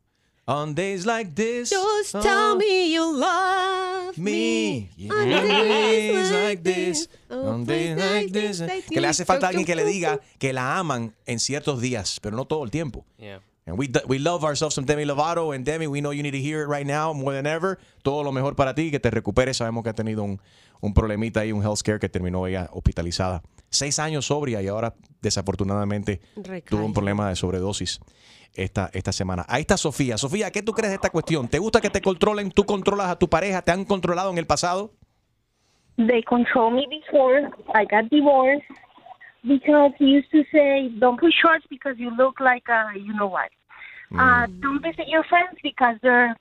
On 0.48 0.74
days 0.76 1.04
like 1.06 1.32
this. 1.34 1.70
Just 1.70 2.14
oh, 2.14 2.20
tell 2.20 2.56
me 2.56 2.92
you 2.92 3.18
love 3.18 4.16
me. 4.16 4.88
me. 4.96 5.10
On 5.10 5.28
days 5.28 6.30
like 6.30 6.62
this. 6.62 7.08
On 7.30 7.64
days 7.64 7.96
like 7.96 8.30
this. 8.32 8.62
Que 8.88 9.00
le 9.00 9.08
hace 9.08 9.24
falta 9.24 9.48
alguien 9.48 9.64
que 9.66 9.74
le 9.74 9.84
diga 9.84 10.20
que 10.38 10.52
la 10.52 10.78
aman 10.78 11.16
en 11.26 11.40
ciertos 11.40 11.80
días, 11.80 12.20
pero 12.20 12.36
no 12.36 12.44
todo 12.44 12.62
el 12.62 12.70
tiempo. 12.70 13.04
Yeah. 13.18 13.40
And 13.66 13.76
we, 13.76 13.90
we 14.06 14.18
love 14.20 14.44
ourselves 14.44 14.76
some 14.76 14.86
Demi 14.86 15.04
Lovato. 15.04 15.54
And 15.54 15.64
Demi, 15.64 15.88
we 15.88 16.00
know 16.00 16.12
you 16.12 16.22
need 16.22 16.32
to 16.32 16.40
hear 16.40 16.62
it 16.62 16.68
right 16.68 16.86
now 16.86 17.12
more 17.12 17.34
than 17.34 17.46
ever. 17.46 17.78
Todo 18.02 18.22
lo 18.22 18.30
mejor 18.30 18.54
para 18.54 18.74
ti, 18.74 18.90
que 18.92 19.00
te 19.00 19.10
recuperes. 19.10 19.56
Sabemos 19.56 19.82
que 19.82 19.90
ha 19.90 19.94
tenido 19.94 20.22
un, 20.22 20.40
un 20.80 20.94
problemita 20.94 21.40
ahí, 21.40 21.52
un 21.52 21.62
health 21.62 21.78
scare 21.78 21.98
que 21.98 22.08
terminó 22.08 22.46
ella 22.46 22.68
hospitalizada. 22.72 23.42
Seis 23.68 23.98
años 23.98 24.26
sobria 24.26 24.62
y 24.62 24.68
ahora 24.68 24.94
desafortunadamente 25.20 26.20
tuvo 26.68 26.84
un 26.84 26.94
problema 26.94 27.28
de 27.28 27.34
sobredosis 27.34 28.00
esta, 28.54 28.88
esta 28.92 29.12
semana. 29.12 29.44
Ahí 29.48 29.62
está 29.62 29.76
Sofía. 29.76 30.16
Sofía, 30.16 30.52
¿qué 30.52 30.62
tú 30.62 30.72
crees 30.72 30.90
de 30.90 30.94
esta 30.94 31.10
cuestión? 31.10 31.48
¿Te 31.48 31.58
gusta 31.58 31.80
que 31.80 31.90
te 31.90 32.00
controlen? 32.00 32.52
¿Tú 32.52 32.64
controlas 32.64 33.08
a 33.08 33.18
tu 33.18 33.28
pareja? 33.28 33.62
¿Te 33.62 33.72
han 33.72 33.84
controlado 33.84 34.30
en 34.30 34.38
el 34.38 34.46
pasado? 34.46 34.92
They 35.96 36.22
control 36.22 36.72
me 36.72 36.86
before 36.88 37.50
I 37.74 37.84
got 37.90 38.08
divorced 38.10 38.62
because 39.46 39.92
he 39.98 40.06
used 40.06 40.30
to 40.32 40.42
say, 40.52 40.88
"Don't 40.98 41.18
put 41.18 41.32
shorts 41.32 41.64
because 41.68 41.96
you 41.98 42.10
look 42.16 42.40
like 42.40 42.64
uh, 42.68 42.90
you 42.96 43.12
know 43.14 43.26
what. 43.28 43.50
Mm. 44.12 44.18
Uh, 44.20 44.46
don't 44.60 44.82
visit 44.82 45.08
your 45.08 45.24
friends 45.24 45.58
because 45.62 45.96
they're 46.02 46.36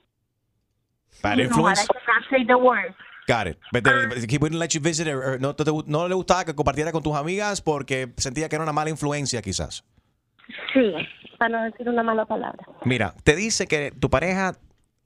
Bad 1.22 1.38
know 1.38 1.44
what. 1.44 1.78
influence. 1.78 1.80
I 1.80 1.86
cannot 1.86 2.24
say 2.30 2.44
the 2.44 2.58
word. 2.58 2.94
Got 3.26 3.48
it. 3.48 3.58
But 3.72 3.82
they- 3.84 4.26
he 4.28 4.38
wouldn't 4.38 4.60
let 4.60 4.72
you 4.74 4.80
visit 4.80 5.06
her, 5.08 5.18
or 5.34 5.38
no, 5.40 5.52
te- 5.52 5.64
no 5.86 6.06
le 6.06 6.14
gustaba 6.14 6.44
que 6.44 6.54
compartiera 6.54 6.92
con 6.92 7.02
tus 7.02 7.16
amigas 7.16 7.60
porque 7.60 8.08
sentía 8.16 8.48
que 8.48 8.54
era 8.56 8.62
una 8.62 8.72
mala 8.72 8.90
influencia 8.90 9.42
quizás. 9.42 9.82
Sí, 10.72 10.94
para 11.38 11.48
no 11.58 11.64
decir 11.64 11.88
una 11.88 12.04
mala 12.04 12.24
palabra. 12.24 12.64
Mira, 12.84 13.14
te 13.24 13.34
dice 13.34 13.66
que 13.66 13.90
tu 13.98 14.08
pareja 14.10 14.52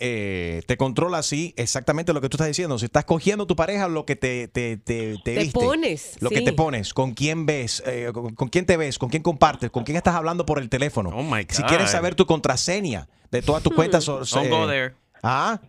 eh, 0.00 0.62
te 0.66 0.76
controla 0.76 1.18
así 1.18 1.54
exactamente 1.56 2.12
lo 2.12 2.20
que 2.20 2.28
tú 2.28 2.36
estás 2.36 2.48
diciendo. 2.48 2.78
Si 2.78 2.86
estás 2.86 3.04
cogiendo 3.04 3.46
tu 3.46 3.54
pareja, 3.54 3.86
lo 3.86 4.06
que 4.06 4.16
te, 4.16 4.48
te, 4.48 4.76
te, 4.78 5.16
te 5.22 5.34
Te 5.34 5.38
viste, 5.40 5.52
pones, 5.60 6.16
Lo 6.20 6.30
que 6.30 6.40
te 6.40 6.52
pones, 6.52 6.92
con 6.94 7.12
quién 7.12 7.46
ves, 7.46 7.82
eh, 7.86 8.10
con, 8.12 8.34
con 8.34 8.48
quién 8.48 8.66
te 8.66 8.76
ves, 8.76 8.98
con 8.98 9.10
quién 9.10 9.22
compartes, 9.22 9.70
con 9.70 9.84
quién 9.84 9.96
estás 9.96 10.14
hablando 10.14 10.44
por 10.46 10.58
el 10.58 10.68
teléfono. 10.68 11.10
Si 11.50 11.62
God. 11.62 11.68
quieres 11.68 11.90
saber 11.90 12.14
tu 12.14 12.26
contraseña 12.26 13.08
de 13.30 13.42
todas 13.42 13.62
tus 13.62 13.74
cuentas. 13.74 14.02
so- 14.04 14.24
Don't 14.24 14.48
go 14.50 14.66
there. 14.66 14.94
Ah. 15.22 15.60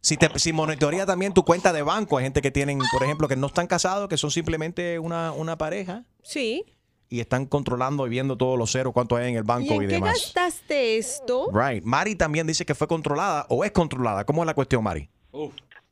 Si, 0.00 0.16
te, 0.16 0.28
si 0.38 0.52
monitorea 0.52 1.06
también 1.06 1.32
tu 1.34 1.44
cuenta 1.44 1.72
de 1.72 1.82
banco, 1.82 2.18
hay 2.18 2.24
gente 2.24 2.40
que 2.42 2.50
tienen, 2.50 2.78
por 2.92 3.02
ejemplo, 3.02 3.28
que 3.28 3.36
no 3.36 3.46
están 3.48 3.66
casados, 3.66 4.08
que 4.08 4.16
son 4.16 4.30
simplemente 4.30 4.98
una, 4.98 5.32
una 5.32 5.58
pareja 5.58 6.04
Sí. 6.22 6.64
Y 7.10 7.20
están 7.20 7.46
controlando 7.46 8.06
y 8.06 8.10
viendo 8.10 8.36
todos 8.36 8.58
los 8.58 8.70
ceros, 8.70 8.92
cuánto 8.92 9.16
hay 9.16 9.30
en 9.30 9.36
el 9.36 9.44
¿Y 9.44 9.46
banco 9.46 9.74
y, 9.74 9.76
en 9.76 9.80
qué 9.80 9.86
demás. 9.94 10.12
gastaste 10.12 10.98
esto? 10.98 11.50
Right. 11.52 11.84
Mari 11.84 12.14
también 12.16 12.46
dice 12.46 12.66
que 12.66 12.74
fue 12.74 12.86
controlada 12.86 13.46
o 13.48 13.64
es 13.64 13.72
controlada. 13.72 14.24
¿Cómo 14.24 14.42
es 14.42 14.46
la 14.46 14.54
cuestión, 14.54 14.84
Mari? 14.84 15.08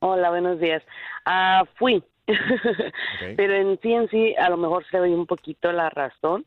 Hola, 0.00 0.30
buenos 0.30 0.60
días. 0.60 0.82
Ah, 1.24 1.64
fui. 1.78 2.02
Pero 3.36 3.54
en 3.54 3.78
sí, 3.80 3.92
en 3.92 4.08
sí, 4.10 4.34
a 4.36 4.50
lo 4.50 4.56
mejor 4.56 4.84
se 4.90 4.98
ve 5.00 5.14
un 5.14 5.26
poquito 5.26 5.70
la 5.72 5.90
razón, 5.90 6.44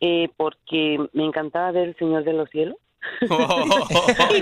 eh, 0.00 0.28
porque 0.36 0.98
me 1.12 1.24
encantaba 1.24 1.72
ver 1.72 1.88
El 1.88 1.96
Señor 1.96 2.24
de 2.24 2.32
los 2.34 2.50
Cielos. 2.50 2.76
¿Y 3.20 3.26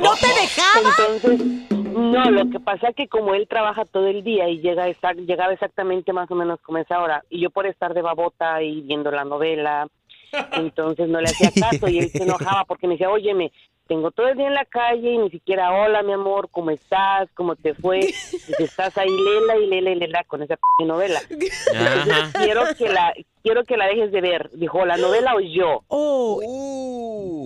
no 0.01 0.15
te 0.17 0.27
dejaba? 0.27 0.95
Entonces, 1.17 1.82
no, 1.93 2.31
lo 2.31 2.51
que 2.51 2.61
pasa 2.61 2.89
es 2.89 2.97
que 2.97 3.09
como 3.09 3.35
él 3.35 3.47
trabaja 3.49 3.85
todo 3.85 4.07
el 4.07 4.23
día 4.25 4.49
y 4.49 4.61
llega 4.61 4.89
exact- 4.89 5.25
llegaba 5.27 5.53
exactamente 5.53 6.13
más 6.13 6.31
o 6.31 6.35
menos 6.35 6.61
como 6.61 6.79
esa 6.79 7.01
hora, 7.01 7.25
y 7.31 7.41
yo 7.41 7.51
por 7.51 7.67
estar 7.67 7.95
de 7.95 8.03
babota 8.03 8.63
y 8.63 8.81
viendo 8.83 9.11
la 9.11 9.25
novela, 9.25 9.89
entonces 10.53 11.09
no 11.09 11.21
le 11.21 11.27
hacía 11.27 11.51
caso 11.59 11.89
y 11.89 11.99
él 11.99 12.09
se 12.11 12.23
enojaba 12.23 12.65
porque 12.65 12.87
me 12.87 12.95
decía, 12.95 13.11
óyeme, 13.11 13.53
tengo 13.89 14.11
todo 14.13 14.29
el 14.29 14.39
día 14.39 14.47
en 14.47 14.55
la 14.55 14.65
calle 14.65 15.11
y 15.13 15.19
ni 15.19 15.29
siquiera, 15.31 15.73
hola 15.75 16.03
mi 16.03 16.13
amor, 16.13 16.49
¿cómo 16.51 16.71
estás? 16.71 17.29
¿Cómo 17.35 17.57
te 17.57 17.75
fue? 17.75 17.99
Y 18.01 18.63
estás 18.63 18.97
ahí, 18.97 19.11
lela 19.11 19.59
y 19.59 19.67
lela 19.67 19.91
y 19.91 19.95
lela 19.97 20.25
con 20.25 20.43
esa 20.43 20.57
p 20.57 20.85
novela. 20.87 21.21
Quiero 22.43 22.63
que 22.79 22.89
la 22.89 23.13
quiero 23.43 23.65
que 23.65 23.77
la 23.77 23.87
dejes 23.87 24.13
de 24.13 24.21
ver. 24.21 24.51
Dijo, 24.55 24.85
¿la 24.87 24.97
novela 24.97 25.35
o 25.35 25.41
yo? 25.41 25.83
Oh. 25.89 26.41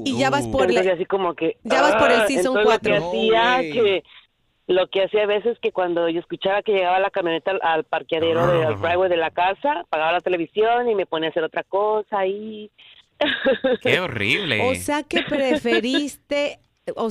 y 0.04 0.16
ya 0.18 0.30
vas 0.30 0.46
por 0.46 0.62
Entonces, 0.62 0.86
la- 0.86 0.92
así 0.92 1.06
como 1.06 1.34
que 1.34 1.56
ya 1.64 1.82
vas 1.82 1.96
por 1.96 2.10
el 2.12 2.20
ah, 2.20 2.26
season 2.26 2.58
entonces 2.58 2.64
cuatro. 2.66 2.94
Lo 2.94 3.00
No, 3.00 3.10
que 3.10 3.16
hacía 3.18 3.56
güey. 3.56 3.72
que 3.72 4.04
lo 4.68 4.88
que 4.88 5.04
hacía 5.04 5.22
a 5.22 5.26
veces 5.26 5.58
que 5.60 5.70
cuando 5.72 6.08
yo 6.08 6.18
escuchaba 6.20 6.62
que 6.62 6.72
llegaba 6.72 6.98
la 6.98 7.10
camioneta 7.10 7.52
al, 7.52 7.60
al 7.62 7.84
parqueadero 7.84 8.46
del 8.46 8.64
Ah. 8.64 8.76
driveway 8.80 9.08
de 9.08 9.16
la 9.16 9.30
casa, 9.30 9.80
apagaba 9.80 10.12
la 10.12 10.20
televisión 10.20 10.88
y 10.90 10.94
me 10.94 11.06
ponía 11.06 11.28
a 11.28 11.30
hacer 11.30 11.44
otra 11.44 11.62
cosa 11.62 12.26
y 12.26 12.70
Qué 13.82 13.98
horrible. 14.00 14.68
O 14.70 14.74
sea 14.74 15.02
que 15.02 15.22
preferiste, 15.28 16.58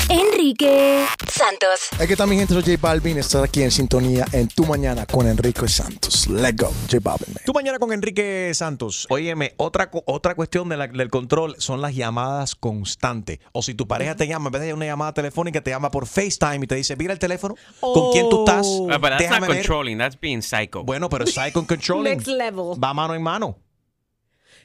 Enrique 0.10 1.06
Santos. 1.26 1.88
Aquí 2.02 2.12
está 2.12 2.26
mi 2.28 2.36
gente, 2.36 2.54
soy 2.54 2.64
J 2.64 2.76
Balvin. 2.82 3.18
Estás 3.18 3.44
aquí 3.44 3.64
en 3.64 3.72
sintonía 3.72 4.26
en 4.34 4.50
Tu 4.50 4.66
Mañana 4.66 5.06
con 5.06 5.26
Enrique 5.28 5.66
Santos. 5.70 6.28
Let's 6.28 6.58
go, 6.62 6.74
J 6.92 6.98
Balvin. 7.02 7.34
Tú 7.46 7.54
mañana 7.54 7.80
con 7.80 7.94
Enrique 7.94 8.52
Santos. 8.54 9.08
Óyeme, 9.10 9.54
otra, 9.56 9.90
otra 10.06 10.36
cuestión 10.36 10.68
de 10.68 10.76
la- 10.78 10.88
del 10.88 11.10
control 11.10 11.56
son 11.60 11.80
las 11.80 11.96
llamadas 11.96 12.56
constantes. 12.56 13.40
O 13.54 13.62
si 13.62 13.74
tu 13.74 13.88
pareja 13.88 14.18
te 14.18 14.28
llama, 14.28 14.50
en 14.50 14.52
vez 14.52 14.62
de 14.64 14.74
una 14.74 14.86
llamada 14.86 15.14
telefónica, 15.14 15.62
te 15.62 15.72
llama 15.72 15.90
por 15.92 16.08
FaceTime 16.08 16.66
y 16.66 16.68
te 16.68 16.76
dice, 16.76 16.98
mira 16.98 17.14
el 17.14 17.20
teléfono, 17.20 17.56
¿con 17.80 18.12
quién 18.12 18.30
tú 18.30 18.40
estás? 18.46 18.68
Ah, 18.90 19.00
Déjame 19.18 19.48
ver. 19.48 19.61
Controlling, 19.62 19.98
that's 19.98 20.20
being 20.20 20.42
psycho. 20.42 20.84
Bueno, 20.84 21.10
pero 21.10 21.26
psycho 21.26 21.60
and 21.60 21.68
controlling. 21.68 22.18
Next 22.18 22.28
level. 22.28 22.76
Va 22.82 22.94
mano 22.94 23.14
en 23.16 23.24
mano. 23.24 23.58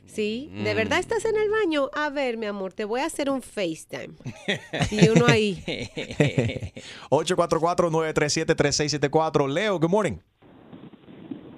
Sí, 0.07 0.51
¿de 0.53 0.72
Mm. 0.72 0.76
verdad 0.76 0.99
estás 1.01 1.24
en 1.24 1.36
el 1.36 1.51
baño? 1.51 1.90
A 1.92 2.11
ver, 2.11 2.36
mi 2.36 2.47
amor, 2.47 2.72
te 2.72 2.84
voy 2.84 3.01
a 3.01 3.07
hacer 3.07 3.28
un 3.28 3.42
FaceTime. 3.42 4.14
Y 4.92 5.09
uno 5.09 5.26
ahí. 5.26 5.62
844-937-3674. 7.11 9.49
Leo, 9.49 9.78
good 9.78 9.90
morning. 9.90 10.18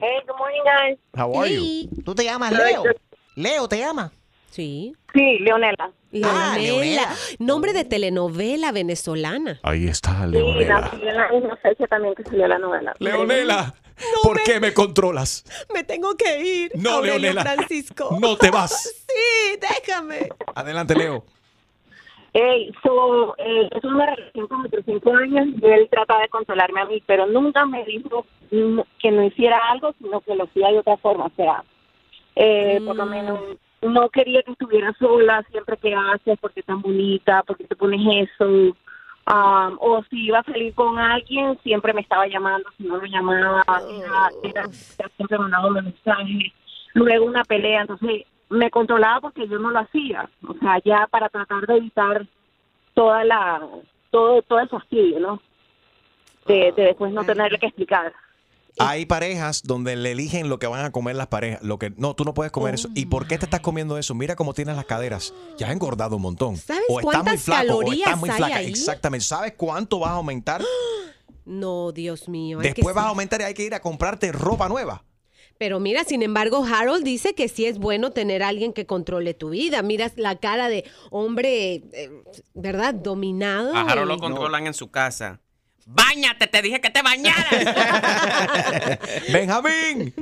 Hey, 0.01 0.17
good 0.27 0.37
morning, 0.39 0.63
guys. 0.65 0.99
How 1.17 1.35
are 1.39 1.49
you? 1.53 1.89
¿Tú 2.05 2.15
te 2.15 2.25
llamas 2.25 2.53
Leo? 2.53 2.85
Leo, 3.37 3.69
¿te 3.69 3.79
llama? 3.79 4.13
Sí. 4.51 4.95
Sí, 5.13 5.39
Leonela. 5.41 5.91
Leonela. 6.11 6.59
Leonela. 6.59 7.09
Nombre 7.39 7.73
de 7.73 7.85
telenovela 7.85 8.73
venezolana. 8.73 9.59
Ahí 9.63 9.89
está, 9.89 10.27
Sí, 10.31 10.39
nací 10.39 11.37
en 11.37 11.49
la 11.49 11.57
fecha 11.57 11.87
también 11.87 12.15
que 12.15 12.25
salió 12.25 12.47
la 12.49 12.59
novela. 12.59 12.95
Leonela, 12.99 13.75
¿por 14.23 14.43
qué 14.43 14.59
me 14.61 14.73
controlas? 14.73 15.45
Me 15.73 15.85
tengo 15.85 16.15
que 16.17 16.43
ir. 16.43 16.73
No, 16.75 16.91
Aurelio 16.91 17.19
Leonela. 17.19 17.43
Francisco. 17.43 18.17
No 18.21 18.37
te 18.37 18.51
vas. 18.51 19.05
Sí, 19.07 19.59
déjame. 19.61 20.29
Adelante, 20.55 20.95
Leo. 20.95 21.25
Hey, 22.35 22.73
so, 22.83 23.35
eh, 23.39 23.69
es 23.75 23.85
una 23.85 24.15
relación 24.15 24.47
como 24.49 24.69
de 24.69 24.83
cinco 24.85 25.13
años 25.15 25.49
y 25.61 25.67
él 25.67 25.89
trataba 25.91 26.21
de 26.21 26.29
controlarme 26.29 26.81
a 26.81 26.85
mí, 26.85 27.03
pero 27.07 27.27
nunca 27.27 27.65
me 27.65 27.85
dijo 27.85 28.27
mm, 28.51 28.81
que 28.99 29.11
no 29.11 29.25
hiciera 29.25 29.59
algo, 29.71 29.95
sino 29.99 30.21
que 30.21 30.35
lo 30.35 30.45
hacía 30.45 30.69
de 30.69 30.79
otra 30.79 30.97
forma. 30.99 31.27
O 31.27 31.33
sea, 31.37 31.65
eh, 32.37 32.81
por 32.85 32.97
lo 32.97 33.07
menos 33.07 33.41
no 33.83 34.09
quería 34.11 34.43
que 34.43 34.53
estuviera 34.53 34.93
sola 34.99 35.45
siempre 35.51 35.77
que 35.77 35.95
haces, 35.95 36.39
porque 36.41 36.63
tan 36.63 36.83
bonita, 36.83 37.43
porque 37.45 37.65
te 37.65 37.77
pones 37.77 38.29
eso. 38.31 38.45
Um, 39.31 39.77
o 39.81 40.03
si 40.09 40.27
iba 40.27 40.39
a 40.39 40.45
salir 40.45 40.75
con 40.75 40.99
alguien, 40.99 41.59
siempre 41.63 41.93
me 41.93 42.01
estaba 42.01 42.27
llamando, 42.27 42.69
si 42.79 42.85
no 42.85 42.97
lo 42.97 43.05
llamaba, 43.07 43.63
era, 43.91 44.33
era- 44.43 44.69
era 44.99 45.09
siempre 45.17 45.39
mandándome 45.39 45.83
mensajes. 45.83 46.53
Luego 46.95 47.27
una 47.27 47.45
pelea, 47.45 47.83
entonces 47.83 48.25
me 48.49 48.71
controlaba 48.71 49.21
porque 49.21 49.47
yo 49.47 49.59
no 49.59 49.71
lo 49.71 49.81
hacía. 49.81 50.29
O 50.47 50.55
sea, 50.55 50.79
ya 50.85 51.07
para 51.09 51.29
tratar 51.29 51.67
de 51.67 51.77
evitar 51.77 52.27
toda 52.95 53.23
la, 53.25 53.61
todo, 54.11 54.41
todo 54.43 54.61
el 54.61 54.69
fastidio, 54.71 55.21
¿no? 55.21 55.43
De, 56.47 56.73
de 56.73 56.83
después 56.85 57.13
no 57.13 57.21
tenerle 57.25 57.59
que 57.59 57.67
explicar. 57.67 58.15
Hay 58.79 59.07
parejas 59.07 59.63
donde 59.65 59.97
le 59.97 60.13
eligen 60.13 60.49
lo 60.49 60.59
que 60.59 60.67
van 60.67 60.85
a 60.85 60.93
comer 60.93 61.17
las 61.17 61.27
parejas. 61.27 61.63
Lo 61.63 61.79
que 61.79 61.93
no, 61.97 62.15
tú 62.15 62.25
no 62.25 62.35
puedes 62.35 62.53
comer 62.53 62.75
eso. 62.75 62.89
¿Y 62.95 63.07
por 63.07 63.27
qué 63.27 63.39
te 63.39 63.45
estás 63.45 63.61
comiendo 63.61 63.99
eso? 63.99 64.15
Mira 64.15 64.37
cómo 64.37 64.55
tienes 64.55 64.77
las 64.77 64.85
caderas. 64.85 65.35
Ya 65.59 65.67
has 65.67 65.73
engordado 65.73 66.17
un 66.17 66.23
montón. 66.23 66.57
¿Sabes 66.57 66.85
o 66.89 67.01
estás 67.01 67.15
muy 67.15 67.23
cuántas 67.25 67.43
flaco 67.43 67.63
o 67.63 67.67
calorías 67.81 68.07
estás 68.07 68.21
muy 68.21 68.31
hay 68.31 68.37
flaca. 68.37 68.57
ahí? 68.57 68.69
Exactamente. 68.69 69.27
¿Sabes 69.27 69.55
cuánto 69.57 69.99
vas 69.99 70.11
a 70.11 70.15
aumentar? 70.15 70.63
No, 71.45 71.93
Dios 71.93 72.29
mío. 72.29 72.59
Después 72.59 72.95
vas 72.95 73.07
a 73.07 73.09
aumentar 73.09 73.41
y 73.41 73.45
hay 73.45 73.55
que 73.55 73.65
ir 73.65 73.75
a 73.75 73.81
comprarte 73.81 74.33
ropa 74.33 74.69
nueva. 74.69 75.05
Pero 75.59 75.81
mira, 75.81 76.05
sin 76.05 76.23
embargo, 76.23 76.65
Harold 76.65 77.03
dice 77.03 77.35
que 77.35 77.49
sí 77.49 77.67
es 77.67 77.79
bueno 77.79 78.13
tener 78.13 78.45
a 78.45 78.49
alguien 78.49 78.73
que 78.73 78.87
controle 78.87 79.35
tu 79.35 79.51
vida. 79.51 79.83
Miras 79.83 80.13
la 80.17 80.37
cara 80.37 80.69
de 80.69 80.85
hombre, 81.11 81.83
eh, 81.93 82.11
¿verdad? 82.55 82.95
Dominado. 82.95 83.75
A 83.75 83.81
Harold 83.81 84.09
lo 84.09 84.19
controlan 84.19 84.69
en 84.69 84.75
su 84.75 84.91
casa. 84.91 85.41
¡Báñate! 85.91 86.47
Te 86.47 86.61
dije 86.63 86.81
que 86.81 86.91
te 86.91 87.01
bañaras. 87.03 87.49
Benjamín. 89.33 90.13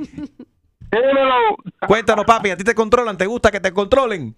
Cuéntanos, 1.85 2.25
papi, 2.25 2.51
¿a 2.51 2.57
ti 2.57 2.63
te 2.63 2.73
controlan? 2.73 3.17
¿Te 3.17 3.25
gusta 3.25 3.51
que 3.51 3.59
te 3.59 3.73
controlen? 3.73 4.33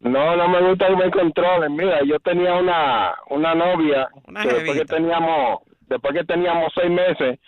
No, 0.00 0.36
no 0.36 0.48
me 0.48 0.68
gusta 0.68 0.86
que 0.88 0.96
me 0.96 1.10
controlen. 1.10 1.76
Mira, 1.76 1.98
yo 2.06 2.18
tenía 2.20 2.54
una, 2.54 3.14
una 3.30 3.54
novia 3.54 4.08
Una 4.26 4.42
que 4.42 4.54
después 4.54 4.78
que 4.78 4.84
teníamos, 4.86 5.58
después 5.82 6.14
que 6.14 6.24
teníamos 6.24 6.72
seis 6.74 6.90
meses, 6.90 7.38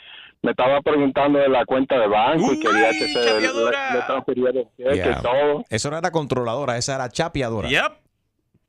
me 0.42 0.50
estaba 0.50 0.80
preguntando 0.82 1.38
de 1.38 1.48
la 1.48 1.64
cuenta 1.64 1.98
de 1.98 2.06
banco 2.08 2.52
y 2.52 2.60
quería 2.60 2.90
que 2.90 3.08
se 3.08 3.40
le, 3.40 3.40
le 3.40 4.02
transfiriera 4.06 4.60
el 4.60 4.66
cheque 4.76 4.94
Yeah. 4.96 5.18
y 5.18 5.22
todo. 5.22 5.64
Eso 5.70 5.90
no 5.90 5.96
era 5.98 6.10
controladora, 6.10 6.76
esa 6.76 6.94
era 6.96 7.08
chapeadora. 7.08 7.68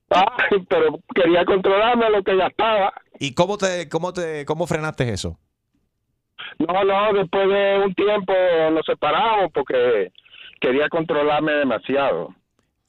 Ay, 0.09 0.65
pero 0.69 0.99
quería 1.13 1.43
controlarme 1.43 2.09
lo 2.09 2.23
que 2.23 2.35
gastaba. 2.37 2.93
¿Y 3.19 3.33
cómo 3.33 3.57
te, 3.57 3.89
cómo 3.89 4.13
te, 4.13 4.45
cómo 4.45 4.67
frenaste 4.67 5.11
eso? 5.11 5.39
No, 6.59 6.83
no, 6.83 7.13
después 7.13 7.47
de 7.47 7.79
un 7.85 7.93
tiempo 7.93 8.33
nos 8.71 8.85
separamos 8.85 9.51
porque 9.53 10.11
quería 10.61 10.89
controlarme 10.89 11.51
demasiado. 11.53 12.33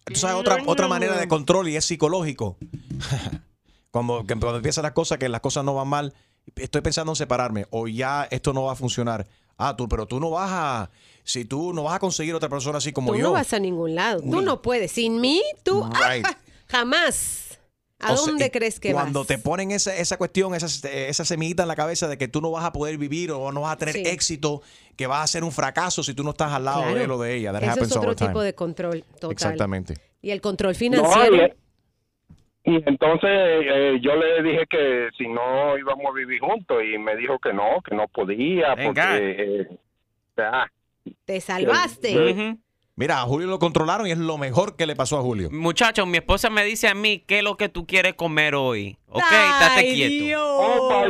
Tú 0.04 0.14
sabes 0.14 0.36
otra, 0.36 0.58
otra 0.66 0.88
manera 0.88 1.16
de 1.18 1.28
control 1.28 1.68
y 1.68 1.76
es 1.76 1.84
psicológico. 1.84 2.56
cuando, 3.90 4.20
que 4.26 4.34
cuando 4.36 4.56
empiezan 4.56 4.82
las 4.82 4.92
cosas, 4.92 5.18
que 5.18 5.28
las 5.28 5.40
cosas 5.40 5.64
no 5.64 5.74
van 5.74 5.88
mal, 5.88 6.14
estoy 6.56 6.80
pensando 6.80 7.12
en 7.12 7.16
separarme 7.16 7.66
o 7.70 7.88
ya 7.88 8.26
esto 8.30 8.52
no 8.52 8.64
va 8.64 8.72
a 8.72 8.76
funcionar. 8.76 9.26
Ah, 9.58 9.76
tú, 9.76 9.88
pero 9.88 10.06
tú 10.06 10.20
no 10.20 10.30
vas 10.30 10.50
a, 10.52 10.90
si 11.24 11.44
tú 11.44 11.72
no 11.72 11.82
vas 11.82 11.94
a 11.96 11.98
conseguir 11.98 12.34
otra 12.34 12.48
persona 12.48 12.78
así 12.78 12.92
como 12.92 13.12
Tú 13.12 13.18
yo. 13.18 13.24
no 13.24 13.32
vas 13.32 13.52
a 13.52 13.58
ningún 13.58 13.94
lado. 13.94 14.20
Tú 14.20 14.40
no 14.40 14.62
puedes. 14.62 14.92
Sin 14.92 15.20
mí, 15.20 15.42
tú 15.64 15.84
Right. 15.84 16.26
jamás. 16.68 17.47
¿A 18.00 18.12
O 18.12 18.16
sea, 18.16 18.26
dónde 18.26 18.50
crees 18.52 18.78
que 18.78 18.92
Cuando 18.92 19.20
vas? 19.20 19.26
te 19.28 19.38
ponen 19.38 19.72
esa, 19.72 19.96
esa 19.96 20.16
cuestión, 20.18 20.54
esa, 20.54 20.66
esa 20.88 21.24
semillita 21.24 21.62
en 21.62 21.68
la 21.68 21.74
cabeza 21.74 22.06
de 22.06 22.16
que 22.16 22.28
tú 22.28 22.40
no 22.40 22.50
vas 22.52 22.64
a 22.64 22.72
poder 22.72 22.96
vivir 22.96 23.32
o 23.32 23.50
no 23.50 23.62
vas 23.62 23.72
a 23.72 23.76
tener 23.76 23.94
Sí. 23.94 24.02
éxito, 24.06 24.62
que 24.96 25.06
vas 25.08 25.24
a 25.24 25.26
ser 25.26 25.42
un 25.42 25.50
fracaso 25.50 26.02
si 26.04 26.14
tú 26.14 26.22
no 26.22 26.30
estás 26.30 26.52
al 26.52 26.64
lado 26.64 26.82
Claro. 26.82 26.94
de 26.96 27.04
él 27.04 27.10
o 27.10 27.18
de 27.18 27.34
ella. 27.34 27.52
That 27.52 27.62
Eso 27.64 27.82
es 27.84 27.96
otro 27.96 28.14
time. 28.14 28.28
tipo 28.30 28.40
de 28.40 28.54
control 28.54 29.04
total. 29.14 29.32
Exactamente. 29.32 29.94
Y 30.22 30.30
el 30.30 30.40
control 30.40 30.72
No, 30.72 30.78
financiero. 30.78 31.36
y, 32.64 32.70
y 32.70 32.82
entonces 32.86 33.30
eh, 33.32 33.98
yo 34.00 34.14
le 34.14 34.42
dije 34.44 34.64
que 34.70 35.08
si 35.18 35.26
no 35.26 35.76
íbamos 35.76 36.06
a 36.06 36.12
vivir 36.14 36.38
juntos 36.40 36.78
y 36.84 36.98
me 36.98 37.16
dijo 37.16 37.38
que 37.40 37.52
no, 37.52 37.80
que 37.84 37.96
no 37.96 38.06
podía 38.08 38.76
porque... 38.76 39.00
Eh, 39.00 39.78
ah, 40.38 40.66
te 41.24 41.40
salvaste. 41.40 42.56
Mira, 42.98 43.22
a 43.22 43.26
Julio 43.26 43.46
lo 43.46 43.60
controlaron 43.60 44.08
y 44.08 44.10
es 44.10 44.18
lo 44.18 44.38
mejor 44.38 44.74
que 44.74 44.84
le 44.84 44.96
pasó 44.96 45.18
a 45.18 45.22
Julio. 45.22 45.50
Muchachos, 45.52 46.04
mi 46.08 46.18
esposa 46.18 46.50
me 46.50 46.64
dice 46.64 46.88
a 46.88 46.94
mí 46.94 47.22
qué 47.28 47.38
es 47.38 47.44
lo 47.44 47.56
que 47.56 47.68
tú 47.68 47.86
quieres 47.86 48.14
comer 48.14 48.56
hoy. 48.56 48.98
Ok, 49.06 49.22
Ay, 49.30 49.50
estate 49.52 49.94
quieto. 49.94 50.24
Dios. 50.24 50.42
Oh, 50.44 51.04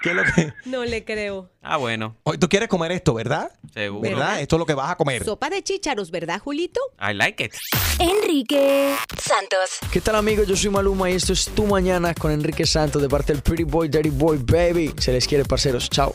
¿Qué 0.00 0.08
es 0.08 0.14
lo 0.16 0.22
que? 0.24 0.52
No 0.64 0.82
le 0.86 1.04
creo. 1.04 1.50
Ah, 1.60 1.76
bueno, 1.76 2.16
Hoy 2.22 2.38
tú 2.38 2.48
quieres 2.48 2.70
comer 2.70 2.92
esto, 2.92 3.12
¿verdad? 3.12 3.50
seguro. 3.74 4.00
¿Verdad? 4.08 4.40
Esto 4.40 4.56
es 4.56 4.58
lo 4.60 4.64
que 4.64 4.72
vas 4.72 4.90
a 4.90 4.96
comer. 4.96 5.22
Sopa 5.22 5.50
de 5.50 5.62
chícharos, 5.62 6.10
¿verdad, 6.10 6.40
Julito? 6.40 6.80
I 6.98 7.12
like 7.12 7.44
it. 7.44 7.52
Enrique 7.98 8.96
Santos. 9.22 9.80
¿Qué 9.92 10.00
tal 10.00 10.14
amigos? 10.16 10.46
Yo 10.46 10.56
soy 10.56 10.70
Maluma 10.70 11.10
y 11.10 11.14
esto 11.16 11.34
es 11.34 11.44
Tu 11.54 11.66
Mañana 11.66 12.14
con 12.14 12.30
Enrique 12.32 12.64
Santos 12.64 13.02
de 13.02 13.08
parte 13.10 13.34
del 13.34 13.42
Pretty 13.42 13.64
Boy, 13.64 13.90
Dirty 13.90 14.08
Boy, 14.08 14.38
Baby. 14.38 14.94
Se 14.96 15.12
les 15.12 15.28
quiere, 15.28 15.44
parceros. 15.44 15.90
Chao. 15.90 16.14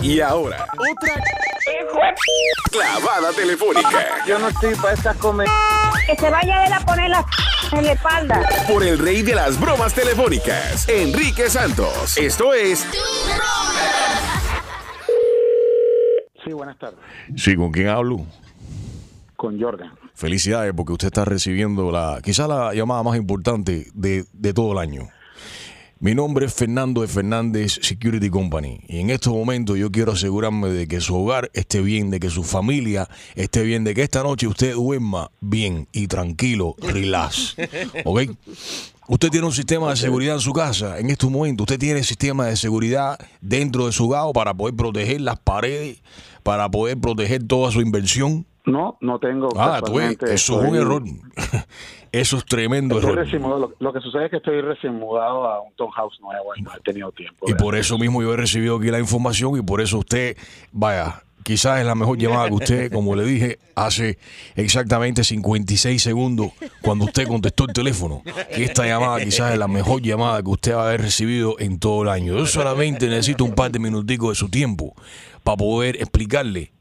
Y 0.00 0.20
ahora, 0.20 0.68
clavada 2.70 3.32
telefónica 3.32 4.24
Yo 4.26 4.38
no 4.38 4.48
estoy 4.48 4.74
para 4.76 4.94
estas 4.94 5.16
comer. 5.16 5.48
Que 6.06 6.16
se 6.16 6.30
vaya 6.30 6.66
él 6.66 6.72
a 6.72 6.80
poner 6.80 7.10
la 7.10 7.24
en 7.72 7.84
la 7.84 7.92
espalda. 7.92 8.48
por 8.66 8.82
el 8.82 8.98
rey 8.98 9.22
de 9.22 9.34
las 9.34 9.60
bromas 9.60 9.94
telefónicas, 9.94 10.88
Enrique 10.88 11.48
Santos. 11.48 12.16
Esto 12.16 12.52
es 12.52 12.84
sí, 16.44 16.52
buenas 16.52 16.78
tardes. 16.78 16.98
Sí, 17.36 17.54
¿con 17.54 17.70
quién 17.70 17.88
hablo? 17.88 18.26
Con 19.36 19.60
Jordan. 19.60 19.92
Felicidades 20.14 20.72
porque 20.74 20.92
usted 20.92 21.06
está 21.06 21.24
recibiendo 21.24 21.90
la 21.92 22.20
quizá 22.22 22.48
la 22.48 22.74
llamada 22.74 23.02
más 23.02 23.16
importante 23.16 23.86
de, 23.94 24.24
de 24.32 24.52
todo 24.52 24.72
el 24.72 24.78
año. 24.78 25.08
Mi 26.02 26.14
nombre 26.14 26.46
es 26.46 26.54
Fernando 26.54 27.02
de 27.02 27.08
Fernández 27.08 27.78
Security 27.82 28.30
Company 28.30 28.80
y 28.88 29.00
en 29.00 29.10
estos 29.10 29.34
momentos 29.34 29.76
yo 29.76 29.92
quiero 29.92 30.12
asegurarme 30.12 30.70
de 30.70 30.88
que 30.88 30.98
su 30.98 31.14
hogar 31.14 31.50
esté 31.52 31.82
bien, 31.82 32.08
de 32.08 32.18
que 32.18 32.30
su 32.30 32.42
familia 32.42 33.06
esté 33.34 33.62
bien, 33.64 33.84
de 33.84 33.92
que 33.92 34.02
esta 34.02 34.22
noche 34.22 34.46
usted 34.46 34.72
duerma 34.72 35.30
bien 35.42 35.88
y 35.92 36.06
tranquilo, 36.06 36.74
relax. 36.78 37.54
¿Ok? 38.06 38.22
Usted 39.08 39.28
tiene 39.28 39.46
un 39.46 39.52
sistema 39.52 39.90
de 39.90 39.96
seguridad 39.96 40.36
en 40.36 40.40
su 40.40 40.54
casa. 40.54 40.98
En 40.98 41.10
estos 41.10 41.30
momentos 41.30 41.64
usted 41.64 41.78
tiene 41.78 42.02
sistema 42.02 42.46
de 42.46 42.56
seguridad 42.56 43.18
dentro 43.42 43.84
de 43.84 43.92
su 43.92 44.06
hogar 44.06 44.32
para 44.32 44.54
poder 44.54 44.74
proteger 44.74 45.20
las 45.20 45.38
paredes, 45.38 46.02
para 46.42 46.70
poder 46.70 46.98
proteger 46.98 47.46
toda 47.46 47.70
su 47.72 47.82
inversión. 47.82 48.46
No, 48.64 48.96
no 49.02 49.18
tengo. 49.18 49.50
Ah, 49.54 49.82
tú 49.84 49.96
ves, 49.96 50.16
eso 50.22 50.62
es 50.62 50.70
un 50.70 50.76
error. 50.76 51.02
Eso 52.12 52.38
es 52.38 52.44
tremendo 52.44 52.96
Estoy 52.96 53.12
error. 53.12 53.24
recién 53.24 53.42
mudado. 53.42 53.60
Lo, 53.60 53.74
lo 53.78 53.92
que 53.92 54.00
sucede 54.00 54.24
es 54.24 54.30
que 54.30 54.36
estoy 54.38 54.60
recién 54.60 54.94
mudado 54.94 55.46
a 55.46 55.60
un 55.60 55.72
townhouse 55.74 56.18
nuevo 56.20 56.56
y 56.56 56.62
no 56.62 56.70
he 56.76 56.80
tenido 56.80 57.12
tiempo. 57.12 57.48
Y 57.48 57.54
por 57.54 57.76
eso 57.76 57.98
mismo 57.98 58.22
yo 58.22 58.34
he 58.34 58.36
recibido 58.36 58.76
aquí 58.76 58.90
la 58.90 58.98
información 58.98 59.56
y 59.56 59.62
por 59.62 59.80
eso 59.80 59.98
usted, 59.98 60.36
vaya, 60.72 61.22
quizás 61.44 61.80
es 61.80 61.86
la 61.86 61.94
mejor 61.94 62.18
llamada 62.18 62.48
que 62.48 62.54
usted, 62.54 62.92
como 62.92 63.14
le 63.14 63.24
dije, 63.24 63.58
hace 63.74 64.18
exactamente 64.56 65.22
56 65.24 66.02
segundos 66.02 66.50
cuando 66.82 67.04
usted 67.04 67.26
contestó 67.28 67.64
el 67.64 67.72
teléfono. 67.72 68.22
Que 68.54 68.64
esta 68.64 68.86
llamada 68.86 69.22
quizás 69.24 69.52
es 69.52 69.58
la 69.58 69.68
mejor 69.68 70.02
llamada 70.02 70.42
que 70.42 70.50
usted 70.50 70.74
va 70.74 70.82
a 70.82 70.88
haber 70.88 71.02
recibido 71.02 71.56
en 71.58 71.78
todo 71.78 72.02
el 72.02 72.08
año. 72.08 72.36
Yo 72.36 72.46
solamente 72.46 73.06
necesito 73.08 73.44
un 73.44 73.54
par 73.54 73.70
de 73.70 73.78
minuticos 73.78 74.30
de 74.30 74.34
su 74.34 74.48
tiempo 74.48 74.94
para 75.44 75.56
poder 75.56 75.96
explicarle 75.96 76.72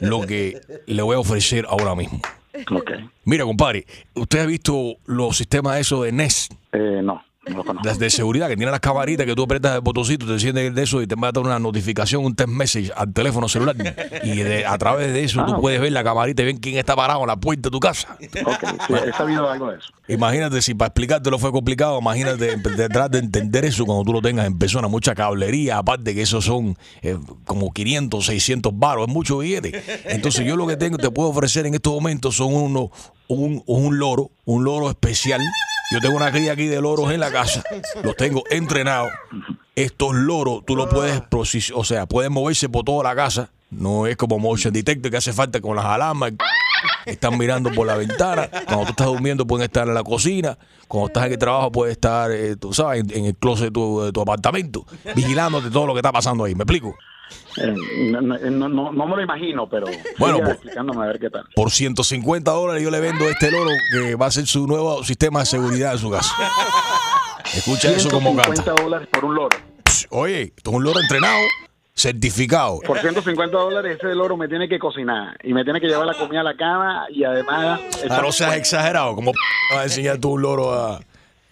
lo 0.00 0.20
que 0.22 0.60
le 0.86 1.02
voy 1.02 1.16
a 1.16 1.18
ofrecer 1.20 1.66
ahora 1.68 1.94
mismo. 1.94 2.20
Mira, 3.24 3.44
compadre, 3.44 3.84
¿usted 4.14 4.38
ha 4.40 4.46
visto 4.46 4.96
los 5.06 5.36
sistemas 5.36 5.80
esos 5.80 6.04
de 6.04 6.12
Nest? 6.12 6.52
Eh, 6.72 7.00
no, 7.02 7.22
no. 7.52 7.62
Las 7.84 7.98
de 7.98 8.10
seguridad 8.10 8.48
que 8.48 8.56
tienen 8.56 8.70
las 8.72 8.80
camaritas 8.80 9.26
que 9.26 9.34
tú 9.34 9.42
apretas 9.44 9.74
el 9.76 9.80
botoncito, 9.80 10.26
te 10.26 10.32
enciende 10.32 10.70
de 10.70 10.82
eso 10.82 11.02
y 11.02 11.06
te 11.06 11.16
manda 11.16 11.40
una 11.40 11.58
notificación, 11.58 12.24
un 12.24 12.34
text 12.34 12.52
message 12.52 12.92
al 12.96 13.12
teléfono 13.12 13.48
celular. 13.48 13.76
Y 14.22 14.36
de- 14.36 14.64
a 14.66 14.76
través 14.78 15.12
de 15.12 15.24
eso 15.24 15.40
Ah, 15.40 15.46
tú 15.46 15.60
puedes 15.60 15.80
ver 15.80 15.92
la 15.92 16.02
camarita 16.04 16.42
y 16.42 16.46
ver 16.46 16.54
quién 16.60 16.78
está 16.78 16.96
parado 16.96 17.20
en 17.22 17.26
la 17.28 17.36
puerta 17.36 17.68
de 17.68 17.70
tu 17.70 17.80
casa. 17.80 18.16
Ok, 18.44 18.64
sí, 18.86 18.94
he 19.08 19.12
sabido 19.12 19.50
algo 19.50 19.70
de 19.70 19.78
eso. 19.78 19.88
Imagínate 20.08 20.60
si 20.62 20.74
para 20.74 20.88
explicártelo 20.88 21.38
fue 21.38 21.50
complicado, 21.52 21.98
imagínate 21.98 22.56
detrás 22.56 23.10
de 23.10 23.18
entender 23.18 23.64
eso 23.64 23.84
cuando 23.86 24.04
tú 24.04 24.12
lo 24.12 24.20
tengas 24.22 24.46
en 24.46 24.58
persona, 24.58 24.86
mucha 24.88 25.14
cablería, 25.14 25.78
aparte 25.78 26.14
que 26.14 26.22
esos 26.22 26.44
son 26.44 26.76
eh, 27.02 27.16
como 27.46 27.72
500, 27.72 28.24
600 28.26 28.72
baros, 28.76 29.08
es 29.08 29.12
mucho 29.14 29.38
billete. 29.38 29.82
Entonces 30.06 30.46
yo 30.46 30.56
lo 30.56 30.66
que 30.66 30.76
tengo, 30.76 30.98
te 30.98 31.10
puedo 31.10 31.28
ofrecer 31.30 31.66
en 31.66 31.74
estos 31.74 31.92
momentos 31.92 32.36
son 32.36 32.54
unos, 32.54 32.90
un, 33.28 33.62
un 33.66 33.98
loro, 33.98 34.30
un 34.44 34.64
loro 34.64 34.90
especial. 34.90 35.40
Yo 35.90 36.00
tengo 36.00 36.16
una 36.16 36.30
cría 36.30 36.52
aquí 36.52 36.66
de 36.66 36.80
loros 36.80 37.12
en 37.12 37.20
la 37.20 37.30
casa, 37.30 37.62
los 38.02 38.16
tengo 38.16 38.42
entrenados. 38.50 39.12
Estos 39.76 40.14
loros 40.14 40.64
tú 40.64 40.76
los 40.76 40.88
puedes, 40.88 41.22
o 41.74 41.84
sea, 41.84 42.06
pueden 42.06 42.32
moverse 42.32 42.68
por 42.68 42.84
toda 42.84 43.04
la 43.04 43.14
casa. 43.14 43.50
No 43.70 44.06
es 44.06 44.16
como 44.16 44.38
motion 44.38 44.72
detector 44.72 45.10
que 45.10 45.16
hace 45.16 45.32
falta 45.32 45.60
con 45.60 45.74
las 45.76 45.84
alarmas. 45.84 46.32
Están 47.06 47.36
mirando 47.36 47.72
por 47.72 47.86
la 47.86 47.96
ventana. 47.96 48.48
Cuando 48.66 48.84
tú 48.84 48.90
estás 48.90 49.06
durmiendo 49.08 49.46
pueden 49.46 49.64
estar 49.64 49.88
en 49.88 49.94
la 49.94 50.04
cocina. 50.04 50.56
Cuando 50.86 51.08
estás 51.08 51.26
en 51.26 51.32
el 51.32 51.38
trabajo 51.38 51.72
puede 51.72 51.92
estar, 51.92 52.30
eh, 52.30 52.56
tú 52.56 52.72
sabes, 52.72 53.00
en, 53.00 53.10
en 53.18 53.24
el 53.26 53.34
closet 53.34 53.66
de 53.66 53.70
tu, 53.72 54.02
de 54.02 54.12
tu 54.12 54.20
apartamento, 54.20 54.86
vigilándote 55.14 55.70
todo 55.70 55.86
lo 55.86 55.92
que 55.94 55.98
está 55.98 56.12
pasando 56.12 56.44
ahí. 56.44 56.54
¿Me 56.54 56.62
explico? 56.62 56.94
Eh, 57.56 57.72
no, 58.10 58.20
no, 58.20 58.36
no, 58.38 58.68
no- 58.68 58.92
no 58.92 59.06
me 59.06 59.16
lo 59.16 59.22
imagino, 59.22 59.68
pero 59.68 59.86
Bueno, 60.18 60.38
pues- 60.38 60.50
explicándome 60.50 61.04
a 61.04 61.06
ver 61.06 61.18
qué 61.20 61.30
tal. 61.30 61.44
Por 61.54 61.70
150 61.70 62.50
dólares 62.50 62.82
yo 62.82 62.90
le 62.90 63.00
vendo 63.00 63.28
este 63.28 63.50
loro 63.50 63.70
que 63.92 64.14
va 64.16 64.26
a 64.26 64.30
ser 64.30 64.46
su 64.46 64.66
nuevo 64.66 65.02
sistema 65.04 65.40
de 65.40 65.46
seguridad 65.46 65.92
en 65.92 65.98
su 65.98 66.10
casa. 66.10 66.34
Escucha 67.54 67.90
eso 67.90 68.10
como 68.10 68.30
canta. 68.34 68.44
150 68.54 68.82
dólares 68.82 69.08
por 69.12 69.24
un 69.24 69.34
loro. 69.34 69.56
Oye, 70.10 70.42
esto 70.56 70.70
es 70.70 70.76
un 70.76 70.82
loro 70.84 70.98
entrenado, 71.00 71.38
certificado. 71.94 72.80
Por 72.80 72.98
150 72.98 73.56
dólares 73.56 73.98
ese 74.02 74.14
loro 74.14 74.36
me 74.36 74.48
tiene 74.48 74.68
que 74.68 74.78
cocinar 74.78 75.36
y 75.42 75.54
me 75.54 75.62
tiene 75.64 75.80
que 75.80 75.86
llevar 75.86 76.06
la 76.06 76.14
comida 76.14 76.40
a 76.40 76.44
la 76.44 76.56
cama 76.56 77.06
y 77.10 77.22
además... 77.24 77.80
Ah, 78.10 78.20
no 78.22 78.32
seas 78.32 78.56
exagerado, 78.56 79.14
como 79.14 79.32
vas 79.70 79.78
a 79.80 79.84
enseñar 79.84 80.18
tú 80.18 80.32
un 80.32 80.42
loro 80.42 80.72
a, 80.74 81.00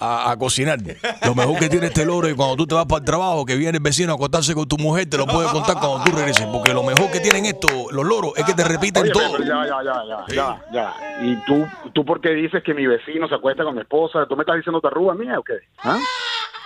a- 0.03 0.31
a 0.33 0.37
cocinar. 0.37 0.79
Lo 1.25 1.35
mejor 1.35 1.59
que 1.59 1.69
tiene 1.69 1.87
este 1.87 2.05
loro 2.05 2.27
es 2.29 2.35
cuando 2.35 2.57
tú 2.57 2.67
te 2.67 2.75
vas 2.75 2.87
para 2.87 2.99
el 2.99 3.05
trabajo, 3.05 3.45
que 3.47 3.57
viene 3.57 3.79
el 3.79 3.83
vecino 3.83 4.13
a 4.13 4.15
acostarse 4.17 4.55
con 4.55 4.67
tu 4.67 4.77
mujer, 4.79 5.09
te 5.09 5.17
lo 5.17 5.27
puede 5.27 5.49
contar 5.51 5.77
cuando 5.79 6.03
tú 6.05 6.13
regreses. 6.13 6.47
Porque 6.47 6.73
lo 6.75 6.83
mejor 6.83 7.11
que 7.11 7.21
tienen 7.21 7.47
estos, 7.47 7.71
los 7.93 8.05
loros, 8.05 8.33
es 8.37 8.45
que 8.45 8.55
te 8.55 8.65
repiten 8.65 9.05
Oye, 9.05 9.13
todo. 9.13 9.39
ya, 9.39 9.67
ya, 9.67 9.83
ya, 9.85 10.03
ya, 10.09 10.35
ya, 10.35 10.63
ya. 10.73 10.95
¿Y 11.23 11.37
tú, 11.47 11.67
tú 11.93 12.05
por 12.05 12.21
qué 12.21 12.31
dices 12.31 12.63
que 12.65 12.75
mi 12.75 12.87
vecino 12.87 13.29
se 13.29 13.35
acuesta 13.35 13.63
con 13.65 13.75
mi 13.75 13.81
esposa? 13.83 14.27
¿Tú 14.29 14.37
me 14.37 14.43
estás 14.43 14.57
diciendo 14.57 14.81
tarruga 14.81 15.15
mía 15.15 15.39
o 15.39 15.43
qué? 15.43 15.55
¿Ah? 15.85 15.99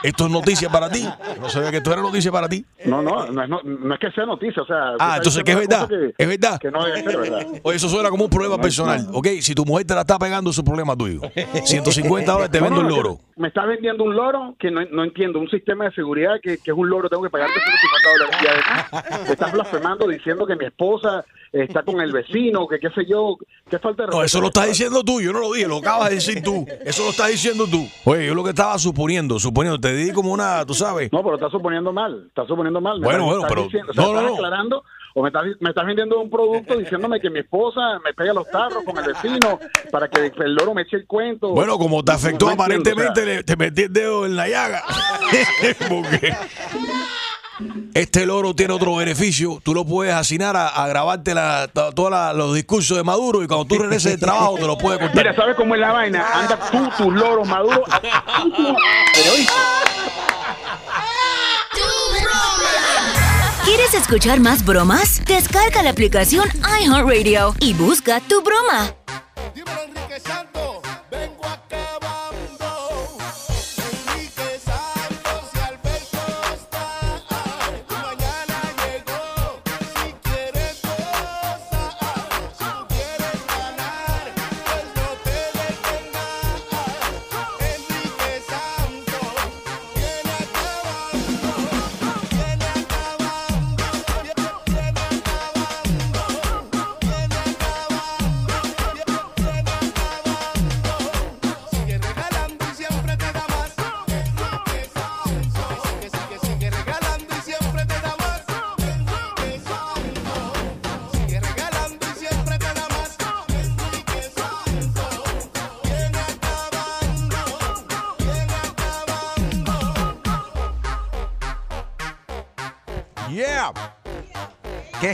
Esto 0.03 0.27
es 0.27 0.31
noticia 0.31 0.69
para 0.69 0.91
ti. 0.91 1.07
No 1.41 1.49
sabía 1.49 1.71
que 1.71 1.79
esto 1.79 1.93
era 1.93 2.03
noticia 2.03 2.31
para 2.31 2.49
ti. 2.49 2.65
No, 2.85 3.03
no, 3.03 3.27
no 3.27 3.43
es, 3.43 3.49
no, 3.49 3.61
no 3.63 3.95
es 3.95 4.01
que 4.01 4.11
sea 4.11 4.27
noticia, 4.27 4.63
o 4.63 4.67
sea... 4.67 4.91
Ah, 4.99 5.17
estás 5.17 5.17
entonces 5.17 5.45
que 5.45 5.53
es 5.53 5.59
verdad. 5.59 5.89
cosa 5.89 6.15
Es 6.19 6.29
verdad. 6.29 6.59
Que 6.61 6.71
no 6.71 6.85
debe 6.85 7.03
ser 7.03 7.17
verdad. 7.19 7.47
Oye, 7.63 7.77
eso 7.77 7.89
suena 7.89 8.11
como 8.11 8.25
un 8.25 8.31
problema 8.31 8.59
personal. 8.59 9.07
Ok, 9.13 9.29
si 9.41 9.55
tu 9.55 9.65
mujer 9.65 9.87
te 9.87 9.95
la 9.95 10.03
está 10.03 10.19
pegando, 10.19 10.51
es 10.51 10.59
un 10.59 10.65
problema 10.65 10.97
tuyo. 10.97 11.21
150 11.65 12.31
dólares 12.31 12.51
te 12.51 12.61
vendo 12.61 12.81
el 12.81 12.89
que 12.89 12.95
loro. 12.95 13.19
Me 13.37 13.49
está 13.49 13.65
vendiendo 13.67 14.05
un 14.05 14.15
loro 14.15 14.55
que 14.59 14.71
no, 14.71 14.81
no 14.85 15.05
entiendo, 15.05 15.39
un 15.39 15.49
sistema 15.49 15.85
de 15.85 15.93
seguridad 15.93 16.37
que, 16.43 16.59
que 16.59 16.71
es 16.71 16.77
un 16.77 16.89
loro, 16.89 17.09
tengo 17.09 17.23
que 17.23 17.31
pagarte 17.31 17.55
150 17.55 18.09
dólares. 18.11 18.37
Y 18.43 18.47
además, 18.47 19.27
te 19.27 19.33
estás 19.33 19.53
blasfemando 19.53 20.09
diciendo 20.09 20.47
que 20.47 20.57
mi 20.57 20.65
esposa 20.65 21.25
está 21.63 21.83
con 21.83 22.01
el 22.01 22.13
vecino, 22.13 22.67
que 22.69 22.79
qué 22.79 22.89
sé 22.91 23.05
yo, 23.09 23.37
qué 23.71 23.79
falta 23.79 24.05
de 24.05 24.11
No, 24.11 24.23
eso 24.23 24.41
lo 24.41 24.49
estás 24.49 24.69
diciendo 24.69 25.03
tú, 25.03 25.21
yo 25.21 25.33
no 25.33 25.41
lo 25.41 25.53
dije, 25.53 25.67
lo 25.69 25.79
acabas 25.79 26.09
de 26.11 26.15
decir 26.17 26.43
tú. 26.43 26.67
Eso 26.85 27.05
lo 27.05 27.11
estás 27.11 27.29
diciendo 27.31 27.67
tú. 27.67 27.87
Oye, 28.05 28.27
yo 28.27 28.35
lo 28.35 28.43
que 28.45 28.51
estaba 28.51 28.79
suponiendo, 28.79 29.39
suponiendo, 29.39 29.79
te 29.81 29.93
di 29.95 30.13
como 30.13 30.33
una, 30.33 30.65
tú 30.67 30.75
sabes. 30.75 31.13
No, 31.13 31.23
pero 31.23 31.37
estás 31.37 31.51
suponiendo 31.53 31.93
mal, 31.93 32.25
estás 32.29 32.47
suponiendo 32.47 32.81
mal. 32.81 32.99
Me 33.01 33.07
Bueno, 33.07 33.25
estás- 33.25 33.27
bueno, 33.27 33.41
estás 33.43 33.51
pero- 33.51 33.65
diciendo- 33.65 33.91
o 33.93 33.95
sea, 33.95 34.05
no, 34.05 34.13
no, 34.13 34.21
estás 34.21 34.35
aclarando 34.35 34.85
o 35.15 35.23
me 35.23 35.29
estás, 35.29 35.43
me 35.61 35.69
estás 35.71 35.87
vendiendo 35.87 36.21
un 36.21 36.29
producto 36.29 36.77
diciéndome 36.77 37.21
que 37.21 37.31
mi 37.31 37.39
esposa 37.39 37.81
me 38.05 38.13
pega 38.13 38.35
los 38.35 38.51
tarros 38.51 38.85
con 38.85 38.99
el 38.99 39.05
vecino 39.13 39.59
para 39.91 40.09
que 40.09 40.31
el 40.45 40.55
loro 40.55 40.75
me 40.75 40.83
eche 40.83 40.97
el 40.99 41.07
cuento. 41.07 41.49
Bueno, 41.51 41.79
como 41.79 42.05
te 42.05 42.13
afectó 42.13 42.47
no 42.47 42.53
aparentemente, 42.53 43.23
o 43.23 43.25
sea. 43.25 43.35
le- 43.37 43.43
te 43.43 43.57
metí 43.57 43.83
el 43.85 43.93
dedo 43.95 44.27
en 44.27 44.37
la 44.37 44.47
llaga. 44.49 44.83
Porque 45.89 46.35
este 47.95 48.27
loro 48.27 48.55
tiene 48.55 48.75
otro 48.75 48.97
beneficio. 48.97 49.61
Tú 49.63 49.75
lo 49.75 49.85
puedes 49.85 50.15
asignar 50.15 50.57
a, 50.57 50.69
a 50.69 50.89
grabarte 50.89 51.35
todos 51.95 52.37
los 52.37 52.55
discursos 52.55 52.97
de 52.97 53.03
Maduro 53.03 53.43
y 53.43 53.47
cuando 53.47 53.65
tú 53.65 53.79
regreses 53.79 54.13
de 54.13 54.19
trabajo 54.19 54.57
te 54.57 54.67
lo 54.67 54.77
puedes 54.77 54.99
contar. 55.01 55.17
Mira, 55.17 55.35
¿sabes 55.35 55.57
cómo 55.57 55.75
es 55.75 55.81
la 55.81 55.93
vaina? 55.93 56.27
Anda 56.35 56.59
tú, 56.71 56.89
tus 57.05 57.15
loros 57.15 57.49
maduros. 57.49 57.89
¿Quieres 63.65 63.95
escuchar 63.95 64.41
más 64.41 64.65
bromas? 64.65 65.25
Descarga 65.25 65.83
la 65.83 65.91
aplicación 65.91 66.49
iHeartRadio 66.81 67.55
y 67.61 67.75
busca 67.75 68.21
tu 68.21 68.43
broma. 68.43 68.95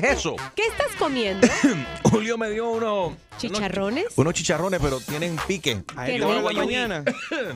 ¿Qué 0.01 0.09
es 0.09 0.19
eso? 0.19 0.37
¿Qué 0.57 0.63
estás 0.69 0.89
comiendo? 0.99 1.47
Julio 2.11 2.39
me 2.39 2.49
dio 2.49 2.71
uno, 2.71 3.15
¿Chicharrones? 3.37 4.07
unos 4.17 4.33
chicharrones, 4.33 4.81
pero 4.81 5.01
tienen 5.01 5.37
pique. 5.47 5.83
A 5.97 6.09
él 6.09 6.13
Qué 6.15 6.19
le 6.27 6.33
a 6.33 6.39
rico. 6.39 6.53
mañana. 6.55 7.05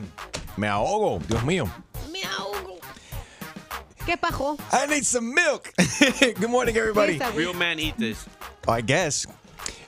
Me 0.57 0.67
ahogo, 0.67 1.19
Dios 1.27 1.43
mío. 1.43 1.65
Me 2.11 2.23
ahogo. 2.23 2.77
¿Qué 4.05 4.17
pajo? 4.17 4.55
I 4.71 4.87
need 4.87 5.03
some 5.03 5.33
milk. 5.33 5.71
Good 6.39 6.49
morning, 6.49 6.75
everybody. 6.75 7.19
Real 7.35 7.53
man 7.55 7.79
eat 7.79 7.95
this. 7.97 8.25
I 8.67 8.81
guess. 8.81 9.27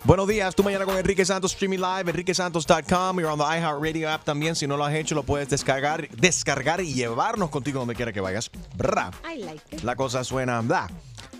Buenos 0.04 0.28
días, 0.28 0.56
tú 0.56 0.64
mañana 0.64 0.86
con 0.86 0.98
Enrique 0.98 1.26
Santos 1.26 1.52
streaming 1.52 1.80
live, 1.80 2.10
enriquesantos.com. 2.10 3.20
You're 3.20 3.30
on 3.32 3.38
the 3.38 3.44
iHeartRadio 3.46 4.08
app 4.08 4.24
también. 4.26 4.56
Si 4.56 4.66
no 4.66 4.76
lo 4.78 4.86
has 4.86 4.94
hecho, 4.96 5.14
lo 5.14 5.24
puedes 5.24 5.50
descargar, 5.50 6.08
descargar 6.10 6.82
y 6.82 6.94
llevarnos 6.94 7.50
contigo 7.52 7.80
donde 7.80 7.96
quiera 7.96 8.12
que 8.14 8.22
vayas. 8.22 8.50
Bra. 8.76 9.12
I 9.32 9.38
like 9.44 9.62
it. 9.76 9.84
La 9.84 9.96
cosa 9.96 10.24
suena. 10.24 10.62
Bla. 10.62 10.90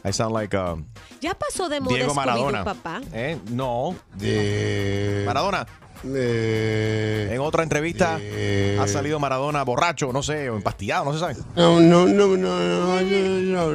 I 0.04 0.12
sound 0.12 0.34
like 0.34 0.56
um, 0.56 0.86
Ya 1.22 1.34
pasó 1.34 1.70
de 1.70 1.80
moda 1.82 1.96
Diego 1.96 2.14
Maradona. 2.14 2.64
papá. 2.64 3.02
¿Eh? 3.14 3.38
No. 3.50 3.96
De... 4.16 5.24
Maradona. 5.26 5.68
De... 6.04 7.34
En 7.34 7.42
otra 7.42 7.64
entrevista 7.64 8.20
ha 8.80 8.88
salido 8.88 9.20
Maradona 9.20 9.64
borracho, 9.64 10.14
no 10.14 10.24
sé, 10.24 10.50
o 10.50 10.56
empastillado, 10.56 11.06
no 11.06 11.14
se 11.14 11.20
sabe. 11.20 11.36
No, 11.56 11.80
no, 11.80 12.06
no, 12.06 12.38
no, 12.38 13.02
no, 13.02 13.72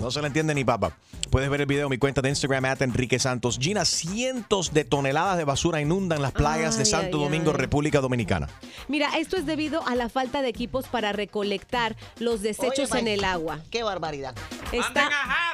no 0.00 0.10
se 0.10 0.20
le 0.20 0.26
entiende 0.26 0.54
ni 0.54 0.64
papa. 0.64 0.96
Puedes 1.30 1.50
ver 1.50 1.60
el 1.60 1.66
video 1.66 1.86
en 1.86 1.90
mi 1.90 1.98
cuenta 1.98 2.22
de 2.22 2.28
Instagram, 2.28 2.64
at 2.66 2.82
Enrique 2.82 3.18
Santos. 3.18 3.58
Gina, 3.60 3.84
cientos 3.84 4.72
de 4.72 4.84
toneladas 4.84 5.36
de 5.36 5.44
basura 5.44 5.80
inundan 5.80 6.22
las 6.22 6.32
playas 6.32 6.78
de 6.78 6.84
Santo 6.84 7.18
ay, 7.18 7.24
Domingo, 7.24 7.50
ay. 7.50 7.56
República 7.56 8.00
Dominicana. 8.00 8.48
Mira, 8.88 9.16
esto 9.18 9.36
es 9.36 9.44
debido 9.44 9.86
a 9.86 9.94
la 9.96 10.08
falta 10.08 10.42
de 10.42 10.48
equipos 10.48 10.86
para 10.86 11.12
recolectar 11.12 11.96
los 12.20 12.42
desechos 12.42 12.92
Oye, 12.92 13.00
en 13.00 13.08
el 13.08 13.24
agua. 13.24 13.58
Qué 13.70 13.82
barbaridad. 13.82 14.34
Está, 14.72 15.10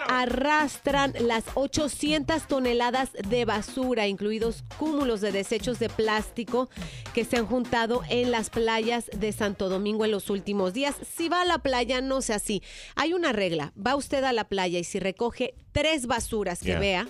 arrastran 0.09 1.15
las 1.21 1.45
800 1.55 2.47
toneladas 2.47 3.11
de 3.29 3.45
basura, 3.45 4.07
incluidos 4.07 4.65
cúmulos 4.79 5.21
de 5.21 5.33
desechos 5.33 5.52
de 5.53 5.91
plástico 5.91 6.71
que 7.13 7.27
se 7.27 7.37
han 7.37 7.47
juntado 7.47 8.01
en 8.09 8.31
las 8.31 8.49
playas 8.49 9.11
de 9.15 9.33
Santo 9.33 9.69
Domingo 9.69 10.07
en 10.07 10.11
los 10.11 10.31
últimos 10.31 10.73
días. 10.73 10.95
Si 11.15 11.29
va 11.29 11.43
a 11.43 11.45
la 11.45 11.59
playa, 11.59 12.01
no 12.01 12.23
sea 12.23 12.37
así. 12.37 12.63
Hay 12.95 13.13
una 13.13 13.33
regla. 13.33 13.75
Va 13.77 13.95
usted 13.95 14.25
a 14.25 14.33
la 14.33 14.45
playa 14.49 14.79
y 14.79 14.85
si 14.85 14.99
recoge 14.99 15.55
tres 15.73 16.07
basuras 16.07 16.61
que 16.61 16.69
Yeah. 16.73 16.81
vea, 16.81 17.09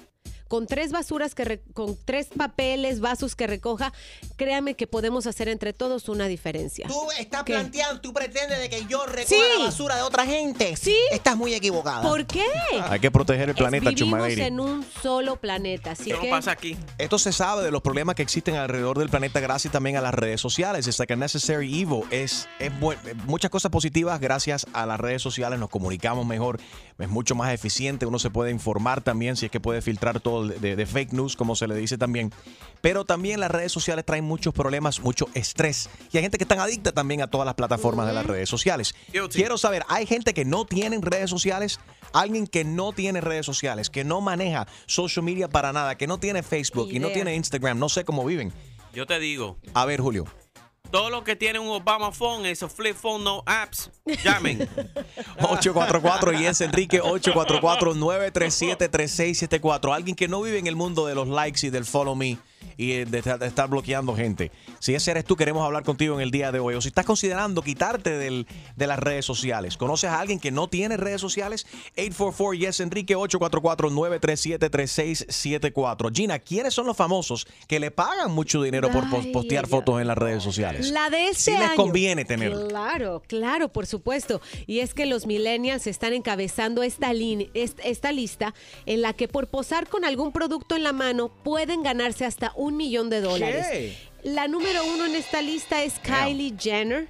con 0.53 0.67
tres 0.67 0.93
basuras 0.93 1.35
que 1.35 1.47
re- 1.47 1.63
con 1.73 1.97
tres 2.05 2.27
papeles, 2.37 3.01
vasos 3.01 3.35
que 3.35 3.47
recoja, 3.47 3.91
créame 4.37 4.75
que 4.75 4.87
podemos 4.87 5.27
hacer 5.27 5.49
entre 5.49 5.73
todos 5.73 6.11
una 6.11 6.27
diferencia. 6.27 6.87
Tú 6.89 7.11
estás 7.19 7.43
¿Qué? 7.45 7.55
planteando, 7.55 8.03
tú 8.03 8.13
pretendes 8.13 8.59
de 8.59 8.69
que 8.69 8.85
yo 8.85 9.07
recoja 9.07 9.29
Sí. 9.29 9.41
la 9.59 9.65
basura 9.65 9.97
de 9.97 10.03
otra 10.03 10.27
gente. 10.27 10.77
Sí. 10.77 10.95
Estás 11.11 11.39
muy 11.39 11.55
equivocada. 11.55 12.03
¿Por 12.03 12.27
qué? 12.27 12.45
Hay 12.83 13.01
que 13.01 13.11
proteger 13.11 13.49
el 13.49 13.55
planeta, 13.55 13.89
vivimos 13.89 14.29
en 14.29 14.61
un 14.61 14.85
solo 15.03 15.37
planeta, 15.37 15.93
así 15.93 16.13
que 16.13 16.31
aquí? 16.51 16.77
Esto 16.99 17.19
se 17.19 17.33
sabe 17.33 17.65
de 17.65 17.71
los 17.71 17.81
problemas 17.81 18.15
que 18.15 18.21
existen 18.21 18.57
alrededor 18.57 18.99
del 18.99 19.09
planeta 19.09 19.41
gracias 19.41 19.73
también 19.73 19.97
a 19.97 20.03
las 20.03 20.13
redes 20.13 20.39
sociales. 20.43 20.87
Es 20.87 20.99
like 20.99 21.15
a 21.15 21.17
necessary 21.17 21.81
evil. 21.81 22.03
Es, 22.11 22.47
es 22.59 22.71
muchas 23.25 23.51
cosas 23.51 23.71
positivas 23.71 24.21
gracias 24.21 24.67
a 24.75 24.85
las 24.85 25.01
redes 25.01 25.23
sociales. 25.23 25.59
Nos 25.59 25.71
comunicamos 25.71 26.27
mejor, 26.27 26.61
es 26.99 27.09
mucho 27.09 27.35
más 27.35 27.55
eficiente. 27.55 28.05
Uno 28.05 28.19
se 28.19 28.29
puede 28.29 28.51
informar 28.51 29.01
también 29.01 29.37
si 29.37 29.47
es 29.47 29.51
que 29.51 29.59
puede 29.61 29.81
filtrar 29.81 30.21
todo 30.21 30.42
de, 30.49 30.77
de 30.77 30.87
fake 30.87 31.13
news, 31.13 31.37
como 31.37 31.57
se 31.57 31.67
le 31.67 31.75
dice 31.75 31.99
también. 31.99 32.33
Pero 32.81 33.05
también 33.05 33.41
las 33.41 33.51
redes 33.51 33.73
sociales 33.73 34.05
traen 34.05 34.25
muchos 34.25 34.53
problemas, 34.53 35.01
mucho 35.01 35.29
estrés. 35.35 35.89
Y 36.13 36.17
hay 36.17 36.23
gente 36.23 36.39
que 36.39 36.45
están 36.45 36.59
adicta 36.59 36.93
también 36.93 37.23
a 37.23 37.29
todas 37.29 37.47
las 37.47 37.55
plataformas 37.55 38.07
de 38.07 38.13
las 38.13 38.27
redes 38.27 38.49
sociales. 38.49 38.95
Quiero 39.31 39.57
saber, 39.57 39.85
¿hay 39.89 40.07
gente 40.07 40.35
que 40.35 40.45
no 40.45 40.65
tiene 40.65 40.99
redes 41.01 41.31
sociales? 41.31 41.79
Alguien 42.13 42.47
que 42.47 42.65
no 42.65 42.93
tiene 42.93 43.21
redes 43.21 43.47
sociales, 43.47 43.89
que 43.89 44.05
no 44.05 44.21
maneja 44.21 44.67
social 44.87 45.25
media 45.25 45.49
para 45.49 45.73
nada, 45.73 45.97
que 45.97 46.07
no 46.07 46.19
tiene 46.19 46.43
Facebook 46.43 46.89
y 46.91 46.99
no 46.99 47.09
tiene 47.09 47.35
Instagram, 47.37 47.79
no 47.79 47.89
sé 47.89 48.05
cómo 48.05 48.25
viven. 48.25 48.53
Yo 48.93 49.07
te 49.07 49.19
digo, 49.19 49.57
A 49.73 49.87
ver, 49.87 50.01
Julio. 50.01 50.27
Todo 50.93 51.11
lo 51.11 51.25
que 51.25 51.35
tiene 51.35 51.59
un 51.59 51.67
Obama 51.69 52.13
phone, 52.13 52.47
esos 52.47 52.73
flip 52.73 52.95
phone, 52.95 53.25
no 53.25 53.43
apps, 53.47 53.91
llamen. 54.23 54.69
844 55.41 56.35
y 56.35 56.47
es 56.47 56.61
Enrique 56.61 57.03
844-937-3674. 57.03 59.93
Alguien 59.93 60.15
que 60.15 60.29
no 60.29 60.41
vive 60.43 60.59
en 60.59 60.69
el 60.69 60.77
mundo 60.77 61.07
de 61.07 61.17
los 61.17 61.27
likes 61.27 61.67
y 61.67 61.71
del 61.71 61.87
follow 61.87 62.15
me 62.15 62.39
y 62.77 63.05
de, 63.05 63.19
estar- 63.19 63.39
de 63.39 63.47
estar 63.47 63.69
bloqueando 63.69 64.15
gente. 64.15 64.51
Si 64.79 64.95
ese 64.95 65.11
eres 65.13 65.25
tú, 65.25 65.37
queremos 65.37 65.65
hablar 65.65 65.85
contigo 65.85 66.15
en 66.17 66.21
el 66.21 66.31
día 66.31 66.53
de 66.53 66.59
hoy. 66.61 66.75
O 66.75 66.81
si 66.81 66.89
estás 66.89 67.07
considerando 67.07 67.63
quitarte 67.63 68.11
del- 68.11 68.47
de 68.77 68.87
las 68.87 68.99
redes 68.99 69.25
sociales. 69.25 69.77
¿Conoces 69.77 70.11
a 70.11 70.21
alguien 70.21 70.39
que 70.41 70.51
no 70.51 70.69
tiene 70.69 70.97
redes 70.97 71.21
sociales? 71.21 71.67
844 71.97 72.53
yes 72.55 72.81
Enrique 72.81 73.17
844-937-3674. 73.17 76.11
Gina, 76.15 76.39
¿quiénes 76.39 76.75
son 76.75 76.87
los 76.87 76.97
famosos 76.97 77.47
que 77.67 77.81
le 77.81 77.91
pagan 77.91 78.33
mucho 78.33 78.63
dinero 78.63 78.91
por 78.91 79.05
Ay, 79.11 79.33
postear 79.33 79.67
fotos 79.67 80.01
en 80.01 80.07
las 80.07 80.19
redes 80.19 80.43
sociales? 80.43 80.91
La 80.91 81.11
de 81.11 81.29
este 81.29 81.43
Sí 81.43 81.51
les 81.53 81.61
año. 81.61 81.77
conviene 81.77 82.25
tener. 82.25 82.53
Claro, 82.69 83.23
claro, 83.27 83.69
por 83.69 83.87
supuesto. 83.87 84.41
Y 84.67 84.81
es 84.81 84.95
que 84.95 85.07
los 85.07 85.27
millennials 85.27 85.87
están 85.87 86.13
encabezando 86.13 86.83
esta, 86.83 87.13
esta 87.55 88.13
lista 88.13 88.55
en 88.87 89.03
la 89.03 89.13
que 89.13 89.29
por 89.29 89.49
posar 89.49 89.89
con 89.89 90.05
algún 90.05 90.33
producto 90.33 90.77
en 90.77 90.83
la 90.83 90.93
mano 90.93 91.29
pueden 91.43 91.83
ganarse 91.83 92.25
hasta 92.25 92.52
un 92.55 92.77
millón 92.77 93.11
de 93.11 93.21
dólares. 93.21 93.67
¿Qué? 93.71 93.97
La 94.25 94.47
número 94.47 94.85
uno 94.85 95.07
en 95.07 95.17
esta 95.17 95.43
lista 95.43 95.83
es 95.83 95.99
Kylie 95.99 96.55
Jenner. 96.59 97.09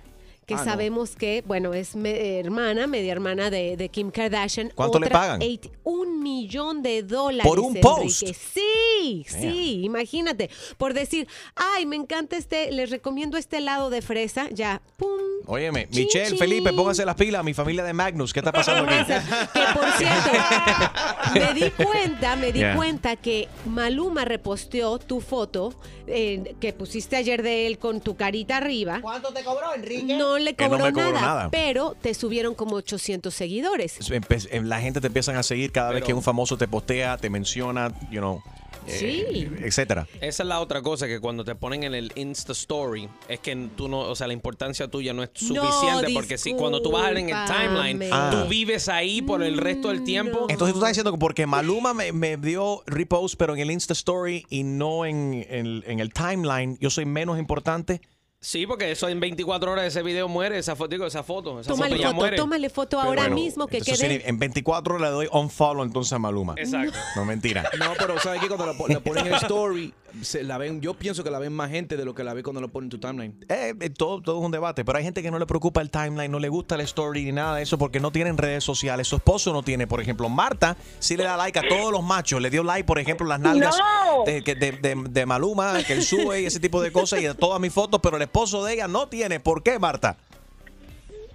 Que 0.52 0.60
Ah, 0.60 0.64
no. 0.64 0.70
sabemos 0.70 1.16
que, 1.16 1.42
bueno, 1.46 1.72
es 1.72 1.96
me- 1.96 2.38
hermana, 2.38 2.86
media 2.86 3.12
hermana 3.12 3.48
de, 3.48 3.76
de 3.78 3.88
Kim 3.88 4.10
Kardashian. 4.10 4.70
¿Cuánto 4.74 4.98
le 4.98 5.08
pagan? 5.08 5.40
eight- 5.40 5.70
un 5.84 6.22
millón 6.22 6.82
de 6.82 7.02
dólares. 7.02 7.46
Por 7.48 7.58
un 7.58 7.68
Enrique. 7.76 7.80
post. 7.80 8.22
Sí, 8.52 9.24
Damn. 9.30 9.40
sí, 9.40 9.80
imagínate. 9.84 10.50
Por 10.76 10.92
decir, 10.94 11.26
ay, 11.56 11.86
me 11.86 11.96
encanta 11.96 12.36
este, 12.36 12.70
les 12.70 12.90
recomiendo 12.90 13.36
este 13.38 13.56
helado 13.58 13.88
de 13.90 14.02
fresa, 14.02 14.48
ya, 14.50 14.82
pum. 14.96 15.08
Óyeme, 15.46 15.88
Chin, 15.90 16.04
Michelle, 16.04 16.28
chin. 16.30 16.38
Felipe, 16.38 16.72
pónganse 16.72 17.04
las 17.04 17.16
pilas, 17.16 17.42
mi 17.42 17.54
familia 17.54 17.82
de 17.82 17.92
Magnus, 17.92 18.32
¿qué 18.32 18.40
está 18.40 18.52
pasando 18.52 18.88
aquí? 18.90 19.12
Que 19.52 19.60
por 19.74 19.90
cierto, 19.98 20.30
me 21.34 21.54
di 21.54 21.70
cuenta, 21.70 22.36
me 22.36 22.52
di 22.52 22.62
Yeah. 22.62 22.76
cuenta 22.76 23.16
que 23.16 23.48
Maluma 23.66 24.24
reposteó 24.24 24.98
tu 25.00 25.20
foto 25.20 25.74
eh, 26.06 26.54
que 26.60 26.72
pusiste 26.72 27.16
ayer 27.16 27.42
de 27.42 27.66
él 27.66 27.78
con 27.78 28.00
tu 28.00 28.14
carita 28.16 28.58
arriba. 28.58 29.00
¿Cuánto 29.02 29.32
te 29.32 29.42
cobró, 29.42 29.74
Enrique? 29.74 30.14
No 30.16 30.38
le 30.44 30.54
Que 30.54 30.64
no 30.64 30.70
cobró, 30.72 30.84
me 30.84 30.92
cobró 30.92 31.12
nada, 31.12 31.26
nada. 31.26 31.50
pero 31.50 31.96
te 32.00 32.14
subieron 32.14 32.54
como 32.54 32.76
800 32.76 33.32
seguidores. 33.34 33.98
Eh, 34.10 34.60
La 34.62 34.80
gente 34.80 35.00
te 35.00 35.06
empiezan 35.08 35.36
a 35.36 35.42
seguir 35.42 35.72
cada 35.72 35.88
vez 35.90 35.96
Pero- 35.96 36.06
que 36.06 36.14
un 36.14 36.22
famoso 36.22 36.56
te 36.56 36.68
postea, 36.68 37.16
te 37.18 37.30
menciona, 37.30 37.92
you 38.10 38.20
know, 38.20 38.42
eh, 38.86 38.98
Sí. 38.98 39.48
etcétera. 39.64 40.08
Esa 40.20 40.42
es 40.42 40.48
la 40.48 40.58
otra 40.60 40.82
cosa 40.82 41.06
que 41.06 41.20
cuando 41.20 41.44
te 41.44 41.54
ponen 41.54 41.84
en 41.84 41.94
el 41.94 42.10
Insta 42.16 42.50
Story 42.52 43.08
es 43.28 43.38
que 43.38 43.54
tú 43.76 43.86
no, 43.88 44.00
o 44.00 44.16
sea, 44.16 44.26
la 44.26 44.32
importancia 44.32 44.88
tuya 44.88 45.12
no 45.12 45.22
es 45.22 45.30
suficiente 45.34 46.12
porque 46.12 46.36
si 46.36 46.54
cuando 46.54 46.82
tú 46.82 46.90
vas 46.90 47.10
en 47.12 47.28
el 47.30 47.36
timeline, 47.46 47.98
discúlpame. 48.00 48.42
tú 48.42 48.48
vives 48.48 48.88
ahí 48.88 49.22
por 49.22 49.42
el 49.44 49.56
resto 49.58 49.88
del 49.88 50.02
tiempo. 50.02 50.46
Entonces 50.48 50.72
tú 50.72 50.78
estás 50.80 50.88
diciendo 50.90 51.12
que 51.12 51.18
porque 51.18 51.46
Maluma 51.46 51.94
me, 51.94 52.10
me 52.12 52.36
dio 52.36 52.82
repost, 52.86 53.36
pero 53.38 53.54
en 53.54 53.60
el 53.60 53.70
Insta 53.70 53.92
Story 53.92 54.46
y 54.50 54.64
no 54.64 55.04
en, 55.06 55.46
en- 55.48 55.84
en 55.86 56.00
el 56.00 56.12
timeline, 56.12 56.76
yo 56.80 56.90
soy 56.90 57.04
menos 57.04 57.38
importante. 57.38 58.00
Sí, 58.44 58.66
porque 58.66 58.90
eso 58.90 59.08
en 59.08 59.20
24 59.20 59.70
horas 59.70 59.84
ese 59.86 60.02
video 60.02 60.26
muere, 60.26 60.58
esa 60.58 60.74
foto, 60.74 60.88
digo, 60.88 61.06
esa 61.06 61.22
foto, 61.22 61.60
esa 61.60 61.70
Tómale 61.70 61.90
foto 61.94 62.02
ya 62.02 62.08
foto, 62.08 62.20
muere. 62.20 62.36
tómale 62.36 62.70
foto 62.70 63.00
ahora 63.00 63.22
Bueno, 63.22 63.36
mismo 63.36 63.68
que 63.68 63.80
quede. 63.80 64.28
En 64.28 64.36
24 64.40 64.98
le 64.98 65.08
doy 65.10 65.28
unfollow 65.32 65.84
entonces 65.84 66.12
a 66.12 66.18
Maluma. 66.18 66.54
Exacto. 66.56 66.98
No, 67.14 67.24
mentira. 67.24 67.62
No, 67.78 67.92
pero 67.96 68.18
¿sabes 68.18 68.40
qué? 68.40 68.48
Cuando 68.48 68.66
la, 68.66 68.74
po- 68.74 68.88
la 68.88 68.98
ponen 68.98 69.28
en 69.28 69.34
el 69.34 69.38
story, 69.42 69.94
se 70.22 70.42
la 70.42 70.58
ven, 70.58 70.80
yo 70.80 70.94
pienso 70.94 71.22
que 71.22 71.30
la 71.30 71.38
ven 71.38 71.52
más 71.52 71.70
gente 71.70 71.96
de 71.96 72.04
lo 72.04 72.14
que 72.16 72.24
la 72.24 72.34
ve 72.34 72.42
cuando 72.42 72.60
lo 72.60 72.68
ponen 72.68 72.86
en 72.86 72.90
tu 72.90 72.98
timeline. 72.98 73.36
Eh, 73.48 73.74
eh, 73.80 73.90
todo, 73.90 74.20
todo 74.20 74.40
es 74.40 74.44
un 74.44 74.50
debate, 74.50 74.84
pero 74.84 74.98
hay 74.98 75.04
gente 75.04 75.22
que 75.22 75.30
no 75.30 75.38
le 75.38 75.46
preocupa 75.46 75.80
el 75.80 75.90
timeline, 75.90 76.30
no 76.30 76.40
le 76.40 76.48
gusta 76.48 76.74
el 76.74 76.80
story 76.82 77.24
ni 77.24 77.32
nada 77.32 77.56
de 77.56 77.62
eso 77.62 77.78
porque 77.78 78.00
no 78.00 78.10
tienen 78.10 78.36
redes 78.38 78.64
sociales. 78.64 79.06
Su 79.06 79.16
esposo 79.16 79.52
no 79.52 79.62
tiene, 79.62 79.86
por 79.86 80.00
ejemplo, 80.00 80.28
Marta 80.28 80.76
sí 80.98 81.16
le 81.16 81.22
da 81.24 81.36
like 81.36 81.60
a 81.60 81.62
todos 81.68 81.92
los 81.92 82.02
machos. 82.02 82.42
Le 82.42 82.50
dio 82.50 82.64
like, 82.64 82.84
por 82.84 82.98
ejemplo, 82.98 83.24
las 83.26 83.38
nalgas 83.38 83.78
No. 83.78 84.24
de, 84.24 84.42
que- 84.42 84.56
de- 84.56 84.72
de- 84.72 85.04
de 85.10 85.26
Maluma, 85.26 85.80
que 85.86 85.92
él 85.92 86.02
sube 86.02 86.40
y 86.42 86.46
ese 86.46 86.58
tipo 86.58 86.82
de 86.82 86.90
cosas 86.90 87.20
y 87.20 87.24
de 87.24 87.34
todas 87.34 87.60
mis 87.60 87.72
fotos, 87.72 88.00
pero 88.02 88.16
el 88.16 88.31
esposo 88.32 88.64
de 88.64 88.72
ella 88.72 88.88
no 88.88 89.08
tiene. 89.08 89.40
¿Por 89.40 89.62
qué, 89.62 89.78
Marta? 89.78 90.16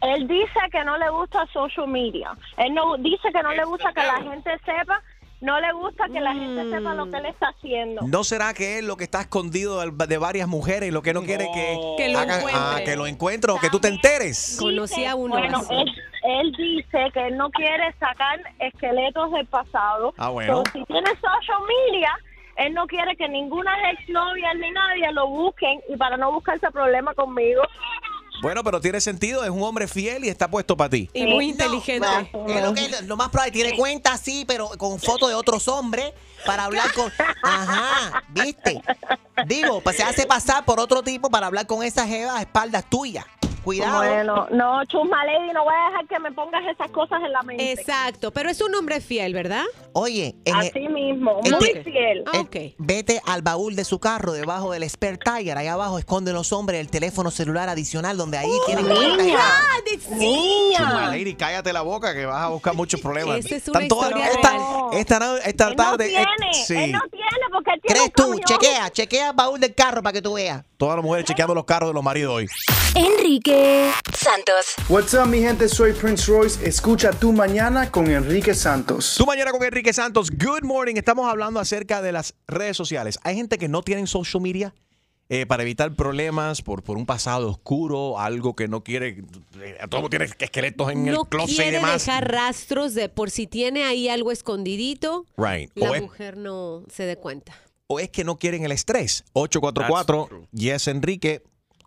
Él 0.02 0.28
dice 0.28 0.60
que 0.72 0.84
no 0.84 0.98
le 0.98 1.10
gusta 1.12 1.46
social 1.54 1.88
media. 1.88 2.32
Él 2.58 2.74
no 2.74 2.98
dice 2.98 3.32
que 3.32 3.44
no 3.44 3.52
le 3.54 3.64
gusta 3.66 3.94
que 3.94 4.02
la 4.02 4.20
gente 4.22 4.50
sepa, 4.66 5.02
no 5.42 5.60
le 5.60 5.72
gusta 5.74 6.06
que 6.12 6.20
la 6.20 6.34
gente 6.34 6.70
sepa 6.72 6.96
lo 6.96 7.10
que 7.12 7.18
él 7.18 7.26
está 7.28 7.50
haciendo. 7.50 8.02
¿No 8.08 8.24
será 8.24 8.52
que 8.56 8.80
él 8.80 8.88
lo 8.88 8.98
que 8.98 9.04
está 9.04 9.22
escondido 9.22 9.80
de, 9.80 10.18
varias 10.18 10.48
mujeres 10.48 10.90
y 10.90 10.92
lo 10.92 11.04
que 11.04 11.14
no 11.14 11.22
quiere 11.22 11.48
que, 11.54 11.78
Que 11.98 12.10
lo 12.10 12.18
hagan- 12.20 12.40
encuentre. 12.40 12.62
ah, 12.64 12.80
que 12.84 12.96
lo 12.96 13.06
encuentre 13.06 13.52
o 13.52 13.60
que 13.60 13.70
tú 13.70 13.80
te 13.80 13.90
enteres? 13.90 14.58
Conocí 14.60 15.06
a 15.06 15.14
uno 15.16 15.36
Bueno, 15.38 15.62
él, 15.70 15.88
él 16.24 16.52
dice 16.58 17.12
que 17.14 17.28
él 17.28 17.38
no 17.38 17.52
quiere 17.52 17.94
sacar 18.00 18.40
esqueletos 18.60 19.32
del 19.34 19.46
pasado. 19.46 20.16
Ah, 20.18 20.30
bueno. 20.30 20.58
So, 20.58 20.64
si 20.74 20.84
tiene 20.86 21.10
social 21.12 21.62
media, 21.92 22.12
él 22.58 22.74
no 22.74 22.88
quiere 22.88 23.16
que 23.16 23.30
ninguna 23.30 23.72
exnovia 23.92 24.54
ni 24.56 24.72
nadie 24.72 25.12
lo 25.14 25.28
busquen 25.28 25.80
y 25.90 25.96
para 25.96 26.18
no 26.18 26.32
buscarse 26.32 26.70
problema 26.72 27.14
conmigo, 27.14 27.62
Bueno, 28.42 28.64
pero 28.64 28.80
tiene 28.80 29.02
sentido, 29.02 29.44
es 29.44 29.50
un 29.50 29.64
hombre 29.64 29.88
fiel 29.88 30.26
y 30.26 30.30
está 30.30 30.50
puesto 30.50 30.78
para 30.78 30.92
ti. 30.92 31.10
Y 31.14 31.26
muy 31.26 31.50
inteligente. 31.50 32.08
No, 32.34 32.48
es 32.48 32.64
lo, 32.64 32.74
que, 32.74 33.02
lo 33.06 33.18
más 33.18 33.30
probable, 33.30 33.52
tiene 33.52 33.76
cuenta, 33.76 34.16
sí, 34.18 34.46
pero 34.48 34.70
con 34.78 35.00
fotos 35.00 35.30
de 35.30 35.36
otros 35.36 35.68
hombres 35.68 36.14
para 36.46 36.66
hablar 36.66 36.94
con... 36.94 37.12
Ajá, 37.44 38.24
¿viste? 38.30 38.82
Digo, 39.46 39.82
pues 39.82 39.98
se 39.98 40.04
hace 40.04 40.26
pasar 40.26 40.66
por 40.66 40.80
otro 40.80 41.02
tipo 41.02 41.30
para 41.30 41.48
hablar 41.48 41.66
con 41.66 41.84
esa 41.84 42.08
jeva 42.08 42.38
a 42.38 42.42
espaldas 42.42 42.88
tuyas. 42.90 43.26
Cuidado. 43.68 43.98
Bueno, 43.98 44.48
no, 44.52 44.86
Chusma 44.86 45.26
Lady, 45.26 45.52
no 45.54 45.66
voy 45.66 45.74
a 45.78 45.90
dejar 45.90 46.08
que 46.08 46.20
me 46.20 46.32
pongas 46.32 46.62
esas 46.74 46.90
cosas 46.92 47.20
en 47.22 47.34
la 47.34 47.42
mente. 47.44 47.74
Exacto, 47.74 48.32
pero 48.32 48.50
es 48.50 48.62
un 48.62 48.74
hombre 48.76 49.02
fiel, 49.02 49.34
¿verdad? 49.34 49.66
Oye, 49.92 50.36
en 50.46 50.56
el- 50.56 50.68
Así 50.70 50.88
mismo, 50.88 51.42
en 51.44 51.52
muy 51.52 51.70
el- 51.72 51.84
fiel. 51.84 52.24
el- 52.32 52.76
vete 52.78 53.22
al 53.26 53.42
baúl 53.42 53.76
de 53.76 53.84
su 53.84 54.00
carro 54.00 54.32
debajo 54.32 54.72
del 54.72 54.90
Spare 54.90 55.18
Tire. 55.18 55.52
Ahí 55.52 55.68
abajo 55.68 56.00
esconden 56.00 56.34
los 56.34 56.54
hombres 56.54 56.80
el 56.80 56.90
teléfono 56.90 57.30
celular 57.30 57.68
adicional 57.68 58.16
donde 58.16 58.38
ahí 58.38 58.50
tienen 58.68 58.86
cuenta. 58.86 59.34
Chuma, 60.78 61.08
Lady, 61.12 61.36
cállate 61.36 61.74
la 61.74 61.82
boca 61.82 62.14
que 62.14 62.26
vas 62.26 62.44
a 62.44 62.48
buscar 62.48 62.74
muchos 62.74 63.02
problemas. 63.02 63.40
Esa 63.40 63.56
es 63.58 63.68
una 63.68 63.80
Están 63.82 63.88
todas- 63.90 64.10
historia 64.12 64.32
esta, 64.32 64.50
real. 64.52 64.64
esta, 64.94 65.20
no- 65.20 65.36
esta 65.38 65.68
Él 65.68 65.76
tarde. 65.76 66.06
no 66.06 66.10
tiene, 66.10 66.52
eh, 66.52 66.64
sí. 66.66 66.76
él 66.76 66.92
no 66.94 67.02
tiene 67.12 67.28
porque 67.52 67.72
él 67.74 67.82
tiene 67.82 68.00
¿Crees 68.00 68.14
tú? 68.14 68.40
Chequea, 68.46 68.90
chequea 68.92 69.30
el 69.32 69.36
baúl 69.36 69.60
del 69.60 69.74
carro 69.76 70.02
para 70.02 70.14
que 70.14 70.22
tú 70.22 70.34
veas. 70.36 70.64
Todas 70.78 70.96
las 70.96 71.04
mujeres 71.04 71.26
chequeando 71.26 71.56
los 71.56 71.66
carros 71.66 71.90
de 71.90 71.94
los 71.96 72.04
maridos 72.04 72.34
hoy. 72.36 72.48
Enrique 72.96 73.57
Santos. 74.14 74.76
What's 74.90 75.14
up, 75.14 75.26
mi 75.28 75.40
gente? 75.40 75.68
Soy 75.70 75.94
Prince 75.94 76.30
Royce. 76.32 76.64
Escucha 76.68 77.12
tu 77.12 77.32
mañana 77.32 77.90
con 77.92 78.08
Enrique 78.10 78.54
Santos. 78.54 79.16
Tu 79.18 79.26
mañana 79.26 79.52
con 79.52 79.64
Enrique 79.64 79.94
Santos. 79.94 80.30
Good 80.32 80.64
morning. 80.64 80.96
Estamos 80.96 81.28
hablando 81.30 81.60
acerca 81.60 82.02
de 82.02 82.12
las 82.12 82.36
redes 82.48 82.78
sociales. 82.78 83.20
Hay 83.24 83.36
gente 83.36 83.58
que 83.58 83.68
no 83.68 83.82
tienen 83.82 84.06
social 84.08 84.42
media 84.42 84.76
eh, 85.30 85.46
para 85.46 85.64
evitar 85.64 85.94
problemas 85.96 86.62
por, 86.62 86.84
por 86.84 86.98
un 86.98 87.06
pasado 87.06 87.50
oscuro, 87.50 88.20
algo 88.20 88.56
que 88.56 88.68
no 88.68 88.84
quiere. 88.84 89.24
eh, 89.62 89.78
todo 89.90 90.02
mundo 90.02 90.10
tiene 90.10 90.26
esqueletos 90.26 90.92
en 90.92 91.06
no 91.06 91.22
el 91.24 91.28
closet 91.28 91.50
y 91.54 91.56
quiere 91.56 91.72
demás. 91.78 92.06
dejar 92.06 92.32
rastros 92.32 92.94
de 92.94 93.10
por 93.10 93.32
si 93.32 93.48
tiene 93.48 93.84
ahí 93.86 94.08
algo 94.08 94.32
escondidito, 94.32 95.26
Right. 95.36 95.72
la 95.76 95.92
O 95.92 95.96
es, 95.96 96.02
mujer 96.02 96.38
no 96.38 96.84
se 96.94 97.04
dé 97.04 97.18
cuenta. 97.18 97.54
o 97.88 98.00
es 98.00 98.10
que 98.10 98.24
no 98.24 98.38
quieren 98.38 98.66
el 98.66 98.72
estrés. 98.72 99.24
844 99.34 100.30
Yes 100.52 100.88
Enrique. 100.88 101.42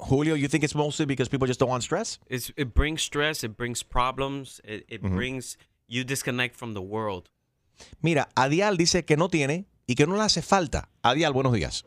Julio, 0.09 0.35
you 0.35 0.49
think 0.49 0.65
it's 0.65 0.75
mostly 0.75 1.07
because 1.07 1.29
people 1.29 1.47
just 1.47 1.61
don't 1.61 1.69
want 1.69 1.83
stress? 1.83 2.19
It's, 2.29 2.53
it 2.57 2.75
brings 2.75 3.03
stress, 3.03 3.45
it 3.45 3.57
brings 3.57 3.83
problems, 3.83 4.61
it, 4.65 4.85
it 4.89 5.03
Ujú. 5.03 5.15
brings 5.15 5.57
you 5.89 6.05
disconnect 6.05 6.57
from 6.57 6.75
the 6.75 6.83
world. 6.83 7.29
Mira, 8.03 8.29
Adial 8.37 8.77
dice 8.77 9.05
que 9.05 9.17
no 9.17 9.29
tiene 9.29 9.67
y 9.87 9.95
que 9.95 10.07
no 10.07 10.17
le 10.17 10.23
hace 10.23 10.43
falta. 10.43 10.89
Adial, 11.03 11.33
buenos 11.33 11.53
días. 11.53 11.85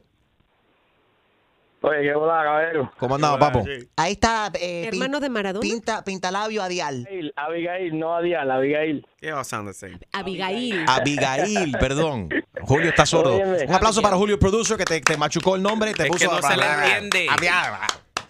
Oye, 1.86 2.02
qué 2.02 2.14
bola, 2.16 2.44
caballero. 2.44 2.94
¿Cómo 2.98 3.16
andaba, 3.16 3.38
papo? 3.38 3.66
Ahí 3.98 4.14
está. 4.14 4.50
eh, 4.54 4.90
de 5.20 5.30
Maradona. 5.30 5.62
Pinta, 5.62 6.02
pintalabio 6.06 6.64
a 6.64 6.70
Dial. 6.70 7.06
Abigail, 7.36 8.00
no 8.00 8.16
a 8.16 8.22
Dial, 8.22 8.50
Abigail. 8.50 9.06
Sound 9.44 9.68
the 9.68 9.74
same. 9.74 10.00
Abigail. 10.14 10.86
Abigail, 10.88 11.76
perdón. 11.78 12.30
Julio 12.62 12.88
está 12.88 13.06
sordo. 13.06 13.36
Óyeme. 13.36 13.66
Un 13.68 13.74
aplauso 13.74 14.02
para 14.02 14.16
Julio, 14.16 14.40
producer, 14.40 14.78
que 14.78 14.86
te, 14.86 15.02
te 15.02 15.18
machucó 15.18 15.58
el 15.58 15.62
nombre 15.62 15.92
y 15.92 15.94
te 15.94 16.04
Es 16.04 16.10
puso 16.10 16.30
que 16.30 16.36
no 16.36 16.42
se 16.42 16.56
le 16.56 16.66
entiende. 16.66 17.28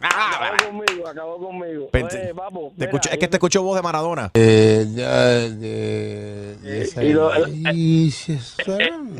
Acabó 0.03 0.65
conmigo, 0.65 1.07
acabó 1.07 1.37
conmigo. 1.37 1.89
Pente- 1.91 2.21
Oye, 2.23 2.33
papo, 2.35 2.69
Te 2.71 2.73
mira, 2.77 2.85
escucho- 2.91 3.09
es 3.11 3.17
que 3.17 3.27
te 3.27 3.35
escucho 3.37 3.63
voz 3.63 3.75
de 3.77 3.81
Maradona. 3.81 4.31
Eh, 4.33 4.85
ya, 4.93 5.25
de- 5.49 6.55
de- 6.57 7.05
y 7.05 7.13
lo- 7.13 7.33
el, 7.33 8.11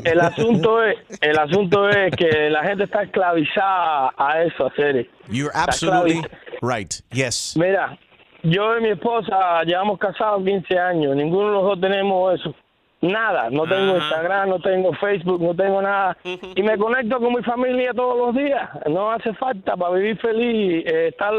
el 0.04 0.20
asunto 0.20 0.82
es, 0.84 0.96
el 1.20 1.38
asunto 1.38 1.88
es 1.88 2.14
que 2.16 2.50
la 2.50 2.62
gente 2.64 2.84
está 2.84 3.02
esclavizada 3.02 4.12
a 4.16 4.42
eso, 4.42 4.66
a 4.66 4.74
serie. 4.74 5.08
You're 5.30 5.50
absolutely 5.54 6.22
right. 6.60 6.92
Yes. 7.12 7.54
Mira, 7.56 7.98
yo 8.42 8.76
y 8.78 8.82
mi 8.82 8.90
esposa 8.90 9.62
llevamos 9.64 9.98
casados 9.98 10.44
15 10.44 10.78
años, 10.78 11.16
ninguno 11.16 11.46
de 11.48 11.52
los 11.54 11.62
dos 11.64 11.80
tenemos 11.80 12.38
eso. 12.40 12.54
Nada, 13.12 13.50
no 13.50 13.64
tengo 13.64 13.96
Instagram, 13.96 14.48
no 14.48 14.60
tengo 14.60 14.92
Facebook, 14.94 15.40
no 15.42 15.54
tengo 15.54 15.82
nada. 15.82 16.16
Y 16.56 16.62
me 16.62 16.76
conecto 16.78 17.18
con 17.20 17.34
mi 17.34 17.42
familia 17.42 17.92
todos 17.94 18.16
los 18.18 18.34
días. 18.34 18.70
No 18.90 19.10
hace 19.12 19.34
falta 19.34 19.76
para 19.76 19.94
vivir 19.94 20.18
feliz 20.20 20.84
eh, 20.86 21.08
estar 21.08 21.32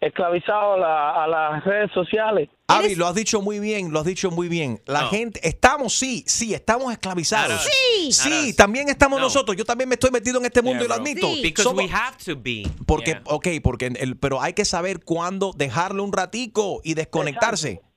esclavizado 0.00 0.74
a, 0.74 0.76
la- 0.78 1.24
a 1.24 1.26
las 1.26 1.64
redes 1.64 1.90
sociales. 1.92 2.48
Avi, 2.68 2.94
lo 2.94 3.06
has 3.06 3.14
dicho 3.14 3.40
muy 3.42 3.58
bien, 3.58 3.92
lo 3.92 3.98
has 4.00 4.06
dicho 4.06 4.30
muy 4.30 4.48
bien. 4.48 4.80
La 4.86 5.06
gente, 5.08 5.40
estamos, 5.42 5.92
sí, 5.94 6.22
sí, 6.26 6.54
estamos 6.54 6.92
esclavizados. 6.92 7.62
Sí, 7.64 8.12
sí, 8.12 8.54
también 8.56 8.88
estamos 8.88 9.18
No. 9.18 9.24
nosotros. 9.26 9.56
Yo 9.56 9.64
también 9.64 9.88
me 9.88 9.94
estoy 9.96 10.10
metido 10.12 10.38
en 10.38 10.44
este 10.46 10.62
mundo 10.62 10.84
y 10.84 10.88
lo 10.88 10.94
admito. 10.94 11.26
Because 11.42 11.68
Somos- 11.68 11.84
we 11.84 11.90
have 11.92 12.16
to 12.24 12.36
be. 12.40 12.62
porque, 12.86 13.20
ok, 13.24 13.48
porque 13.62 13.86
el, 13.98 14.16
pero 14.16 14.40
hay 14.40 14.52
que 14.52 14.64
saber 14.64 15.04
cuándo 15.04 15.52
dejarlo 15.56 16.04
un 16.04 16.12
ratico 16.12 16.80
y 16.84 16.94
desconectarse. 16.94 17.68
Exacto, 17.70 17.89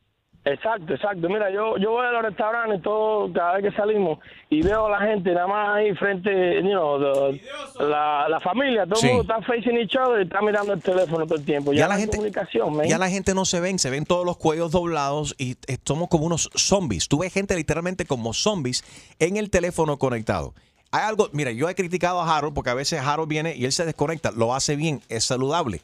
exacto. 0.46 1.30
Mira, 1.30 1.50
yo, 1.52 1.78
yo 1.78 1.92
voy 1.92 2.06
a 2.06 2.12
los 2.12 2.24
restaurantes 2.24 2.82
todo, 2.82 3.32
cada 3.32 3.54
vez 3.58 3.64
que 3.72 3.78
salimos 3.78 4.20
y 4.50 4.62
veo 4.62 4.88
a 4.88 4.90
la 4.90 5.00
gente 5.08 5.32
nada 5.34 5.48
más 5.48 5.76
ahí 5.78 5.94
frente, 5.96 6.56
you 6.62 6.70
know, 6.70 7.00
the- 7.00 7.42
la, 7.86 8.28
la 8.30 8.40
familia, 8.40 8.86
todo 8.86 8.98
Sí. 8.98 9.08
el 9.08 9.16
mundo 9.18 9.34
está 9.34 9.46
facing 9.46 9.78
each 9.78 9.96
other 9.96 10.20
y 10.20 10.24
está 10.24 10.42
mirando 10.42 10.74
el 10.74 10.82
teléfono 10.82 11.26
todo 11.26 11.36
el 11.38 11.46
tiempo. 11.46 11.74
Ya, 11.74 11.88
la 11.88 11.96
gente- 11.98 12.18
comunicación, 12.18 12.76
man. 12.76 12.86
Ya 12.88 12.98
la 12.98 13.10
gente 13.10 13.34
no 13.34 13.46
se 13.46 13.60
ven, 13.60 13.80
se 13.80 13.90
ven 13.90 14.06
todos 14.06 14.26
los 14.26 14.38
cuellos 14.38 14.72
doblados 14.72 15.36
y 15.38 15.52
eh, 15.68 15.78
somos 15.86 16.10
como 16.10 16.26
unos 16.26 16.50
zombies. 16.56 17.08
Tú 17.08 17.20
ves 17.20 17.34
gente 17.34 17.56
literalmente 17.56 18.06
como 18.06 18.34
zombies 18.34 18.84
en 19.20 19.38
el 19.38 19.50
teléfono 19.50 19.98
conectado. 19.98 20.54
Hay 20.92 21.02
algo, 21.04 21.30
mira, 21.32 21.50
yo 21.52 21.68
he 21.70 21.74
criticado 21.76 22.22
a 22.22 22.38
Harold 22.38 22.54
porque 22.54 22.70
a 22.70 22.76
veces 22.76 23.00
Harold 23.00 23.28
viene 23.28 23.56
y 23.56 23.66
él 23.66 23.72
se 23.72 23.84
desconecta, 23.86 24.30
lo 24.32 24.54
hace 24.54 24.76
bien, 24.76 25.02
es 25.10 25.24
saludable. 25.24 25.82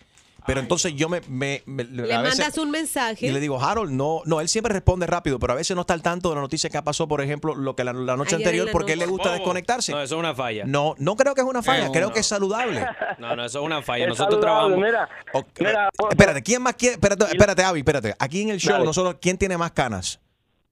Pero 0.50 0.62
entonces 0.62 0.94
yo 0.96 1.10
me, 1.10 1.22
me- 1.28 1.62
me- 1.66 1.84
Le 1.84 2.14
a 2.14 2.22
veces- 2.22 2.40
mandas 2.40 2.58
un 2.58 2.72
mensaje. 2.72 3.28
y 3.28 3.32
le 3.32 3.40
digo, 3.40 3.62
Harold, 3.62 3.92
no, 3.92 4.22
no, 4.26 4.42
él 4.42 4.50
siempre 4.50 4.74
responde 4.74 5.06
rápido, 5.08 5.38
pero 5.40 5.54
a 5.54 5.56
veces 5.56 5.76
no 5.76 5.82
está 5.82 5.94
al 5.94 6.02
tanto 6.02 6.30
de 6.30 6.36
la 6.36 6.42
noticia 6.42 6.70
que 6.70 6.82
pasó, 6.82 7.08
por 7.08 7.22
ejemplo, 7.22 7.54
lo 7.56 7.76
que 7.76 7.84
la, 7.84 7.94
la 7.94 8.18
noche 8.18 8.36
Ayer 8.36 8.48
anterior, 8.48 8.66
la 8.68 8.72
porque 8.72 8.92
a 8.92 8.94
él 8.94 9.00
le 9.00 9.06
noche. 9.06 9.12
gusta 9.18 9.32
desconectarse. 9.34 9.92
No, 9.92 10.02
eso 10.02 10.16
es 10.16 10.20
una 10.20 10.34
falla. 10.34 10.64
No, 10.66 10.96
no 10.98 11.16
creo 11.16 11.36
que 11.36 11.42
es 11.42 11.48
una 11.48 11.62
falla, 11.62 11.86
No, 11.86 11.92
creo 11.92 12.08
no. 12.08 12.14
que 12.14 12.20
es 12.22 12.26
saludable. 12.28 12.86
No, 13.20 13.36
no, 13.36 13.46
eso 13.46 13.60
es 13.60 13.66
una 13.66 13.82
falla. 13.82 14.06
Es 14.06 14.10
Nosotros 14.10 14.40
trabajamos. 14.40 14.78
Mira, 14.78 15.10
mira, 15.60 15.90
Espérate, 16.10 16.42
¿quién 16.42 16.62
más 16.62 16.74
quiere? 16.76 16.94
Espérate, 16.96 17.26
espérate, 17.26 17.64
Avi, 17.64 17.80
espérate. 17.80 18.16
Aquí 18.18 18.42
en 18.42 18.50
el 18.50 18.60
show, 18.60 18.74
Dale. 18.74 18.86
nosotros, 18.86 19.16
¿quién 19.22 19.38
tiene 19.38 19.58
más 19.58 19.72
canas? 19.72 20.20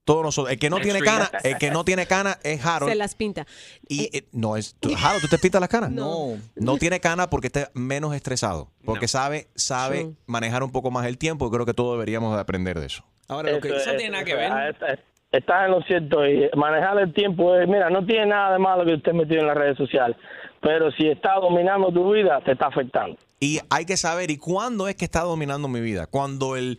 Todos 0.08 0.22
nosotros. 0.24 0.50
El 0.52 0.58
que 0.58 0.70
no 0.70 0.80
tiene 0.80 1.00
canas, 1.00 1.30
el 1.44 1.58
que 1.58 1.70
no 1.70 1.84
tiene 1.84 2.06
canas 2.06 2.38
es 2.42 2.64
Harold. 2.64 2.90
Se 2.90 2.96
las 2.96 3.14
pinta. 3.14 3.46
Y 3.88 4.08
eh, 4.16 4.24
no 4.32 4.56
es. 4.56 4.74
tú- 4.80 4.90
Harold, 4.96 5.20
¿tú 5.20 5.28
te 5.28 5.38
pintas 5.38 5.60
las 5.60 5.68
canas? 5.68 5.90
No. 5.90 6.38
No 6.56 6.76
tiene 6.78 6.98
canas 6.98 7.28
porque 7.28 7.48
está 7.48 7.70
menos 7.74 8.14
estresado. 8.14 8.68
Porque 8.84 9.06
sabe, 9.06 9.48
sabe 9.54 9.98
Sí. 10.04 10.14
manejar 10.26 10.62
un 10.62 10.72
poco 10.72 10.90
más 10.90 11.06
el 11.06 11.18
tiempo. 11.18 11.50
Creo 11.50 11.66
que 11.66 11.74
todos 11.74 11.92
deberíamos 11.98 12.34
de 12.34 12.40
aprender 12.40 12.80
de 12.80 12.86
eso. 12.86 13.04
Ahora, 13.28 13.50
Eso 13.50 13.58
es- 13.66 13.86
ah, 13.86 14.68
está- 14.70 14.98
Estás 15.30 15.66
en 15.66 15.72
lo 15.72 15.82
cierto 15.82 16.26
y 16.26 16.48
manejar 16.56 16.98
el 17.00 17.12
tiempo 17.12 17.54
es, 17.54 17.68
mira, 17.68 17.90
no 17.90 18.02
tiene 18.06 18.24
nada 18.28 18.54
de 18.54 18.58
malo 18.58 18.86
que 18.86 18.94
estés 18.94 19.12
metido 19.12 19.42
en 19.42 19.46
las 19.48 19.58
redes 19.58 19.76
sociales, 19.76 20.16
pero 20.62 20.90
si 20.92 21.06
está 21.06 21.34
dominando 21.34 21.92
tu 21.92 22.10
vida, 22.14 22.40
te 22.42 22.52
está 22.52 22.68
afectando. 22.68 23.14
Y 23.38 23.60
hay 23.68 23.84
que 23.84 23.98
saber, 23.98 24.30
¿y 24.30 24.38
cuándo 24.38 24.88
es 24.88 24.96
que 24.96 25.04
está 25.04 25.20
dominando 25.20 25.68
mi 25.68 25.82
vida? 25.82 26.06
Cuando 26.06 26.56
el 26.56 26.78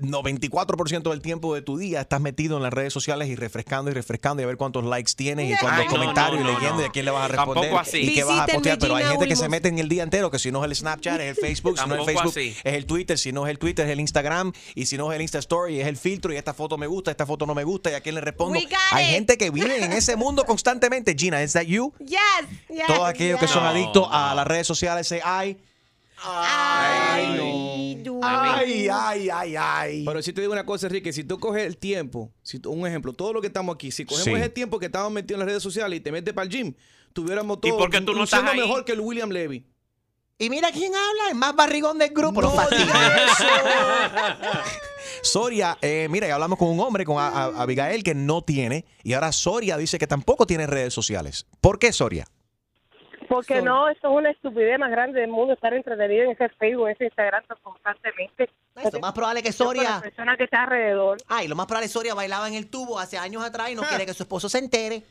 94% 0.00 1.10
del 1.10 1.20
tiempo 1.22 1.54
de 1.54 1.62
tu 1.62 1.78
día 1.78 2.00
estás 2.00 2.20
metido 2.20 2.56
en 2.56 2.62
las 2.62 2.72
redes 2.72 2.92
sociales 2.92 3.28
y 3.28 3.36
refrescando 3.36 3.90
y 3.90 3.94
refrescando 3.94 4.42
y 4.42 4.44
a 4.44 4.46
ver 4.48 4.56
cuántos 4.56 4.84
likes 4.84 5.12
tienes 5.14 5.48
y 5.48 5.56
cuántos 5.58 5.80
Ay, 5.82 5.86
no, 5.86 5.90
comentarios 5.92 6.42
no, 6.42 6.50
y 6.50 6.54
leyendo 6.54 6.82
y 6.82 6.86
a 6.86 6.88
quién 6.88 7.04
le 7.04 7.10
vas 7.12 7.24
a 7.24 7.28
responder 7.28 7.74
así. 7.76 7.98
y 7.98 8.14
qué 8.14 8.24
vas 8.24 8.40
a 8.40 8.46
postear. 8.52 8.78
Pero 8.78 8.96
hay 8.96 9.04
gente 9.04 9.28
que 9.28 9.36
se 9.36 9.48
mete 9.48 9.68
en 9.68 9.78
el 9.78 9.88
día 9.88 10.02
entero, 10.02 10.30
que 10.30 10.38
si 10.38 10.50
no 10.50 10.64
es 10.64 10.70
el 10.70 10.76
Snapchat, 10.76 11.20
es 11.20 11.38
el 11.38 11.44
Facebook, 11.46 11.78
si 11.78 11.88
no 11.88 11.94
es 11.94 12.00
el 12.00 12.06
Facebook, 12.06 12.30
así. 12.30 12.56
es 12.64 12.74
el 12.74 12.86
Twitter, 12.86 13.18
si 13.18 13.32
no 13.32 13.46
es 13.46 13.50
el 13.50 13.58
Twitter, 13.58 13.86
es 13.86 13.92
el 13.92 14.00
Instagram 14.00 14.52
y 14.74 14.86
si 14.86 14.96
no 14.98 15.12
es 15.12 15.16
el 15.16 15.22
Insta 15.22 15.38
Story, 15.38 15.80
es 15.80 15.86
el 15.86 15.96
filtro 15.96 16.32
y 16.32 16.36
esta 16.36 16.52
foto 16.54 16.76
me 16.76 16.86
gusta, 16.86 17.10
esta 17.12 17.26
foto 17.26 17.46
no 17.46 17.54
me 17.54 17.62
gusta 17.64 17.90
y 17.90 17.94
a 17.94 18.00
quién 18.00 18.16
le 18.16 18.20
respondo. 18.20 18.58
Hay 18.92 19.04
it. 19.04 19.10
gente 19.10 19.38
que 19.38 19.50
vive 19.50 19.84
en 19.84 19.92
ese 19.92 20.16
mundo 20.20 20.44
constantemente. 20.44 21.14
Gina, 21.16 21.42
¿es 21.42 21.52
that 21.52 21.62
you? 21.62 21.92
Yes, 22.00 22.18
yes, 22.68 22.86
Todos 22.86 23.08
aquellos 23.08 23.38
que 23.38 23.46
son 23.46 23.64
adictos 23.64 24.08
a 24.10 24.34
las 24.34 24.46
redes 24.46 24.66
sociales, 24.66 25.06
say 25.06 25.20
ay. 25.24 25.56
Ay, 26.22 27.36
no. 27.36 28.20
Ay, 28.22 28.88
ay, 28.92 29.30
ay, 29.30 29.54
ay. 29.56 30.04
Pero 30.04 30.22
si 30.22 30.32
te 30.32 30.40
digo 30.42 30.52
una 30.52 30.66
cosa, 30.66 30.86
Enrique, 30.86 31.12
si 31.12 31.24
tú 31.24 31.38
coges 31.40 31.64
el 31.66 31.78
tiempo, 31.78 32.32
si 32.42 32.58
tú- 32.58 32.70
un 32.70 32.86
ejemplo, 32.86 33.12
todo 33.12 33.32
lo 33.32 33.40
que 33.40 33.46
estamos 33.46 33.74
aquí, 33.74 33.90
si 33.90 34.04
cogemos 34.04 34.24
Sí. 34.24 34.32
ese 34.34 34.48
tiempo 34.50 34.78
que 34.78 34.86
estamos 34.86 35.10
metidos 35.12 35.36
en 35.36 35.40
las 35.40 35.48
redes 35.48 35.62
sociales 35.62 35.98
y 35.98 36.00
te 36.00 36.12
metes 36.12 36.34
para 36.34 36.44
el 36.44 36.50
gym, 36.50 36.74
tuviéramos 37.12 37.58
¿Y 37.62 37.68
todo 37.68 37.78
por 37.78 37.90
qué 37.90 38.00
tú 38.02 38.12
no 38.12 38.24
estás 38.24 38.44
ahí? 38.44 38.58
mejor 38.58 38.84
que 38.84 38.92
el 38.92 39.00
William 39.00 39.30
Levy. 39.30 39.66
Y 40.38 40.48
mira 40.48 40.70
quién 40.72 40.92
habla, 40.94 41.28
el 41.30 41.34
más 41.34 41.54
barrigón 41.54 41.98
del 41.98 42.10
grupo. 42.10 42.40
Soria, 45.22 45.76
eh, 45.82 46.08
mira, 46.10 46.26
ya 46.28 46.34
hablamos 46.34 46.58
con 46.58 46.68
un 46.68 46.80
hombre, 46.80 47.04
con 47.04 47.18
a- 47.18 47.28
a- 47.28 47.62
Abigail, 47.62 48.02
que 48.02 48.14
no 48.14 48.42
tiene, 48.42 48.86
y 49.02 49.12
ahora 49.12 49.32
Soria 49.32 49.76
dice 49.76 49.98
que 49.98 50.06
tampoco 50.06 50.46
tiene 50.46 50.66
redes 50.66 50.94
sociales. 50.94 51.46
¿Por 51.60 51.78
qué 51.78 51.92
Soria? 51.92 52.26
Porque 53.30 53.62
no, 53.62 53.88
eso 53.88 54.08
es 54.08 54.12
una 54.12 54.30
estupidez 54.30 54.76
más 54.76 54.90
grande 54.90 55.20
del 55.20 55.30
mundo, 55.30 55.54
estar 55.54 55.72
entretenido 55.72 56.24
en 56.24 56.32
ese 56.32 56.48
Facebook, 56.48 56.88
ese 56.88 57.04
Instagram 57.04 57.44
constantemente. 57.62 58.50
Lo 58.92 58.98
más 58.98 59.12
probable 59.12 59.40
que 59.40 59.52
Soria. 59.52 59.82
La 59.82 60.00
persona 60.00 60.36
que 60.36 60.44
está 60.44 60.64
alrededor. 60.64 61.18
Ay, 61.28 61.46
lo 61.46 61.54
más 61.54 61.66
probable 61.66 61.86
es 61.86 61.92
Soria 61.92 62.12
bailaba 62.14 62.48
en 62.48 62.54
el 62.54 62.68
tubo 62.68 62.98
hace 62.98 63.18
años 63.18 63.44
atrás 63.44 63.70
y 63.70 63.76
no 63.76 63.82
quiere 63.82 64.04
que 64.04 64.14
su 64.14 64.24
esposo 64.24 64.48
se 64.48 64.58
entere. 64.58 65.04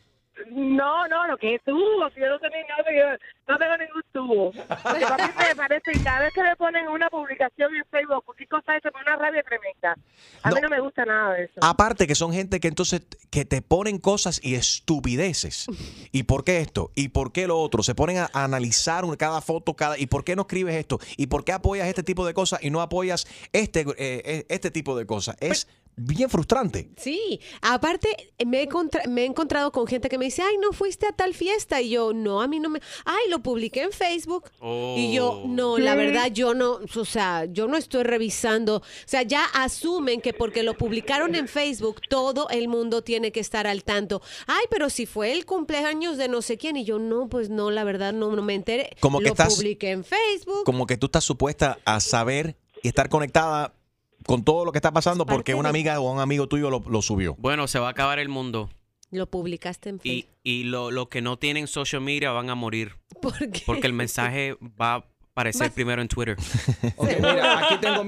No, 0.48 1.08
no, 1.08 1.28
lo 1.28 1.38
que 1.38 1.56
es 1.56 1.64
tubo. 1.64 2.10
Si 2.14 2.20
yo 2.20 2.30
no 2.30 2.40
tengo 2.40 2.56
nada, 2.68 2.92
yo 2.92 3.18
no 3.48 3.58
tengo 3.58 3.78
ningún 3.78 4.04
tubo. 4.12 4.52
Porque 4.84 5.06
papi 5.06 5.24
me 5.38 5.56
parece 5.56 5.92
que 5.92 6.04
cada 6.04 6.22
vez 6.22 6.34
que 6.34 6.44
me 6.44 6.56
ponen 6.56 6.88
una 6.88 7.10
publicación 7.10 7.76
en 7.76 7.86
Facebook, 7.92 8.24
cualquier 8.26 8.50
cosa, 8.50 8.80
se 8.82 8.92
pone 8.92 9.04
una 9.08 9.16
rabia 9.16 9.44
tremenda. 9.44 9.96
A 10.44 10.52
mí 10.52 10.62
no 10.62 10.70
me 10.70 10.80
gusta 10.80 11.06
nada 11.06 11.34
de 11.34 11.46
eso. 11.46 11.60
Aparte 11.62 12.08
que 12.08 12.16
son 12.16 12.34
gente 12.34 12.60
que 12.60 12.68
entonces 12.68 13.02
que 13.30 13.46
te 13.46 13.62
ponen 13.62 14.00
cosas 14.00 14.40
y 14.44 14.56
estupideces. 14.56 15.68
¿Y 16.12 16.24
por 16.24 16.44
qué 16.44 16.60
esto? 16.60 16.92
¿Y 16.96 17.10
por 17.10 17.32
qué 17.32 17.48
lo 17.48 17.60
otro? 17.60 17.84
Se 17.84 17.96
ponen 17.96 18.18
a, 18.18 18.30
a 18.34 18.44
analizar 18.44 19.04
cada 19.18 19.42
foto, 19.42 19.76
cada 19.76 19.98
¿y 19.98 20.08
por 20.08 20.24
qué 20.24 20.36
no 20.36 20.44
escribes 20.44 20.76
esto? 20.76 21.00
¿Y 21.18 21.28
por 21.28 21.44
qué 21.44 21.54
apoyas 21.54 21.88
este 21.88 22.04
tipo 22.04 22.26
de 22.26 22.34
cosas 22.34 22.64
y 22.64 22.70
no 22.70 22.82
apoyas 22.82 23.28
este 23.54 23.82
eh, 23.82 24.22
eh, 24.26 24.46
este 24.50 24.72
tipo 24.72 24.98
de 24.98 25.06
cosas? 25.06 25.38
Es 25.40 25.68
bien 26.00 26.30
frustrante. 26.30 26.90
Sí, 26.98 27.40
aparte 27.62 28.32
me 28.46 28.64
he, 28.64 28.68
contra- 28.68 29.06
me 29.08 29.22
he 29.24 29.26
encontrado 29.26 29.72
con 29.72 29.86
gente 29.88 30.10
que 30.10 30.18
me 30.18 30.26
dice, 30.26 30.42
ay, 30.42 30.58
no 30.62 30.72
fuiste 30.72 31.06
a 31.08 31.12
tal 31.12 31.34
fiesta. 31.34 31.82
Y 31.82 31.90
yo, 31.90 32.14
no, 32.14 32.42
a 32.42 32.48
mí 32.48 32.60
no 32.60 32.70
me... 32.70 32.80
Ay, 33.06 33.30
lo 33.30 33.40
publiqué 33.40 33.84
en 33.84 33.92
Facebook. 33.92 34.50
Y 34.62 35.14
yo, 35.14 35.44
no, 35.46 35.78
la 35.78 35.96
verdad, 35.96 36.32
yo 36.32 36.54
no, 36.54 36.80
o 36.96 37.06
sea, 37.06 37.46
yo 37.46 37.68
no 37.68 37.78
estoy 37.78 38.04
revisando. 38.04 38.78
O 38.78 38.84
sea, 39.06 39.24
ya 39.24 39.44
asumen 39.54 40.22
que 40.22 40.34
porque 40.34 40.64
lo 40.64 40.76
publicaron 40.78 41.36
en 41.36 41.48
Facebook, 41.48 42.02
todo 42.10 42.50
el 42.50 42.68
mundo 42.68 43.04
tiene 43.04 43.32
que 43.32 43.40
estar 43.40 43.68
al 43.68 43.84
tanto. 43.84 44.22
Ay, 44.48 44.66
pero 44.70 44.90
si 44.90 45.06
fue 45.06 45.32
el 45.32 45.46
cumpleaños 45.46 46.18
de 46.18 46.28
no 46.28 46.42
sé 46.42 46.58
quién. 46.58 46.78
Y 46.78 46.86
yo, 46.86 47.00
no, 47.00 47.28
pues 47.30 47.50
no, 47.50 47.72
la 47.72 47.84
verdad, 47.84 48.14
no, 48.14 48.36
no 48.36 48.42
me 48.42 48.56
enteré. 48.56 48.92
Como 49.00 49.20
que 49.20 49.26
lo 49.26 49.32
estás- 49.32 49.56
publiqué 49.56 49.92
en 49.92 50.04
Facebook. 50.04 50.64
Como 50.66 50.86
que 50.88 50.98
tú 50.98 51.08
estás 51.08 51.24
supuesta 51.24 51.80
a 51.86 52.00
saber 52.00 52.56
y 52.82 52.88
estar 52.88 53.10
conectada 53.10 53.74
con 54.30 54.44
todo 54.44 54.64
lo 54.66 54.72
que 54.72 54.78
está 54.78 54.92
pasando 54.92 55.26
porque 55.26 55.56
una 55.56 55.70
amiga 55.70 56.00
o 56.00 56.12
un 56.12 56.20
amigo 56.20 56.48
tuyo 56.48 56.70
lo, 56.70 56.84
lo 56.88 57.02
subió. 57.02 57.36
Bueno, 57.40 57.68
se 57.68 57.80
va 57.80 57.88
a 57.88 57.92
acabar 57.92 58.20
el 58.20 58.30
mundo. 58.30 58.70
Lo 59.12 59.26
publicaste 59.30 59.90
en 59.90 60.00
Facebook. 60.00 60.30
Y, 60.44 60.62
y 60.62 60.64
lo- 60.66 60.92
los 60.92 61.08
que 61.10 61.22
no 61.22 61.38
tienen 61.40 61.66
social 61.68 62.02
media 62.02 62.32
van 62.32 62.50
a 62.52 62.56
morir. 62.56 62.96
¿Por 63.22 63.38
qué? 63.52 63.64
Porque 63.66 63.88
el 63.88 63.94
mensaje 63.94 64.56
va 64.80 65.06
a 65.40 65.42
aparecer 65.42 65.72
primero 65.72 66.02
en 66.02 66.08
Twitter. 66.08 66.36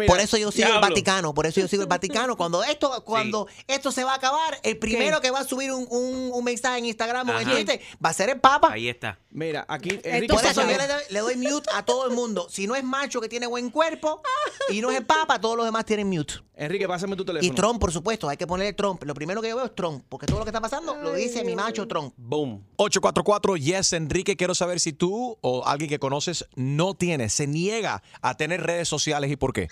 por 0.07 0.19
eso 0.19 0.37
yo 0.37 0.51
sigo 0.51 0.67
el 0.67 0.71
Diablo. 0.73 0.81
Vaticano, 0.81 1.33
por 1.33 1.45
eso 1.45 1.59
yo 1.61 1.67
sigo 1.67 1.83
el 1.83 1.87
Vaticano. 1.87 2.35
Cuando 2.35 2.63
esto, 2.63 3.03
cuando 3.05 3.47
esto 3.67 3.91
se 3.91 4.03
va 4.03 4.13
a 4.13 4.15
acabar, 4.15 4.59
el 4.63 4.77
primero 4.77 5.21
que 5.21 5.31
va 5.31 5.39
a 5.39 5.43
subir 5.43 5.71
un, 5.71 5.87
un- 5.89 6.31
un 6.33 6.43
mensaje 6.43 6.79
en 6.79 6.85
Instagram 6.85 7.29
o 7.29 7.31
en 7.39 7.47
Ajá. 7.47 7.51
Twitter 7.55 7.79
va 8.03 8.09
a 8.09 8.13
ser 8.13 8.29
el 8.29 8.39
Papa. 8.39 8.71
Ahí 8.71 8.89
está. 8.89 9.19
Mira, 9.29 9.65
aquí 9.67 9.89
Por 10.27 10.45
eso 10.45 10.61
yo 10.61 10.77
le 10.77 10.87
doy, 10.87 11.03
le 11.09 11.19
doy 11.19 11.35
mute 11.37 11.69
a 11.73 11.83
todo 11.85 12.05
el 12.07 12.13
mundo. 12.15 12.47
Si 12.49 12.67
no 12.67 12.75
es 12.75 12.83
macho 12.83 13.21
que 13.21 13.29
tiene 13.29 13.47
buen 13.47 13.69
cuerpo 13.69 14.21
y 14.69 14.81
no 14.81 14.91
es 14.91 14.97
el 14.97 15.05
Papa, 15.05 15.39
todos 15.39 15.55
los 15.55 15.65
demás 15.65 15.85
tienen 15.85 16.09
mute. 16.09 16.33
Enrique, 16.55 16.87
pásame 16.87 17.15
tu 17.15 17.25
teléfono. 17.25 17.51
Y 17.51 17.55
Trump, 17.55 17.79
por 17.79 17.91
supuesto, 17.91 18.29
hay 18.29 18.37
que 18.37 18.45
ponerle 18.45 18.73
Trump. 18.73 19.01
Lo 19.03 19.13
primero 19.15 19.41
que 19.41 19.49
yo 19.49 19.55
veo 19.55 19.65
es 19.65 19.73
Trump, 19.75 20.03
porque 20.09 20.27
todo 20.27 20.37
lo 20.39 20.45
que 20.45 20.49
está 20.49 20.61
pasando 20.61 20.95
lo 20.95 21.13
dice 21.13 21.43
mi 21.43 21.55
macho 21.55 21.87
Trump. 21.87 22.13
Boom. 22.17 22.63
844 22.75 23.55
Yes 23.57 23.93
Enrique, 23.93 24.35
quiero 24.35 24.53
saber 24.53 24.79
si 24.79 24.93
tú 24.93 25.37
o 25.41 25.65
alguien 25.65 25.89
que 25.89 25.97
conoces 25.97 26.45
no 26.55 26.93
tiene, 26.93 27.20
se 27.29 27.47
niega 27.47 28.01
a 28.21 28.35
tener 28.37 28.61
redes 28.63 28.87
sociales 28.87 29.31
y 29.31 29.35
por 29.35 29.53
qué. 29.53 29.67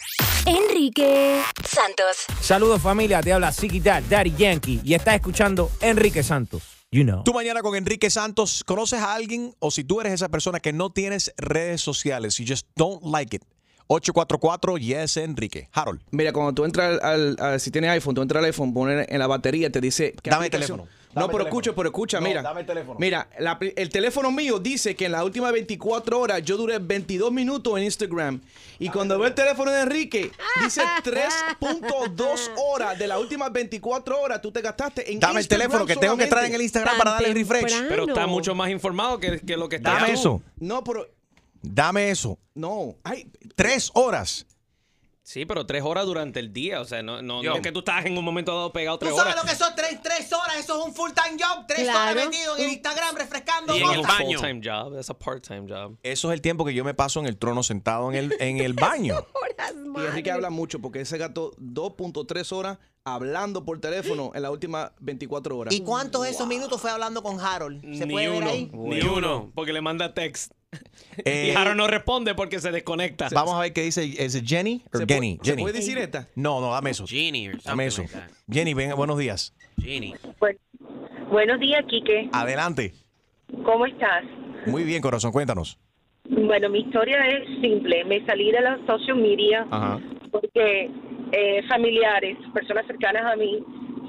Enrique 0.46 1.42
Santos. 1.68 2.26
Saludos 2.42 2.82
familia, 2.82 3.22
te 3.22 3.34
habla 3.34 3.52
Siki 3.52 3.80
Dad, 3.80 4.04
Daddy 4.10 4.34
Yankee 4.36 4.82
y 4.84 4.94
estás 4.94 5.16
escuchando 5.16 5.70
Enrique 5.82 6.24
Santos. 6.24 6.64
You 6.92 7.04
know. 7.04 7.24
Tú 7.24 7.34
mañana 7.34 7.62
con 7.62 7.76
Enrique 7.76 8.10
Santos, 8.10 8.64
¿conoces 8.66 9.00
a 9.00 9.14
alguien 9.14 9.54
o 9.60 9.70
si 9.70 9.84
tú 9.84 10.02
eres 10.02 10.14
esa 10.14 10.30
persona 10.30 10.60
que 10.60 10.74
no 10.74 10.92
tienes 10.92 11.32
redes 11.38 11.82
sociales, 11.82 12.38
you 12.38 12.46
just 12.48 12.66
don't 12.76 13.04
like 13.04 13.36
it? 13.36 13.44
844 13.92 14.78
Yes 14.78 15.18
Enrique. 15.18 15.68
Harold. 15.72 16.02
Mira, 16.12 16.32
cuando 16.32 16.54
tú 16.54 16.66
entras 16.66 17.00
al, 17.04 17.10
al- 17.10 17.36
al- 17.40 17.60
si 17.60 17.70
tienes 17.72 17.90
iPhone, 17.92 18.16
tú 18.16 18.22
entras 18.22 18.40
al 18.40 18.46
iPhone, 18.46 18.74
pones 18.74 19.08
en 19.10 19.20
la 19.20 19.28
batería, 19.28 19.72
te 19.72 19.82
dice 19.82 20.16
¿qué 20.22 20.30
Dame 20.30 20.46
el 20.48 20.54
aplicación? 20.54 20.88
No, 21.16 21.22
Dame 21.22 21.32
pero 21.32 21.42
el 21.44 21.48
escucha, 21.48 21.74
pero 21.74 21.90
escucha, 21.90 22.20
No, 22.20 22.28
mira. 22.28 22.42
dame 22.44 22.62
el 22.62 22.66
teléfono. 22.68 23.00
Mira, 23.00 23.28
la 23.40 23.58
el 23.76 23.90
teléfono 23.90 24.32
mío 24.32 24.60
dice 24.60 24.96
que 24.96 25.06
en 25.06 25.14
las 25.14 25.24
últimas 25.24 25.52
24 25.52 26.20
horas 26.20 26.44
yo 26.44 26.56
duré 26.56 26.78
22 26.78 27.32
minutos 27.32 27.78
en 27.80 27.84
Instagram. 27.86 28.40
Y 28.78 28.90
cuando 28.90 29.18
veo 29.18 29.28
el 29.28 29.34
teléfono 29.34 29.72
de 29.72 29.82
Enrique, 29.82 30.32
dice 30.64 30.82
3.2 31.04 32.52
horas 32.58 32.98
de 33.00 33.08
las 33.08 33.20
últimas 33.20 33.52
24 33.52 34.22
horas 34.22 34.42
tú 34.42 34.52
te 34.52 34.62
gastaste 34.62 35.12
en 35.12 35.20
Dame 35.20 35.34
el 35.34 35.40
Instagram 35.40 35.68
teléfono 35.70 35.86
que 35.86 35.96
tengo 35.96 36.16
que 36.18 36.24
entrar 36.26 36.46
en 36.46 36.54
el. 36.54 36.62
Instagram 36.62 36.98
para 36.98 37.12
darle 37.12 37.34
refresh. 37.34 37.88
Pero 37.88 38.08
está 38.08 38.28
mucho 38.28 38.54
más 38.54 38.70
informado 38.70 39.20
que, 39.20 39.40
que 39.40 39.58
lo 39.58 39.68
que 39.70 39.78
está 39.78 39.94
Dame 39.96 40.08
tú. 40.08 40.14
eso. 40.14 40.42
No, 40.58 40.84
pero 40.84 41.08
Dame 41.62 42.10
eso. 42.12 42.38
no. 42.54 42.96
Ay, 43.04 43.30
Tres 43.56 43.90
horas. 43.94 44.46
Sí, 45.30 45.46
pero 45.46 45.64
tres 45.68 45.84
horas 45.84 46.08
durante 46.08 46.40
el 46.40 46.52
día. 46.52 46.82
O 46.82 46.86
sea, 46.86 47.04
no, 47.04 47.22
no, 47.22 47.44
Yo. 47.44 47.52
no 47.52 47.58
es 47.58 47.62
que 47.62 47.72
tú 47.72 47.80
estás 47.80 48.04
en 48.08 48.18
un 48.18 48.26
momento 48.26 48.52
dado 48.56 48.74
pegado 48.74 48.98
¿Tú 48.98 49.06
tres 49.06 49.16
sabes 49.16 49.34
horas. 49.36 49.46
lo 49.46 49.52
que 49.52 49.56
son 49.56 49.76
tres, 49.76 50.02
tres 50.02 50.34
horas? 50.34 50.58
Eso 50.58 50.80
es 50.80 50.86
un 50.88 50.92
full 50.96 51.12
time 51.12 51.38
job. 51.40 51.66
Tres 51.68 51.84
Claro. 51.84 52.00
horas 52.14 52.26
metido 52.26 52.58
en 52.58 52.64
el 52.64 52.70
Instagram 52.72 53.16
refrescando. 53.16 53.78
Y 53.78 53.84
en 53.84 53.92
el 53.92 54.02
baño. 54.02 54.40
Full-time 54.40 54.62
job. 54.64 54.94
That's 54.96 55.12
a 55.12 55.14
part-time 55.14 55.68
job. 55.70 55.98
Eso 56.02 56.30
es 56.32 56.34
el 56.34 56.42
tiempo 56.42 56.66
que 56.66 56.74
yo 56.74 56.84
me 56.84 56.96
paso 56.96 57.20
en 57.20 57.28
el 57.28 57.38
trono 57.38 57.62
sentado 57.62 58.10
en 58.12 58.18
el, 58.18 58.36
en 58.40 58.58
el 58.58 58.74
baño. 58.74 59.24
Y 59.98 60.06
Enrique 60.06 60.32
habla 60.32 60.50
mucho 60.50 60.80
porque 60.80 61.00
él 61.02 61.06
se 61.06 61.18
gastó 61.18 61.52
2.3 61.58 62.52
horas 62.54 62.78
hablando 63.04 63.66
por 63.66 63.80
teléfono 63.82 64.32
en 64.34 64.42
las 64.42 64.52
últimas 64.52 64.92
24 65.00 65.58
horas. 65.58 65.74
¿Y 65.74 65.82
cuántos 65.82 66.24
de 66.24 66.30
esos 66.30 66.48
minutos 66.48 66.80
fue 66.80 66.90
hablando 66.90 67.22
con 67.22 67.40
Harold? 67.40 67.82
¿Se 67.98 68.06
Ni 68.06 68.14
puede 68.14 68.30
ver 68.30 68.42
uno. 68.42 68.50
ahí? 68.50 68.72
Ni 68.74 69.02
uno. 69.02 69.52
Porque 69.54 69.74
le 69.74 69.82
manda 69.82 70.14
text. 70.14 70.54
Eh, 71.26 71.54
no 71.76 71.88
responde 71.88 72.34
porque 72.34 72.60
se 72.60 72.72
desconecta. 72.72 73.28
Vamos 73.34 73.56
a 73.56 73.60
ver 73.60 73.74
qué 73.74 73.82
dice. 73.82 74.04
¿Es 74.24 74.42
Jenny 74.46 74.84
o 74.94 74.98
¿Se 75.00 75.06
Jenny? 75.06 75.36
puede- 75.36 75.44
se 75.44 75.52
Jenny. 75.52 75.62
puede 75.64 75.74
decir 75.76 75.98
esta? 75.98 76.28
No, 76.36 76.62
no, 76.62 76.72
dame 76.72 76.92
eso. 76.92 77.04
Or 77.04 77.10
Dame 77.64 77.86
eso. 77.88 78.04
like. 78.04 78.16
Jenny, 78.50 78.74
buenos 78.74 79.18
días. 79.18 79.54
Genie. 79.82 80.16
Buenos 81.30 81.60
días, 81.60 81.84
Quique. 81.90 82.30
Adelante. 82.32 82.94
¿Cómo 83.66 83.86
estás? 83.86 84.24
Muy 84.66 84.84
bien, 84.84 85.02
corazón, 85.02 85.32
cuéntanos. 85.34 85.78
Bueno, 86.30 86.70
mi 86.70 86.80
historia 86.82 87.18
es 87.28 87.46
simple. 87.62 88.06
Me 88.06 88.26
salí 88.26 88.52
de 88.52 88.62
la 88.62 88.80
social 88.88 89.18
media 89.18 89.68
Ajá. 89.72 90.00
porque 90.32 90.90
eh, 91.34 91.62
familiares, 91.68 92.38
personas 92.54 92.86
cercanas 92.88 93.26
a 93.26 93.36
mí, 93.36 93.60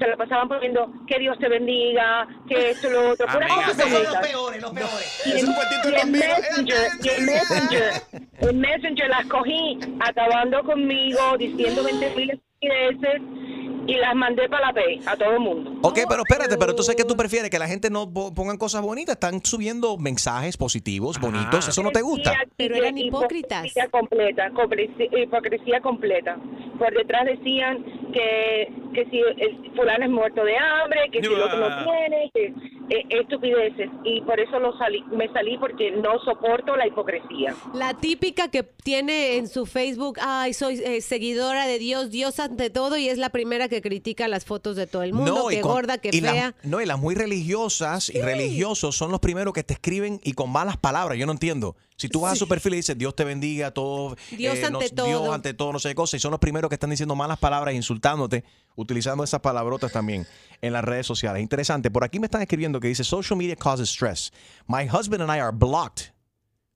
se 0.01 0.07
la 0.07 0.17
pasaban 0.17 0.47
poniendo 0.47 0.91
que 1.05 1.19
Dios 1.19 1.37
te 1.37 1.47
bendiga, 1.47 2.27
que 2.47 2.71
esto, 2.71 2.89
lo 2.89 3.11
otro. 3.11 3.27
puras 3.27 3.53
cosas 3.53 3.77
Esos 3.77 3.91
son 3.91 4.03
los 4.03 4.17
peores, 4.17 4.61
los 4.61 4.71
peores. 4.71 5.23
Y 5.27 5.45
cuentito 5.45 5.89
y 5.89 5.93
en 5.93 6.11
bambino. 6.11 6.25
Messenger, 6.25 6.89
y 7.03 7.09
en 7.09 7.25
Messenger, 7.27 7.93
en 8.39 8.59
Messenger 8.59 9.09
las 9.09 9.25
cogí 9.27 9.79
acabando 9.99 10.63
conmigo, 10.63 11.37
diciendo 11.37 11.83
20 11.83 12.15
mil 12.15 12.31
estupideces 12.31 13.21
y 13.87 13.95
las 13.95 14.15
mandé 14.15 14.47
para 14.49 14.67
la 14.67 14.73
P 14.73 14.99
a 15.05 15.15
todo 15.17 15.31
el 15.31 15.39
mundo. 15.39 15.71
Ok, 15.81 15.99
pero 16.07 16.23
espérate, 16.27 16.57
pero 16.57 16.71
entonces, 16.71 16.95
¿qué 16.95 17.03
tú 17.03 17.15
prefieres? 17.17 17.49
Que 17.49 17.59
la 17.59 17.67
gente 17.67 17.89
no 17.89 18.11
po- 18.11 18.33
pongan 18.33 18.57
cosas 18.57 18.81
bonitas. 18.81 19.13
Están 19.13 19.43
subiendo 19.43 19.97
mensajes 19.97 20.57
positivos, 20.57 21.19
bonitos. 21.19 21.67
Eso 21.67 21.83
no 21.83 21.91
te 21.91 22.01
gusta. 22.01 22.33
Pero 22.57 22.75
eran 22.75 22.97
hipócritas. 22.97 23.65
Hipocresía 23.65 23.87
completa, 23.89 24.47
hipocresía, 24.47 25.23
hipocresía 25.23 25.81
completa. 25.81 26.37
Por 26.77 26.93
detrás 26.95 27.25
decían 27.25 27.83
que, 28.13 28.71
que 28.93 29.05
si 29.09 29.19
el 29.19 29.71
fulano 29.75 30.05
es 30.05 30.11
muerto 30.11 30.43
de 30.43 30.57
hambre, 30.57 31.01
que 31.11 31.21
si 31.21 31.27
el 31.27 31.41
otro 31.41 31.57
no 31.57 31.83
tiene, 31.83 32.31
que 32.33 32.45
eh, 32.89 33.05
estupideces. 33.21 33.89
Y 34.03 34.21
por 34.21 34.39
eso 34.39 34.59
lo 34.59 34.77
salí, 34.77 35.03
me 35.11 35.27
salí 35.31 35.57
porque 35.57 35.91
no 35.91 36.19
soporto 36.25 36.75
la 36.75 36.87
hipocresía. 36.87 37.55
La 37.73 37.93
típica 37.95 38.49
que 38.49 38.63
tiene 38.63 39.37
en 39.37 39.47
su 39.47 39.65
Facebook, 39.65 40.17
ay, 40.21 40.53
soy 40.53 40.81
eh, 40.83 41.01
seguidora 41.01 41.67
de 41.67 41.77
Dios, 41.79 42.09
Dios 42.11 42.39
ante 42.39 42.69
todo, 42.69 42.97
y 42.97 43.09
es 43.09 43.17
la 43.17 43.29
primera 43.29 43.69
que 43.71 43.81
critica 43.81 44.27
las 44.27 44.45
fotos 44.45 44.75
de 44.75 44.85
todo 44.85 45.01
el 45.01 45.13
mundo, 45.13 45.47
que 45.49 45.61
con- 45.61 45.71
gorda, 45.71 45.97
que 45.97 46.09
y 46.13 46.21
fea. 46.21 46.53
no, 46.61 46.79
y 46.79 46.85
las 46.85 46.99
muy 46.99 47.15
religiosas 47.15 48.09
y 48.09 48.21
religiosos 48.21 48.95
son 48.95 49.09
los 49.09 49.19
primeros 49.19 49.53
que 49.53 49.63
te 49.63 49.73
escriben 49.73 50.21
y 50.23 50.33
con 50.33 50.51
malas 50.51 50.77
palabras. 50.77 51.17
Yo 51.17 51.25
no 51.25 51.31
entiendo. 51.31 51.75
Si 51.95 52.09
tú 52.09 52.21
vas 52.21 52.33
a 52.33 52.35
su 52.35 52.47
perfil 52.47 52.73
y 52.73 52.77
dices 52.77 52.97
Dios 52.97 53.15
te 53.15 53.23
bendiga, 53.23 53.71
todo. 53.71 54.15
Dios 54.31 54.57
no- 54.59 54.77
ante 54.79 54.89
todo. 54.89 55.07
Dios 55.07 55.27
ante 55.33 55.53
todo, 55.55 55.71
no 55.73 55.79
sé 55.79 55.89
qué 55.89 55.95
cosa. 55.95 56.17
Y 56.17 56.19
son 56.19 56.31
los 56.31 56.39
primeros 56.39 56.69
que 56.69 56.75
están 56.75 56.89
diciendo 56.91 57.15
malas 57.15 57.37
palabras, 57.39 57.73
insultándote, 57.73 58.43
utilizando 58.75 59.23
esas 59.23 59.39
palabrotas 59.41 59.91
también 59.91 60.27
en 60.61 60.73
las 60.73 60.83
redes 60.83 61.07
sociales. 61.07 61.41
Interesante. 61.41 61.89
Por 61.89 62.03
aquí 62.03 62.19
me 62.19 62.27
están 62.27 62.41
escribiendo 62.41 62.79
que 62.79 62.87
dice 62.89 63.03
Social 63.03 63.37
media 63.37 63.55
causes 63.55 63.89
stress. 63.89 64.31
My 64.67 64.87
husband 64.87 65.21
and 65.23 65.31
I 65.35 65.39
are 65.39 65.55
blocked. 65.55 66.13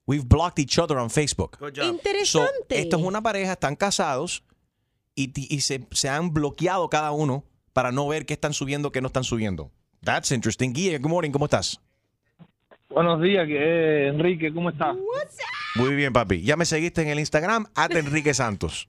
We've 0.08 0.26
blocked 0.28 0.60
each 0.60 0.78
other 0.78 0.98
on 0.98 1.10
Facebook. 1.10 1.58
So, 1.60 1.84
Interesante. 1.84 2.80
esto 2.80 2.98
es 2.98 3.04
una 3.04 3.22
pareja, 3.24 3.54
están 3.54 3.76
casados 3.76 4.44
y, 5.16 5.32
y 5.54 5.62
se, 5.62 5.88
se 5.92 6.10
han 6.10 6.34
bloqueado 6.34 6.90
cada 6.90 7.12
uno 7.12 7.44
para 7.74 7.92
no 7.92 8.08
ver 8.08 8.26
qué 8.26 8.34
están 8.34 8.54
subiendo, 8.54 8.92
qué 8.92 9.02
no 9.02 9.08
están 9.08 9.24
subiendo. 9.24 9.72
That's 10.04 10.32
interesting. 10.32 10.74
Guille, 10.74 10.98
good 11.00 11.10
morning, 11.10 11.32
¿cómo 11.32 11.46
estás? 11.46 11.80
Buenos 12.90 13.22
días, 13.22 13.46
eh, 13.50 14.08
Enrique, 14.14 14.54
¿cómo 14.54 14.70
estás? 14.70 14.96
Muy 15.76 15.96
bien, 15.96 16.14
papi. 16.14 16.42
¿Ya 16.42 16.56
me 16.56 16.64
seguiste 16.66 17.02
en 17.02 17.10
el 17.10 17.20
Instagram? 17.20 17.66
At 17.76 17.92
Enrique 17.92 18.34
Santos. 18.34 18.88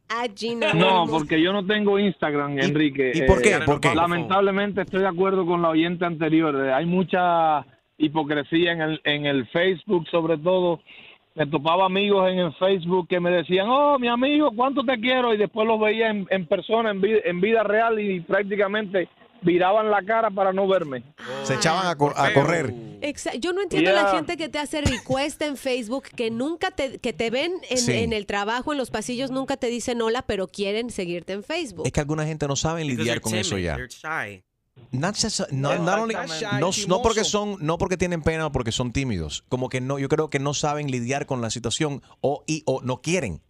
No, 0.74 1.06
porque 1.08 1.42
yo 1.42 1.52
no 1.52 1.66
tengo 1.66 1.98
Instagram, 1.98 2.58
Enrique. 2.60 3.10
y 3.14 3.22
por 3.22 3.42
qué? 3.42 3.54
Eh, 3.54 3.60
¿Por 3.64 3.80
qué? 3.80 3.92
Lamentablemente 3.94 4.82
estoy 4.82 5.00
de 5.00 5.08
acuerdo 5.08 5.44
con 5.46 5.62
la 5.62 5.70
oyente 5.70 6.04
anterior. 6.04 6.54
Eh, 6.66 6.72
Hay 6.72 6.86
mucha 6.86 7.66
hipocresía 7.98 8.72
en 8.72 8.80
el, 8.82 9.00
en 9.02 9.26
el 9.26 9.48
Facebook, 9.48 10.06
sobre 10.10 10.38
todo. 10.38 10.80
Me 11.36 11.46
topaba 11.46 11.84
amigos 11.86 12.28
en 12.30 12.38
el 12.38 12.52
Facebook 12.54 13.06
que 13.08 13.20
me 13.20 13.30
decían, 13.30 13.68
oh, 13.68 13.98
mi 13.98 14.08
amigo, 14.08 14.50
¿cuánto 14.56 14.82
te 14.82 14.98
quiero? 14.98 15.34
Y 15.34 15.36
después 15.36 15.68
los 15.68 15.78
veía 15.78 16.08
en, 16.08 16.26
en 16.30 16.46
persona, 16.46 16.90
en 16.90 17.00
vida, 17.00 17.18
en 17.24 17.40
vida 17.42 17.62
real 17.62 18.00
y 18.00 18.20
prácticamente 18.20 19.08
viraban 19.42 19.90
la 19.90 20.02
cara 20.02 20.30
para 20.30 20.50
no 20.54 20.66
verme. 20.66 21.02
Se 21.44 21.54
echaban 21.54 21.86
a, 21.86 21.94
co- 21.94 22.14
a 22.16 22.32
correr. 22.32 22.72
Yo 23.38 23.52
no 23.52 23.60
entiendo 23.60 23.92
la 23.92 24.08
gente 24.08 24.38
que 24.38 24.48
te 24.48 24.58
hace 24.58 24.80
request 24.80 25.40
en 25.42 25.58
Facebook, 25.58 26.04
que 26.16 26.30
nunca 26.30 26.70
te, 26.70 26.98
que 26.98 27.12
te 27.12 27.28
ven 27.28 27.52
en, 27.68 27.76
Sí. 27.78 27.92
en 27.92 28.14
el 28.14 28.24
trabajo, 28.24 28.72
en 28.72 28.78
los 28.78 28.90
pasillos, 28.90 29.30
nunca 29.30 29.58
te 29.58 29.66
dicen 29.66 30.00
hola, 30.00 30.22
pero 30.22 30.48
quieren 30.48 30.88
seguirte 30.90 31.34
en 31.34 31.42
Facebook. 31.44 31.86
Es 31.86 31.92
que 31.92 32.00
alguna 32.00 32.24
gente 32.24 32.48
no 32.48 32.56
sabe 32.56 32.82
lidiar 32.84 33.20
con 33.20 33.34
eso 33.34 33.58
ya. 33.58 33.76
Not 34.92 35.16
just- 35.16 35.50
no, 35.50 35.70
Yeah, 35.70 35.78
not 35.78 35.98
only- 36.00 36.14
exactamente. 36.14 36.60
no, 36.60 36.72
Shy, 36.72 36.86
no 36.86 37.02
porque 37.02 37.24
son, 37.24 37.56
no 37.60 37.76
porque 37.78 37.96
tienen 37.96 38.22
pena 38.22 38.46
o 38.46 38.52
porque 38.52 38.72
son 38.72 38.92
tímidos. 38.92 39.44
Como 39.48 39.68
que 39.68 39.80
no, 39.80 39.98
yo 39.98 40.08
creo 40.08 40.30
que 40.30 40.38
no 40.38 40.54
saben 40.54 40.90
lidiar 40.90 41.26
con 41.26 41.40
la 41.42 41.50
situación 41.50 42.02
o, 42.20 42.44
y, 42.46 42.62
o 42.66 42.80
no 42.82 43.00
quieren. 43.02 43.42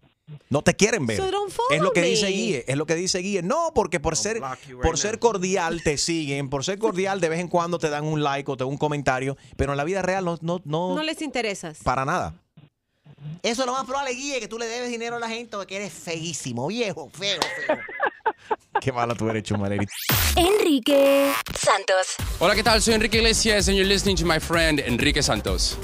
No 0.50 0.62
te 0.62 0.74
quieren 0.74 1.06
ver. 1.06 1.18
So 1.18 1.28
es 1.70 1.80
lo 1.80 1.92
que 1.92 2.00
me. 2.00 2.08
dice 2.08 2.26
Guille, 2.26 2.64
es 2.66 2.76
lo 2.76 2.84
que 2.84 2.96
dice 2.96 3.18
Guille. 3.20 3.42
No, 3.42 3.70
porque 3.74 4.00
por 4.00 4.16
ser 4.16 4.40
por 4.82 4.98
ser 4.98 5.20
cordial 5.20 5.82
te 5.84 5.96
siguen, 5.98 6.48
por 6.50 6.64
ser 6.64 6.78
cordial 6.80 7.20
de 7.20 7.28
vez 7.28 7.38
en 7.38 7.46
cuando 7.46 7.78
te 7.78 7.90
dan 7.90 8.04
un 8.04 8.24
like 8.24 8.50
o 8.50 8.56
te 8.56 8.64
dan 8.64 8.72
un 8.72 8.76
comentario, 8.78 9.36
pero 9.56 9.72
en 9.72 9.76
la 9.76 9.84
vida 9.84 10.02
real 10.02 10.24
no 10.24 10.36
no 10.40 10.60
no, 10.64 10.96
No 10.96 11.02
les 11.04 11.22
interesas. 11.22 11.78
para 11.84 12.04
nada. 12.04 12.34
Eso 13.44 13.62
es 13.62 13.66
lo 13.66 13.72
más 13.72 13.84
probable, 13.84 14.14
Guille, 14.14 14.40
que 14.40 14.48
tú 14.48 14.58
le 14.58 14.66
debes 14.66 14.90
dinero 14.90 15.14
a 15.16 15.20
la 15.20 15.28
gente 15.28 15.54
o 15.56 15.64
que 15.64 15.76
eres 15.76 15.92
feísimo, 15.92 16.66
viejo, 16.66 17.08
feo, 17.10 17.38
feo. 17.66 17.78
Qué 18.80 18.92
mala 18.92 19.14
tú 19.14 19.28
eres, 19.28 19.42
Chumaleri. 19.42 19.86
Enrique 20.36 21.32
Santos. 21.58 22.16
Hola, 22.38 22.54
¿qué 22.54 22.62
tal? 22.62 22.80
Soy 22.82 22.94
Enrique 22.94 23.18
Iglesias 23.18 23.68
and 23.68 23.76
you're 23.76 23.88
listening 23.88 24.16
to 24.16 24.24
my 24.24 24.38
friend 24.38 24.80
Enrique 24.80 25.22
Santos. 25.22 25.76